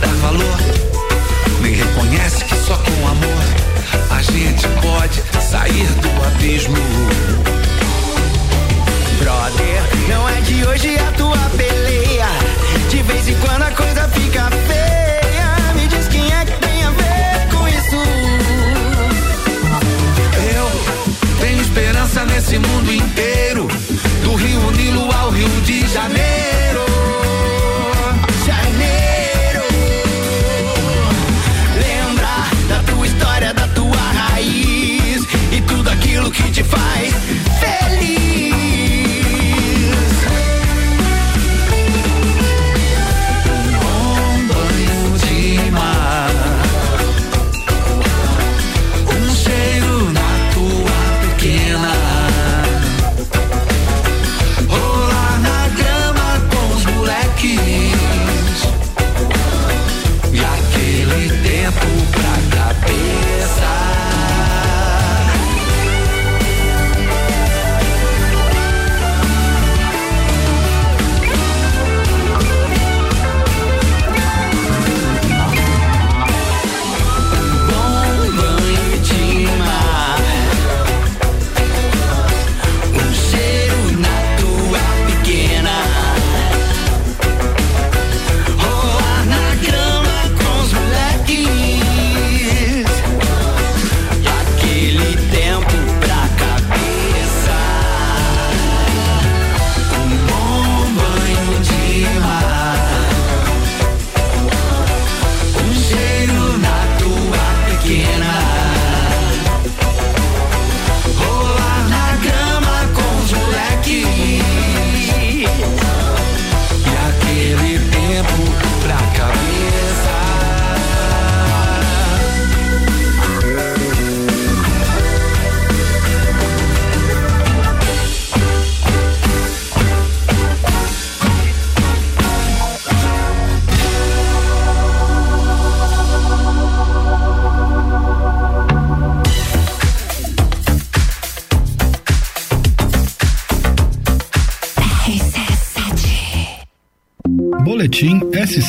dar 0.00 0.14
valor. 0.22 0.67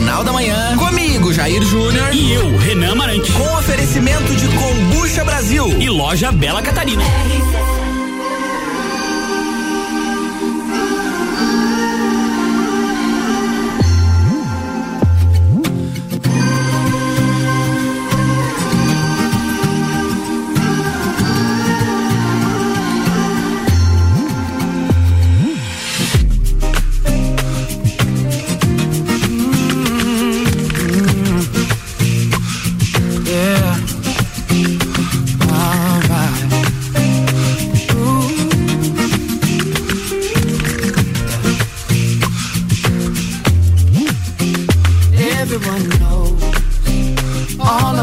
Jornal 0.00 0.24
da 0.24 0.32
Manhã, 0.32 0.78
comigo, 0.78 1.30
Jair 1.30 1.62
Júnior. 1.62 2.08
E 2.14 2.32
eu, 2.32 2.56
Renan 2.56 2.94
Marante. 2.94 3.30
Com 3.32 3.42
oferecimento 3.58 4.34
de 4.34 4.48
Combucha 4.48 5.22
Brasil 5.22 5.78
e 5.78 5.90
loja 5.90 6.32
Bela 6.32 6.62
Catarina. 6.62 7.04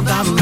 about 0.09 0.36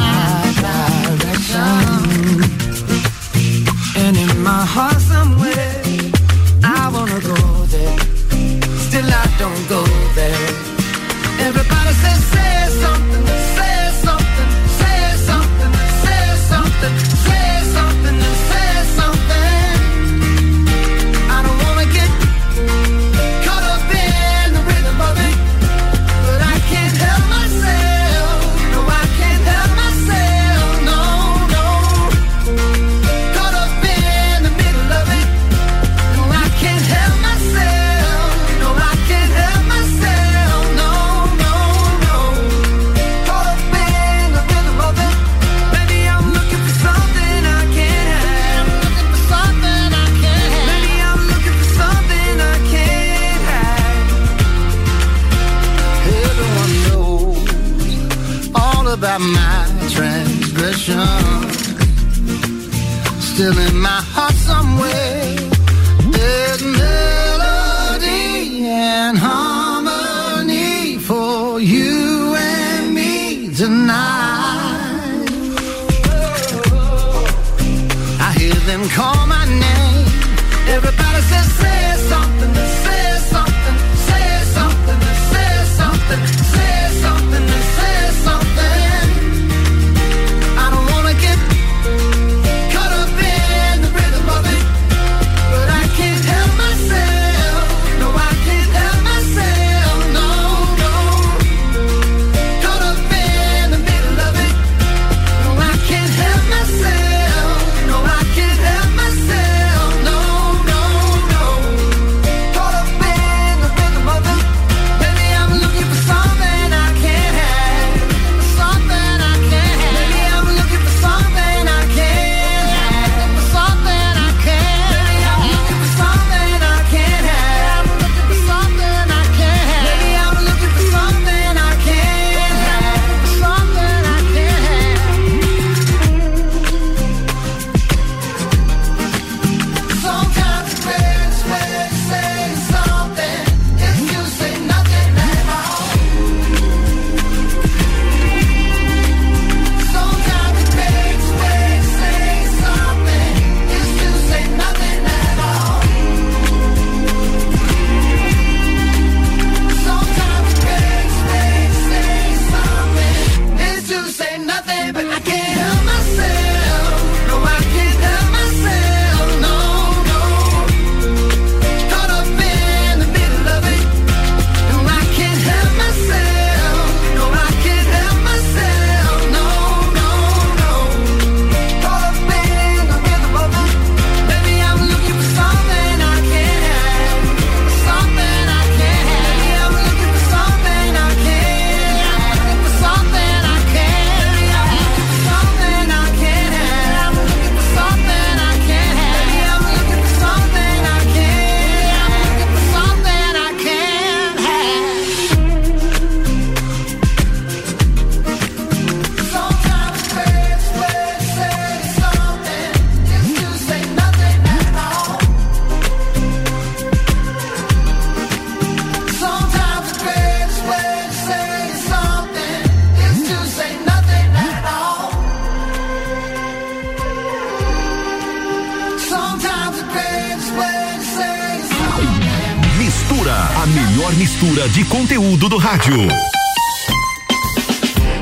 de 234.69 234.83
conteúdo 234.85 235.47
do 235.47 235.57
rádio. 235.57 235.95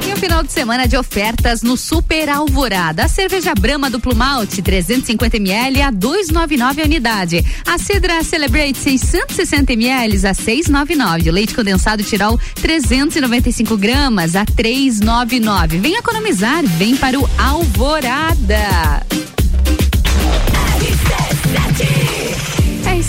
E 0.05 0.15
final 0.17 0.43
de 0.43 0.51
semana 0.51 0.87
de 0.87 0.97
ofertas 0.97 1.61
no 1.61 1.77
Super 1.77 2.29
Alvorada. 2.29 3.05
A 3.05 3.07
cerveja 3.07 3.53
Brama 3.55 3.89
duplo 3.89 4.15
malte 4.15 4.61
350 4.61 5.37
ml 5.37 5.81
a 5.81 5.91
299 5.91 6.81
a 6.81 6.85
unidade. 6.85 7.45
A 7.65 7.77
Cidra 7.77 8.23
Celebrate 8.23 8.77
660 8.77 9.73
ml 9.73 10.27
a 10.27 10.33
699. 10.33 11.29
O 11.29 11.33
leite 11.33 11.53
condensado 11.53 12.03
Tirol 12.03 12.39
395 12.55 13.77
gramas 13.77 14.35
a 14.35 14.43
399. 14.45 15.77
Vem 15.77 15.95
economizar, 15.95 16.63
vem 16.65 16.95
para 16.97 17.19
o 17.19 17.29
Alvorada. 17.37 19.22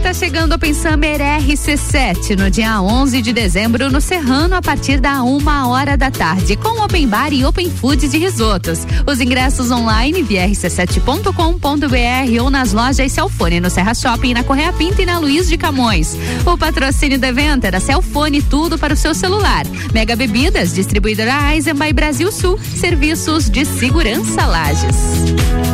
E 0.04 0.06
tá 0.06 0.12
chegando 0.12 0.52
o 0.52 0.56
Open 0.56 0.74
Summer 0.74 1.18
RC7 1.18 2.36
no 2.38 2.50
dia 2.50 2.78
11 2.78 3.22
de 3.22 3.32
dezembro 3.32 3.90
no 3.90 4.02
Serrano 4.02 4.54
a 4.54 4.60
partir 4.60 5.00
da 5.00 5.22
uma 5.22 5.66
hora 5.66 5.96
da 5.96 6.10
tarde 6.10 6.56
com 6.56 6.84
Open 6.84 7.08
Bar 7.08 7.32
e 7.32 7.42
Open 7.42 7.70
Food 7.70 8.06
de 8.06 8.18
risotos. 8.18 8.80
Os 9.06 9.18
ingressos 9.18 9.70
online 9.70 10.22
via 10.22 10.46
rc7.com.br 10.46 12.42
ou 12.42 12.50
nas 12.50 12.74
lojas 12.74 13.12
Celfone 13.12 13.60
no 13.60 13.70
Serra 13.70 13.94
Shopping, 13.94 14.34
na 14.34 14.44
Correia 14.44 14.74
Pinta 14.74 15.00
e 15.00 15.06
na 15.06 15.18
Luiz 15.18 15.48
de 15.48 15.56
Camões. 15.56 16.14
O 16.44 16.58
patrocínio 16.58 17.18
do 17.18 17.24
evento 17.24 17.70
da 17.70 17.80
Celfone, 17.80 18.42
tudo 18.42 18.76
para 18.76 18.92
o 18.92 18.98
seu 18.98 19.14
celular. 19.14 19.64
Mega 19.94 20.14
Bebidas, 20.14 20.74
distribuidora 20.74 21.54
Eisenbahn 21.54 21.94
Brasil 21.94 22.30
Sul, 22.30 22.60
serviços 22.76 23.48
de 23.48 23.64
segurança 23.64 24.44
Lages. 24.44 25.73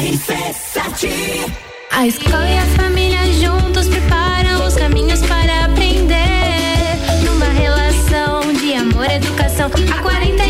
RC7 0.00 1.10
A 1.90 2.06
escola 2.06 2.48
e 2.48 2.56
a 2.56 2.64
família 2.68 3.20
juntos 3.34 3.86
preparam 3.86 4.66
os 4.66 4.74
caminhos 4.74 5.20
para 5.26 5.66
aprender. 5.66 6.16
Numa 7.22 7.44
relação 7.44 8.50
de 8.54 8.72
amor 8.72 9.10
e 9.10 9.16
educação. 9.16 9.66
Há 9.66 10.02
48 10.02 10.49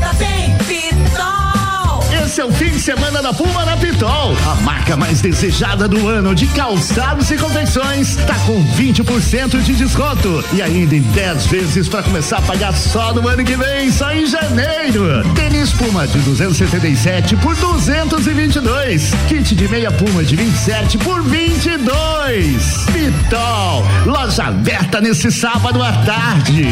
Festa 0.00 0.14
tem 0.16 0.56
Pitol. 0.66 2.24
Esse 2.24 2.40
é 2.40 2.44
o 2.44 2.50
fim 2.50 2.70
de 2.70 2.80
semana 2.80 3.22
da 3.22 3.32
Puma 3.34 3.64
na 3.66 3.76
Pitol. 3.76 4.34
A 4.50 4.54
marca 4.62 4.96
mais 4.96 5.20
desejada 5.20 5.86
do 5.86 6.08
ano 6.08 6.34
de 6.34 6.46
calçados 6.48 7.30
e 7.30 7.36
confecções 7.36 8.16
tá 8.16 8.34
com 8.46 8.64
20% 8.76 9.62
de 9.62 9.74
desconto 9.74 10.42
e 10.52 10.62
ainda 10.62 10.96
em 10.96 11.02
10 11.02 11.46
vezes 11.46 11.88
para 11.88 12.02
começar 12.02 12.38
a 12.38 12.42
pagar 12.42 12.72
só 12.72 13.12
no 13.12 13.28
ano 13.28 13.44
que 13.44 13.56
vem, 13.56 13.92
só 13.92 14.10
em 14.12 14.26
janeiro. 14.26 15.22
Tênis 15.34 15.72
Puma 15.72 16.06
de 16.06 16.18
277 16.20 17.36
por 17.36 17.54
222. 17.56 19.12
Kit 19.28 19.54
de 19.54 19.68
meia 19.68 19.90
Puma 19.92 20.24
de 20.24 20.34
27 20.34 20.98
por 20.98 21.22
22. 21.22 22.86
Pitol, 22.86 23.84
loja 24.06 24.44
aberta 24.44 25.00
nesse 25.00 25.30
sábado 25.30 25.82
à 25.82 25.92
tarde. 25.92 26.68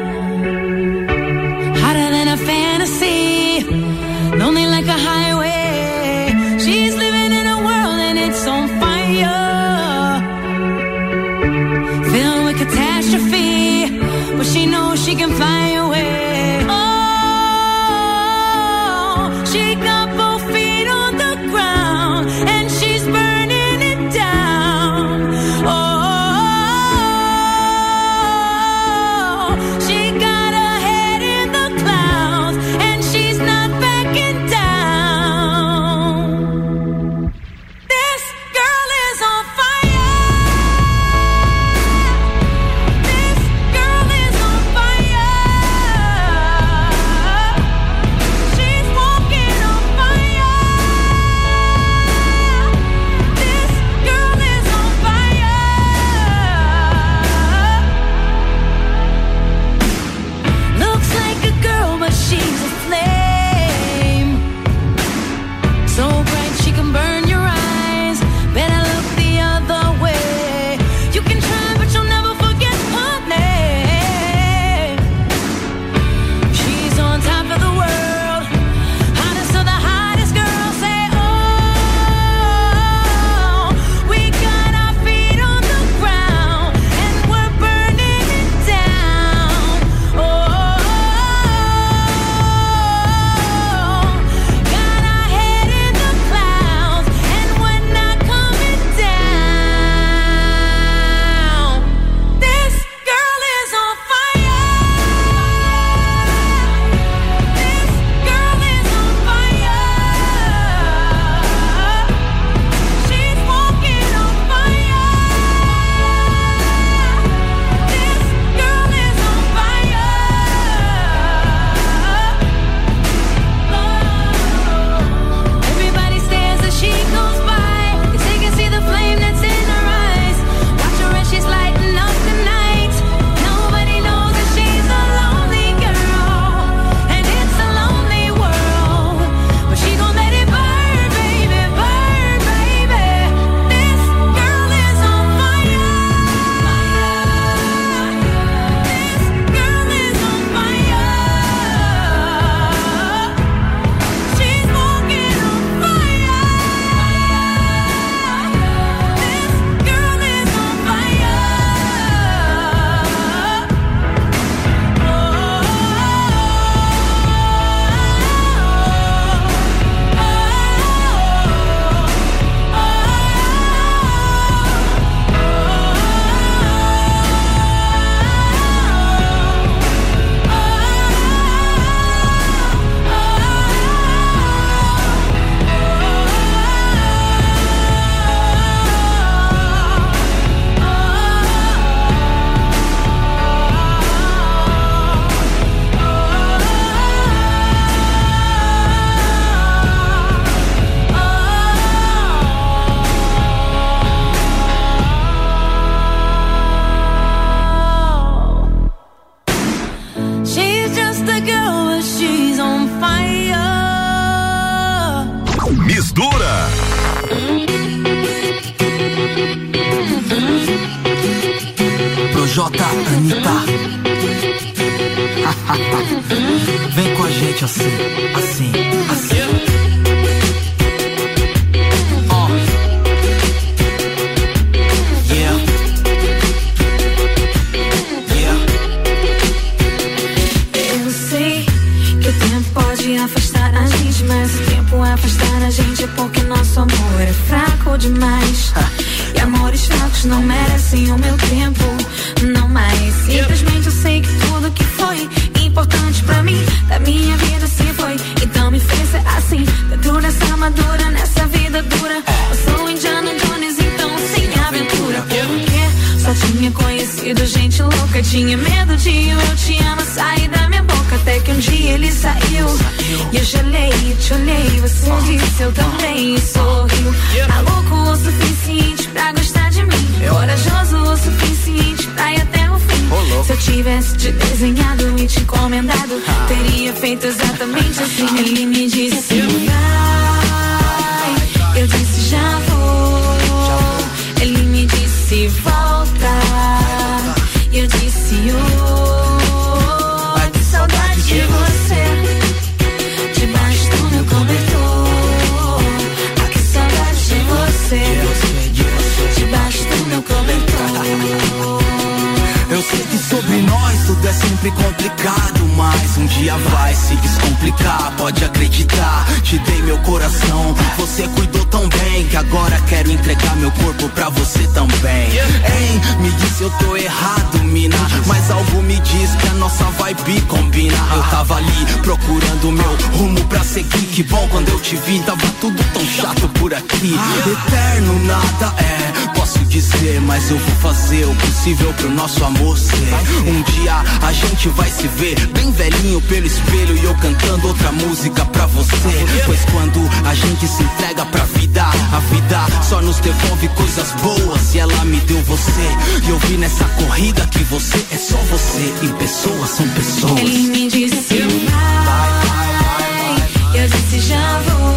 Entrega 350.99 351.25
pra 351.27 351.45
vida, 351.45 351.81
a 351.81 352.19
vida 352.19 352.67
só 352.83 353.01
nos 353.01 353.19
devolve 353.19 353.69
coisas 353.69 354.11
boas 354.21 354.75
e 354.75 354.79
ela 354.79 355.05
me 355.05 355.17
deu 355.21 355.41
você. 355.43 355.87
E 356.25 356.29
eu 356.29 356.37
vi 356.39 356.57
nessa 356.57 356.83
corrida 356.85 357.47
que 357.47 357.63
você 357.63 358.05
é 358.11 358.17
só 358.17 358.35
você 358.37 358.93
e 359.01 359.07
pessoas 359.13 359.69
são 359.69 359.87
pessoas. 359.89 360.37
Ele 360.39 360.67
me 360.67 360.89
disse 360.89 361.39
vai, 361.71 363.37
eu 363.81 363.87
disse 363.87 364.19
já 364.27 364.59
vou. 364.67 364.89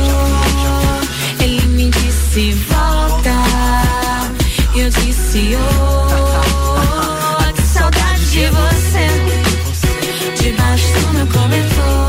Ele 1.41 1.67
me 1.69 1.89
disse 1.91 2.53
volta, 2.69 3.31
eu 4.75 4.91
disse 4.91 5.57
oh, 5.57 7.53
que 7.53 7.63
saudade 7.63 8.29
de 8.31 8.49
você. 8.49 9.07
Debaixo 10.43 10.93
do 10.95 11.13
meu 11.15 11.27
cobertor, 11.29 12.02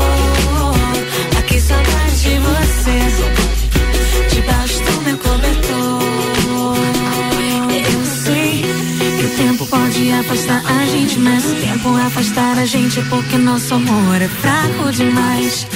afastar 10.20 10.62
a 10.66 10.86
gente, 10.86 11.18
mas 11.18 11.44
o 11.44 11.54
tempo 11.54 11.88
afastar 11.96 12.58
a 12.58 12.66
gente 12.66 13.00
é 13.00 13.02
porque 13.04 13.36
nosso 13.36 13.74
amor 13.74 14.20
é 14.20 14.28
fraco 14.28 14.92
demais. 14.92 15.66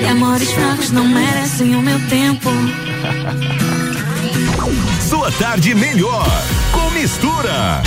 E 0.00 0.06
amores 0.06 0.50
fracos 0.52 0.90
não 0.90 1.06
merecem 1.06 1.74
o 1.74 1.82
meu 1.82 1.98
tempo. 2.08 2.50
Sua 5.08 5.30
tarde 5.32 5.74
melhor 5.74 6.26
com 6.72 6.90
mistura. 6.90 7.82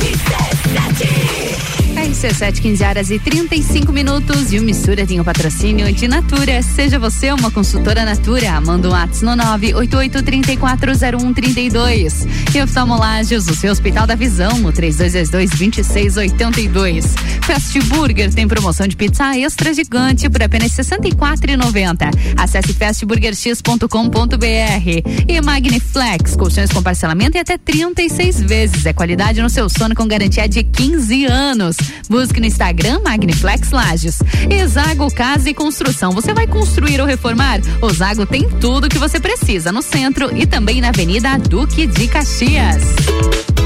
RC7, 0.00 1.77
15 2.12 2.84
horas 2.84 3.10
e 3.10 3.18
35 3.18 3.90
minutos 3.92 4.52
e 4.52 4.58
o 4.58 4.62
Mistura 4.62 5.06
tem 5.06 5.20
o 5.20 5.24
patrocínio 5.24 5.92
de 5.92 6.08
Natura. 6.08 6.62
Seja 6.62 6.98
você 6.98 7.30
uma 7.32 7.50
consultora 7.50 8.02
Natura. 8.04 8.60
Manda 8.60 8.88
um 8.88 8.92
WhatsApp 8.92 9.24
no 9.24 9.32
988340132. 9.32 12.28
E 12.54 12.62
oftalmolagens, 12.62 13.48
o 13.48 13.54
seu 13.54 13.70
Hospital 13.70 14.06
da 14.06 14.14
Visão, 14.14 14.58
no 14.58 14.72
3222-2682. 14.72 17.04
Fast 17.42 17.78
Burger 17.80 18.32
tem 18.32 18.48
promoção 18.48 18.86
de 18.86 18.96
pizza 18.96 19.36
extra 19.36 19.74
gigante 19.74 20.30
por 20.30 20.42
apenas 20.42 20.76
R$ 20.76 20.84
64,90. 20.84 22.10
Acesse 22.36 22.74
fastburgerx.com.br. 22.74 25.28
E 25.28 25.40
Magniflex, 25.40 26.36
colchões 26.36 26.70
com 26.70 26.80
parcelamento 26.82 27.36
em 27.36 27.40
até 27.40 27.58
36 27.58 28.40
vezes. 28.42 28.86
É 28.86 28.92
qualidade 28.92 29.42
no 29.42 29.50
seu 29.50 29.68
sono 29.68 29.92
com 29.94 30.06
garantia 30.06 30.48
de 30.48 30.62
15 30.62 31.24
anos. 31.26 31.76
Busque 32.08 32.40
no 32.40 32.46
Instagram 32.46 33.00
Magniflex 33.04 33.70
Lages. 33.70 34.18
E 34.50 34.66
Zago 34.66 35.12
Casa 35.12 35.50
e 35.50 35.54
Construção. 35.54 36.12
Você 36.12 36.32
vai 36.34 36.46
construir 36.46 37.00
ou 37.00 37.06
reformar? 37.06 37.60
O 37.80 37.92
Zago 37.92 38.26
tem 38.26 38.48
tudo 38.48 38.88
que 38.88 38.98
você 38.98 39.18
precisa 39.18 39.72
no 39.72 39.82
centro 39.82 40.36
e 40.36 40.46
também 40.46 40.80
na 40.80 40.88
Avenida 40.88 41.38
Duque 41.38 41.86
de 41.86 42.08
Caxias. 42.08 43.57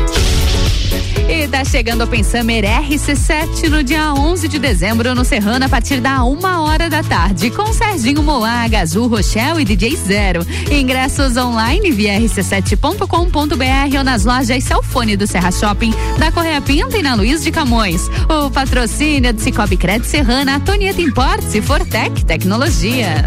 E 1.43 1.49
tá 1.49 1.65
chegando 1.65 2.03
o 2.03 2.05
Open 2.05 2.23
Summer 2.23 2.63
RC7 2.63 3.69
no 3.69 3.83
dia 3.83 4.15
11 4.15 4.47
de 4.47 4.61
dezembro 4.61 5.13
no 5.13 5.25
Serrano 5.25 5.65
a 5.65 5.69
partir 5.69 6.01
da 6.01 6.23
uma 6.23 6.63
hora 6.63 6.89
da 6.89 7.03
tarde 7.03 7.51
com 7.51 7.73
Serginho 7.73 8.23
Moaga, 8.23 8.79
Azul 8.79 9.09
Rochelle 9.09 9.61
e 9.61 9.65
DJ 9.65 9.97
Zero. 9.97 10.47
Ingressos 10.71 11.37
online 11.37 11.91
via 11.91 12.17
rc7.com.br 12.21 13.99
ou 13.99 14.05
nas 14.05 14.25
lojas 14.25 14.63
Celfone 14.63 15.17
do 15.17 15.27
Serra 15.27 15.51
Shopping, 15.51 15.93
da 16.17 16.31
Correia 16.31 16.61
Pinta 16.61 16.97
e 16.97 17.03
na 17.03 17.17
Luiz 17.17 17.43
de 17.43 17.51
Camões. 17.51 18.09
O 18.29 18.49
patrocínio 18.49 19.33
do 19.33 19.41
Cicobi 19.41 19.77
Crédito 19.77 20.07
Serrana, 20.07 20.61
Tonieta 20.61 21.03
Importes 21.03 21.57
e 21.57 21.61
Fortec 21.61 22.25
Tecnologia. 22.25 23.25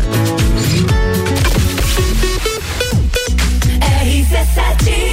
RC7 4.06 5.05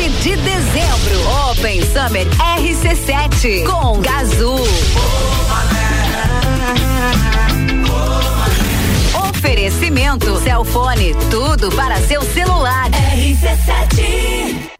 11 0.00 0.08
de 0.22 0.36
dezembro, 0.36 1.50
Open 1.50 1.82
Summer 1.82 2.26
RC7 2.58 3.66
com 3.66 4.00
Gazul. 4.00 4.58
Oferecimento 9.28 10.40
Celfone, 10.40 11.14
tudo 11.30 11.70
para 11.72 11.98
seu 11.98 12.22
celular. 12.22 12.88
RC7 13.14 14.79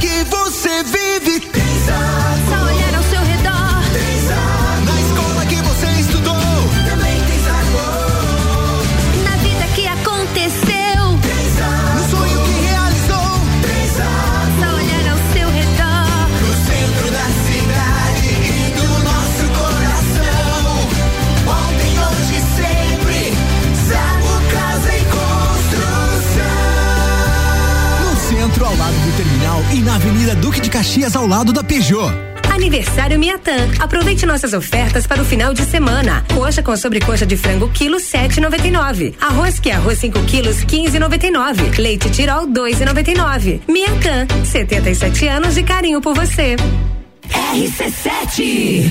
que 0.00 0.24
você 0.24 0.82
vive. 0.82 1.40
Tem 1.40 1.78
e 29.72 29.80
na 29.80 29.96
Avenida 29.96 30.34
Duque 30.34 30.60
de 30.60 30.70
Caxias, 30.70 31.14
ao 31.14 31.26
lado 31.26 31.52
da 31.52 31.62
Peugeot. 31.62 32.12
Aniversário 32.52 33.18
Miatã. 33.18 33.68
Aproveite 33.78 34.26
nossas 34.26 34.52
ofertas 34.52 35.06
para 35.06 35.22
o 35.22 35.24
final 35.24 35.54
de 35.54 35.62
semana. 35.62 36.24
Coxa 36.34 36.62
com 36.62 36.76
sobrecoxa 36.76 37.24
de 37.24 37.36
frango 37.36 37.68
quilo 37.68 37.98
7,99. 37.98 39.14
Arroz 39.20 39.60
que 39.60 39.70
arroz 39.70 39.98
5 39.98 40.20
quilos 40.22 40.64
15,99. 40.64 41.78
Leite 41.78 42.10
Tirol 42.10 42.48
2,99. 42.48 43.60
Miatã, 43.68 44.26
77 44.44 45.28
anos 45.28 45.54
de 45.54 45.62
carinho 45.62 46.00
por 46.00 46.14
você. 46.14 46.56
RC7 47.54 48.90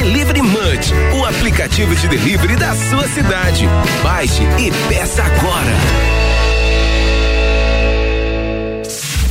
Delivery 0.00 0.40
Munch, 0.40 0.94
o 1.12 1.26
aplicativo 1.26 1.94
de 1.94 2.08
delivery 2.08 2.56
da 2.56 2.74
sua 2.74 3.06
cidade. 3.08 3.68
Baixe 4.02 4.42
e 4.58 4.72
peça 4.88 5.22
agora. 5.22 5.70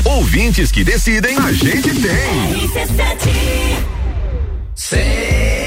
Ouvintes 0.05 0.71
que 0.71 0.83
decidem, 0.83 1.35
a 1.39 1.51
gente 1.51 1.89
tem. 1.99 2.69
100 4.75 5.58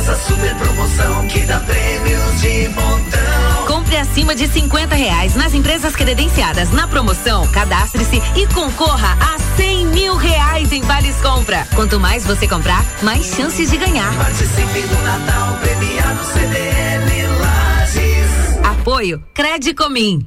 nessa 0.00 0.16
super 0.16 0.54
promoção 0.56 1.26
que 1.26 1.40
dá 1.40 1.60
prêmios 1.60 2.40
de 2.40 2.68
montão. 2.68 3.66
Compre 3.66 3.98
acima 3.98 4.34
de 4.34 4.48
50 4.48 4.94
reais 4.94 5.34
nas 5.36 5.52
empresas 5.52 5.94
credenciadas 5.94 6.70
na 6.72 6.88
promoção. 6.88 7.46
Cadastre-se 7.48 8.16
e 8.34 8.46
concorra 8.46 9.18
a 9.20 9.38
100 9.56 9.86
mil 9.88 10.16
reais 10.16 10.72
em 10.72 10.80
vales 10.80 11.16
compra. 11.16 11.66
Quanto 11.74 12.00
mais 12.00 12.24
você 12.24 12.48
comprar, 12.48 12.82
mais 13.02 13.26
chances 13.26 13.70
de 13.70 13.76
ganhar. 13.76 14.14
Participe 14.16 14.80
do 14.80 15.02
Natal 15.02 15.58
premiado 15.60 16.24
CDL 16.24 17.28
Lages. 17.38 18.64
Apoio 18.64 19.22
Credicomim. 19.34 20.26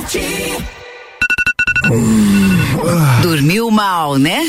RC7 0.00 0.62
Dormiu 3.22 3.70
mal, 3.70 4.16
né? 4.16 4.48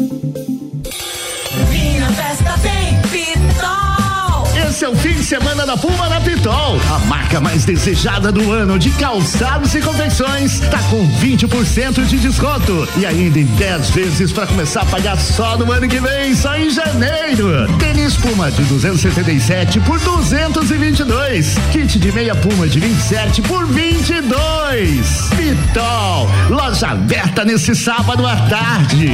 O 4.89 4.95
fim 4.95 5.13
de 5.13 5.23
semana 5.23 5.63
da 5.63 5.77
Puma 5.77 6.09
na 6.09 6.19
Pitol. 6.19 6.79
A 6.89 6.97
marca 7.05 7.39
mais 7.39 7.65
desejada 7.65 8.31
do 8.31 8.51
ano 8.51 8.79
de 8.79 8.89
calçados 8.91 9.75
e 9.75 9.79
confecções 9.79 10.59
tá 10.59 10.79
com 10.89 11.07
20% 11.19 12.03
de 12.05 12.17
desconto 12.17 12.87
e 12.97 13.05
ainda 13.05 13.39
em 13.39 13.45
10 13.45 13.89
vezes 13.91 14.31
para 14.31 14.47
começar 14.47 14.81
a 14.81 14.85
pagar 14.85 15.17
só 15.19 15.55
no 15.55 15.71
ano 15.71 15.87
que 15.87 15.99
vem, 15.99 16.35
só 16.35 16.55
em 16.57 16.71
janeiro. 16.71 17.67
Tênis 17.77 18.17
Puma 18.17 18.49
de 18.49 18.63
277 18.63 19.79
por 19.81 19.99
222. 19.99 21.55
Kit 21.71 21.99
de 21.99 22.11
meia 22.11 22.33
Puma 22.33 22.67
de 22.67 22.79
27 22.79 23.43
por 23.43 23.67
22. 23.67 25.29
Pitol, 25.37 26.27
loja 26.49 26.87
aberta 26.87 27.45
nesse 27.45 27.75
sábado 27.75 28.25
à 28.25 28.35
tarde. 28.47 29.11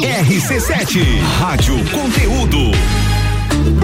RC7, 0.00 1.20
Rádio 1.40 1.84
Conteúdo. 1.90 2.70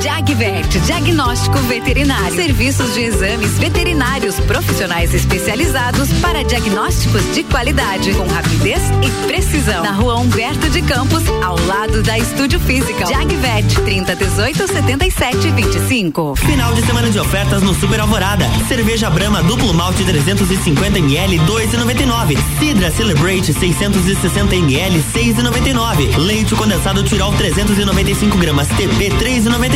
Jagvet, 0.03 0.69
diagnóstico 0.85 1.59
veterinário. 1.61 2.35
Serviços 2.35 2.95
de 2.95 3.03
exames 3.03 3.59
veterinários 3.59 4.39
profissionais 4.41 5.15
especializados 5.15 6.13
para 6.21 6.43
diagnósticos 6.43 7.23
de 7.35 7.45
qualidade, 7.45 8.13
com 8.15 8.27
rapidez 8.27 8.81
e 9.03 9.27
precisão. 9.27 9.83
Na 9.83 9.93
rua 9.93 10.17
Humberto 10.17 10.69
de 10.69 10.83
Campos, 10.83 11.23
ao 11.43 11.59
lado 11.67 12.03
da 12.03 12.19
Estúdio 12.19 12.59
Física. 12.61 13.07
Jagvet, 13.07 13.81
30 13.85 14.17
18 14.17 14.67
77 14.67 15.51
25. 15.51 16.37
Final 16.37 16.75
de 16.75 16.83
semana 16.85 17.09
de 17.09 17.19
ofertas 17.19 17.63
no 17.63 17.75
Super 17.75 18.01
Alvorada. 18.01 18.47
Cerveja 18.69 19.09
Brahma 19.09 19.43
duplo 19.43 19.73
malte 19.73 20.05
350 20.05 20.99
ml 20.99 21.39
2,99. 21.41 22.37
Sidra 22.59 22.91
Celebrate 22.91 23.53
660 23.53 24.57
ml 24.57 25.05
6,99. 25.15 26.17
Leite 26.19 26.55
condensado 26.55 27.03
Tirol 27.05 27.33
395 27.35 28.37
gramas 28.39 28.69
TP 28.69 29.11
3,99. 29.11 29.76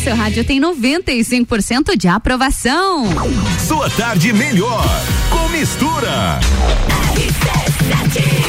Seu 0.00 0.16
rádio 0.16 0.42
tem 0.44 0.58
95% 0.58 1.96
de 1.96 2.08
aprovação. 2.08 3.04
Sua 3.58 3.90
tarde 3.90 4.32
melhor 4.32 4.82
com 5.28 5.48
mistura. 5.50 6.40
RC7, 7.14 8.39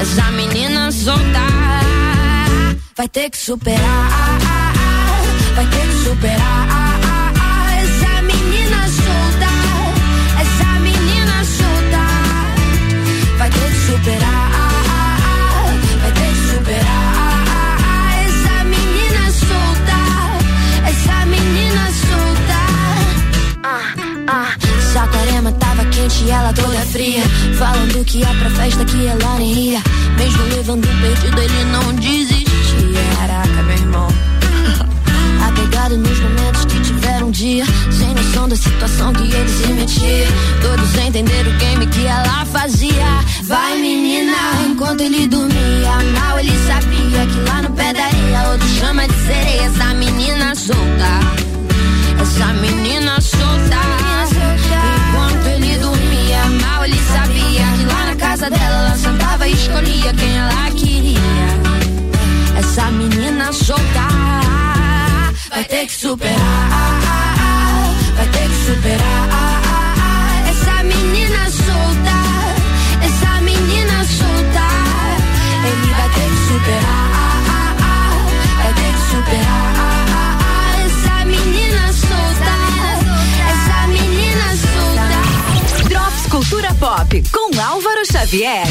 Essa 0.00 0.30
menina 0.30 0.90
solta 0.90 1.46
vai 2.96 3.06
ter 3.06 3.28
que 3.28 3.36
superar, 3.36 4.38
vai 5.54 5.66
ter 5.66 5.86
que 5.88 6.08
superar. 6.08 6.99
Xavier. 88.30 88.62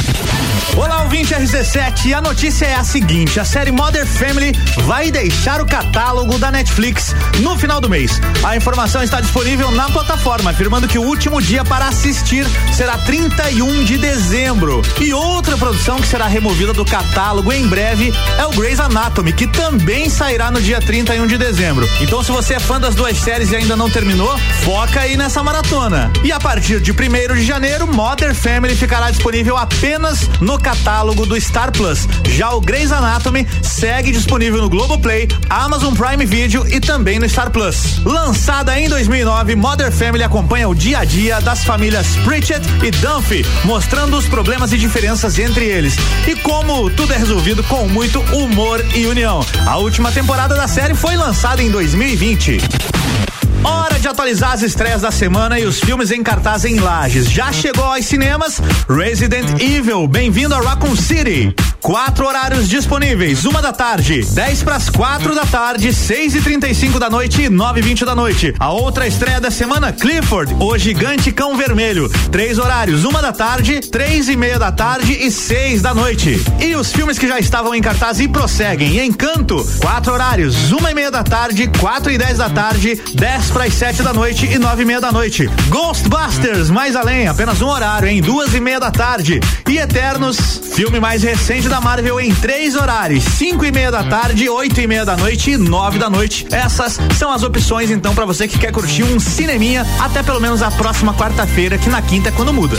Olá, 0.78 1.04
ouvinte 1.20 1.36
RC7. 1.36 2.06
E 2.06 2.14
a 2.14 2.22
notícia 2.22 2.66
é 2.66 2.76
a 2.76 2.84
seguinte: 2.84 3.40
a 3.40 3.46
série 3.46 3.72
Mother 3.72 4.06
Family 4.06 4.54
vai 4.86 5.12
deixar 5.12 5.62
o 5.62 5.66
catálogo 5.66 6.38
da 6.38 6.52
Netflix 6.52 7.14
no 7.40 7.58
final 7.58 7.82
do 7.82 7.90
mês. 7.90 8.22
A 8.44 8.56
informação 8.56 9.04
está 9.04 9.20
disponível 9.20 9.70
na 9.72 9.90
plataforma, 9.90 10.52
afirmando 10.52 10.88
que 10.88 10.98
o 10.98 11.04
último 11.04 11.42
dia 11.42 11.66
para 11.66 11.88
assistir 11.88 12.46
será 12.74 12.98
31 13.00 13.84
de 13.84 13.98
dezembro. 13.98 14.82
E 15.02 15.14
outra 15.14 15.58
produção 15.58 16.00
que 16.00 16.08
será 16.08 16.28
removida 16.28 16.72
do 16.72 16.86
catálogo 16.86 17.52
em 17.52 17.68
breve 17.68 18.14
é 18.38 18.46
o 18.46 18.52
Grey's 18.52 18.80
Anatomy, 18.80 19.34
que 19.34 19.48
também 19.48 20.10
sairá 20.10 20.50
no 20.50 20.62
dia 20.62 20.80
31 20.80 21.28
de 21.28 21.38
dezembro. 21.38 21.90
Então, 22.00 22.24
se 22.24 22.32
você 22.32 22.54
é 22.54 22.60
fã 22.60 22.80
das 22.80 22.96
duas 22.96 23.18
séries 23.18 23.52
e 23.52 23.58
ainda 23.58 23.76
não 23.76 23.90
terminou, 23.90 24.38
foca 24.64 25.02
aí 25.02 25.18
nessa 25.18 25.44
maratona. 25.44 26.12
E 26.24 26.32
a 26.32 26.40
partir 26.40 26.80
de 26.80 26.92
1 26.92 27.36
de 27.36 27.46
janeiro, 27.46 27.88
Mother 27.88 28.34
Family 28.34 28.76
ficará 28.76 29.12
disponível 29.12 29.58
apenas 29.58 30.30
no 30.40 30.58
catálogo 30.58 31.09
do 31.14 31.40
Star 31.40 31.72
Plus. 31.72 32.08
Já 32.30 32.52
o 32.52 32.62
Grey's 32.62 32.92
Anatomy 32.92 33.48
segue 33.62 34.12
disponível 34.12 34.62
no 34.62 34.70
Globoplay, 34.70 35.28
Amazon 35.50 35.94
Prime 35.94 36.26
Video 36.26 36.68
e 36.68 36.80
também 36.80 37.20
no 37.20 37.28
Star 37.28 37.50
Plus. 37.50 38.00
Lançada 38.06 38.80
em 38.80 38.88
2009, 38.88 39.56
Mother 39.56 39.92
Family 39.92 40.24
acompanha 40.24 40.70
o 40.70 40.76
dia 40.76 41.00
a 41.00 41.06
dia 41.06 41.42
das 41.42 41.64
famílias 41.64 42.16
Pritchett 42.24 42.62
e 42.84 42.92
Dunphy, 42.92 43.46
mostrando 43.66 44.18
os 44.18 44.28
problemas 44.28 44.72
e 44.72 44.78
diferenças 44.78 45.40
entre 45.40 45.66
eles 45.66 45.96
e 46.28 46.36
como 46.36 46.90
tudo 46.90 47.14
é 47.14 47.18
resolvido 47.18 47.64
com 47.64 47.88
muito 47.88 48.20
humor 48.34 48.86
e 48.96 49.06
união. 49.06 49.46
A 49.66 49.78
última 49.78 50.12
temporada 50.12 50.56
da 50.56 50.68
série 50.68 50.96
foi 50.96 51.16
lançada 51.16 51.62
em 51.64 51.72
2020. 51.72 52.99
De 54.02 54.08
atualizar 54.08 54.54
as 54.54 54.62
estreias 54.62 55.02
da 55.02 55.12
semana 55.12 55.60
e 55.60 55.66
os 55.66 55.80
filmes 55.80 56.10
em 56.12 56.24
cartaz 56.24 56.64
em 56.64 56.80
Lages. 56.80 57.30
Já 57.30 57.52
chegou 57.52 57.84
aos 57.84 58.06
cinemas 58.06 58.62
Resident 58.88 59.62
Evil, 59.62 60.08
bem-vindo 60.08 60.56
a 60.56 60.62
Raccoon 60.62 60.96
City. 60.96 61.54
Quatro 61.82 62.28
horários 62.28 62.68
disponíveis: 62.68 63.46
uma 63.46 63.62
da 63.62 63.72
tarde, 63.72 64.22
10 64.24 64.64
para 64.64 64.76
as 64.76 64.90
quatro 64.90 65.34
da 65.34 65.46
tarde, 65.46 65.94
seis 65.94 66.36
e 66.36 66.42
trinta 66.42 66.68
e 66.68 66.76
cinco 66.76 67.00
da 67.00 67.10
noite 67.10 67.44
e 67.44 67.50
nove 67.50 67.80
e 67.80 67.84
vinte 67.84 68.04
da 68.04 68.14
noite. 68.14 68.54
A 68.60 68.72
outra 68.72 69.08
estreia 69.08 69.40
da 69.40 69.50
semana, 69.50 69.92
Clifford, 69.94 70.56
o 70.60 70.78
gigante 70.78 71.32
cão 71.32 71.56
vermelho. 71.56 72.10
Três 72.32 72.60
horários: 72.60 73.06
uma 73.06 73.22
da 73.22 73.32
tarde, 73.32 73.80
três 73.80 74.28
e 74.28 74.36
meia 74.36 74.60
da 74.60 74.72
tarde 74.72 75.14
e 75.14 75.32
seis 75.32 75.82
da 75.82 75.94
noite. 75.94 76.42
E 76.60 76.76
os 76.76 76.92
filmes 76.92 77.18
que 77.18 77.28
já 77.28 77.40
estavam 77.40 77.74
em 77.74 77.82
cartaz 77.82 78.20
e 78.20 78.28
prosseguem: 78.28 79.06
Encanto, 79.06 79.66
quatro 79.80 80.14
horários: 80.14 80.72
uma 80.72 80.92
e 80.92 80.94
meia 80.94 81.10
da 81.10 81.24
tarde, 81.24 81.70
quatro 81.80 82.12
e 82.12 82.18
dez 82.18 82.38
da 82.38 82.50
tarde, 82.50 83.02
dez 83.14 83.50
para 83.52 83.64
as 83.64 83.74
sete 83.74 84.04
da 84.04 84.14
noite 84.14 84.46
e 84.46 84.60
nove 84.60 84.82
e 84.82 84.86
meia 84.86 85.00
da 85.00 85.12
noite. 85.12 85.50
Ghostbusters, 85.70 86.70
mais 86.70 86.96
além, 86.96 87.28
apenas 87.28 87.62
um 87.62 87.68
horário, 87.68 88.10
em 88.10 88.22
duas 88.22 88.54
e 88.54 88.60
meia 88.60 88.80
da 88.80 88.92
tarde. 88.92 89.40
E 89.68 89.78
Eternos, 89.78 90.60
filme 90.76 91.00
mais 91.00 91.24
recente 91.24 91.69
da 91.70 91.80
Marvel 91.80 92.20
em 92.20 92.34
três 92.34 92.76
horários: 92.76 93.24
cinco 93.24 93.64
e 93.64 93.72
meia 93.72 93.92
da 93.92 94.04
tarde, 94.04 94.50
oito 94.50 94.82
e 94.82 94.88
meia 94.88 95.06
da 95.06 95.16
noite 95.16 95.52
e 95.52 95.58
nove 95.58 96.00
da 96.00 96.10
noite. 96.10 96.48
Essas 96.52 97.00
são 97.18 97.32
as 97.32 97.44
opções, 97.44 97.92
então, 97.92 98.16
para 98.16 98.26
você 98.26 98.48
que 98.48 98.58
quer 98.58 98.72
curtir 98.72 99.04
um 99.04 99.20
cineminha 99.20 99.86
até 100.00 100.24
pelo 100.24 100.42
menos 100.42 100.62
a 100.62 100.72
próxima 100.72 101.14
quarta-feira, 101.14 101.78
que 101.78 101.90
na 101.90 102.02
quinta 102.02 102.30
é 102.30 102.32
quando 102.32 102.52
muda. 102.52 102.76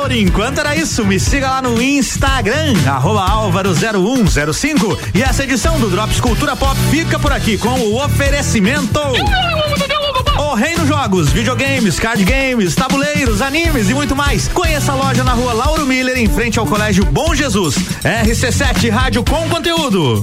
Por 0.00 0.10
enquanto 0.12 0.58
era 0.58 0.74
isso, 0.74 1.04
me 1.04 1.20
siga 1.20 1.48
lá 1.48 1.62
no 1.62 1.80
Instagram, 1.80 2.74
arroba 2.86 3.24
álvaro0105 3.26 4.98
e 5.14 5.22
essa 5.22 5.44
edição 5.44 5.78
do 5.78 5.88
Drops 5.88 6.20
Cultura 6.20 6.56
Pop 6.56 6.76
fica 6.90 7.18
por 7.18 7.32
aqui 7.32 7.56
com 7.56 7.78
o 7.78 8.04
oferecimento. 8.04 9.00
O 10.40 10.54
Reino 10.54 10.86
Jogos, 10.86 11.28
videogames, 11.30 12.00
card 12.00 12.24
games, 12.24 12.74
tabuleiros, 12.74 13.42
animes 13.42 13.90
e 13.90 13.94
muito 13.94 14.16
mais. 14.16 14.48
Conheça 14.48 14.92
a 14.92 14.94
loja 14.94 15.22
na 15.22 15.34
rua 15.34 15.52
Lauro 15.52 15.84
Miller, 15.84 16.16
em 16.16 16.26
frente 16.30 16.58
ao 16.58 16.64
Colégio 16.64 17.04
Bom 17.04 17.34
Jesus. 17.34 17.76
RC7 18.02 18.90
Rádio 18.90 19.22
com 19.22 19.46
conteúdo. 19.50 20.22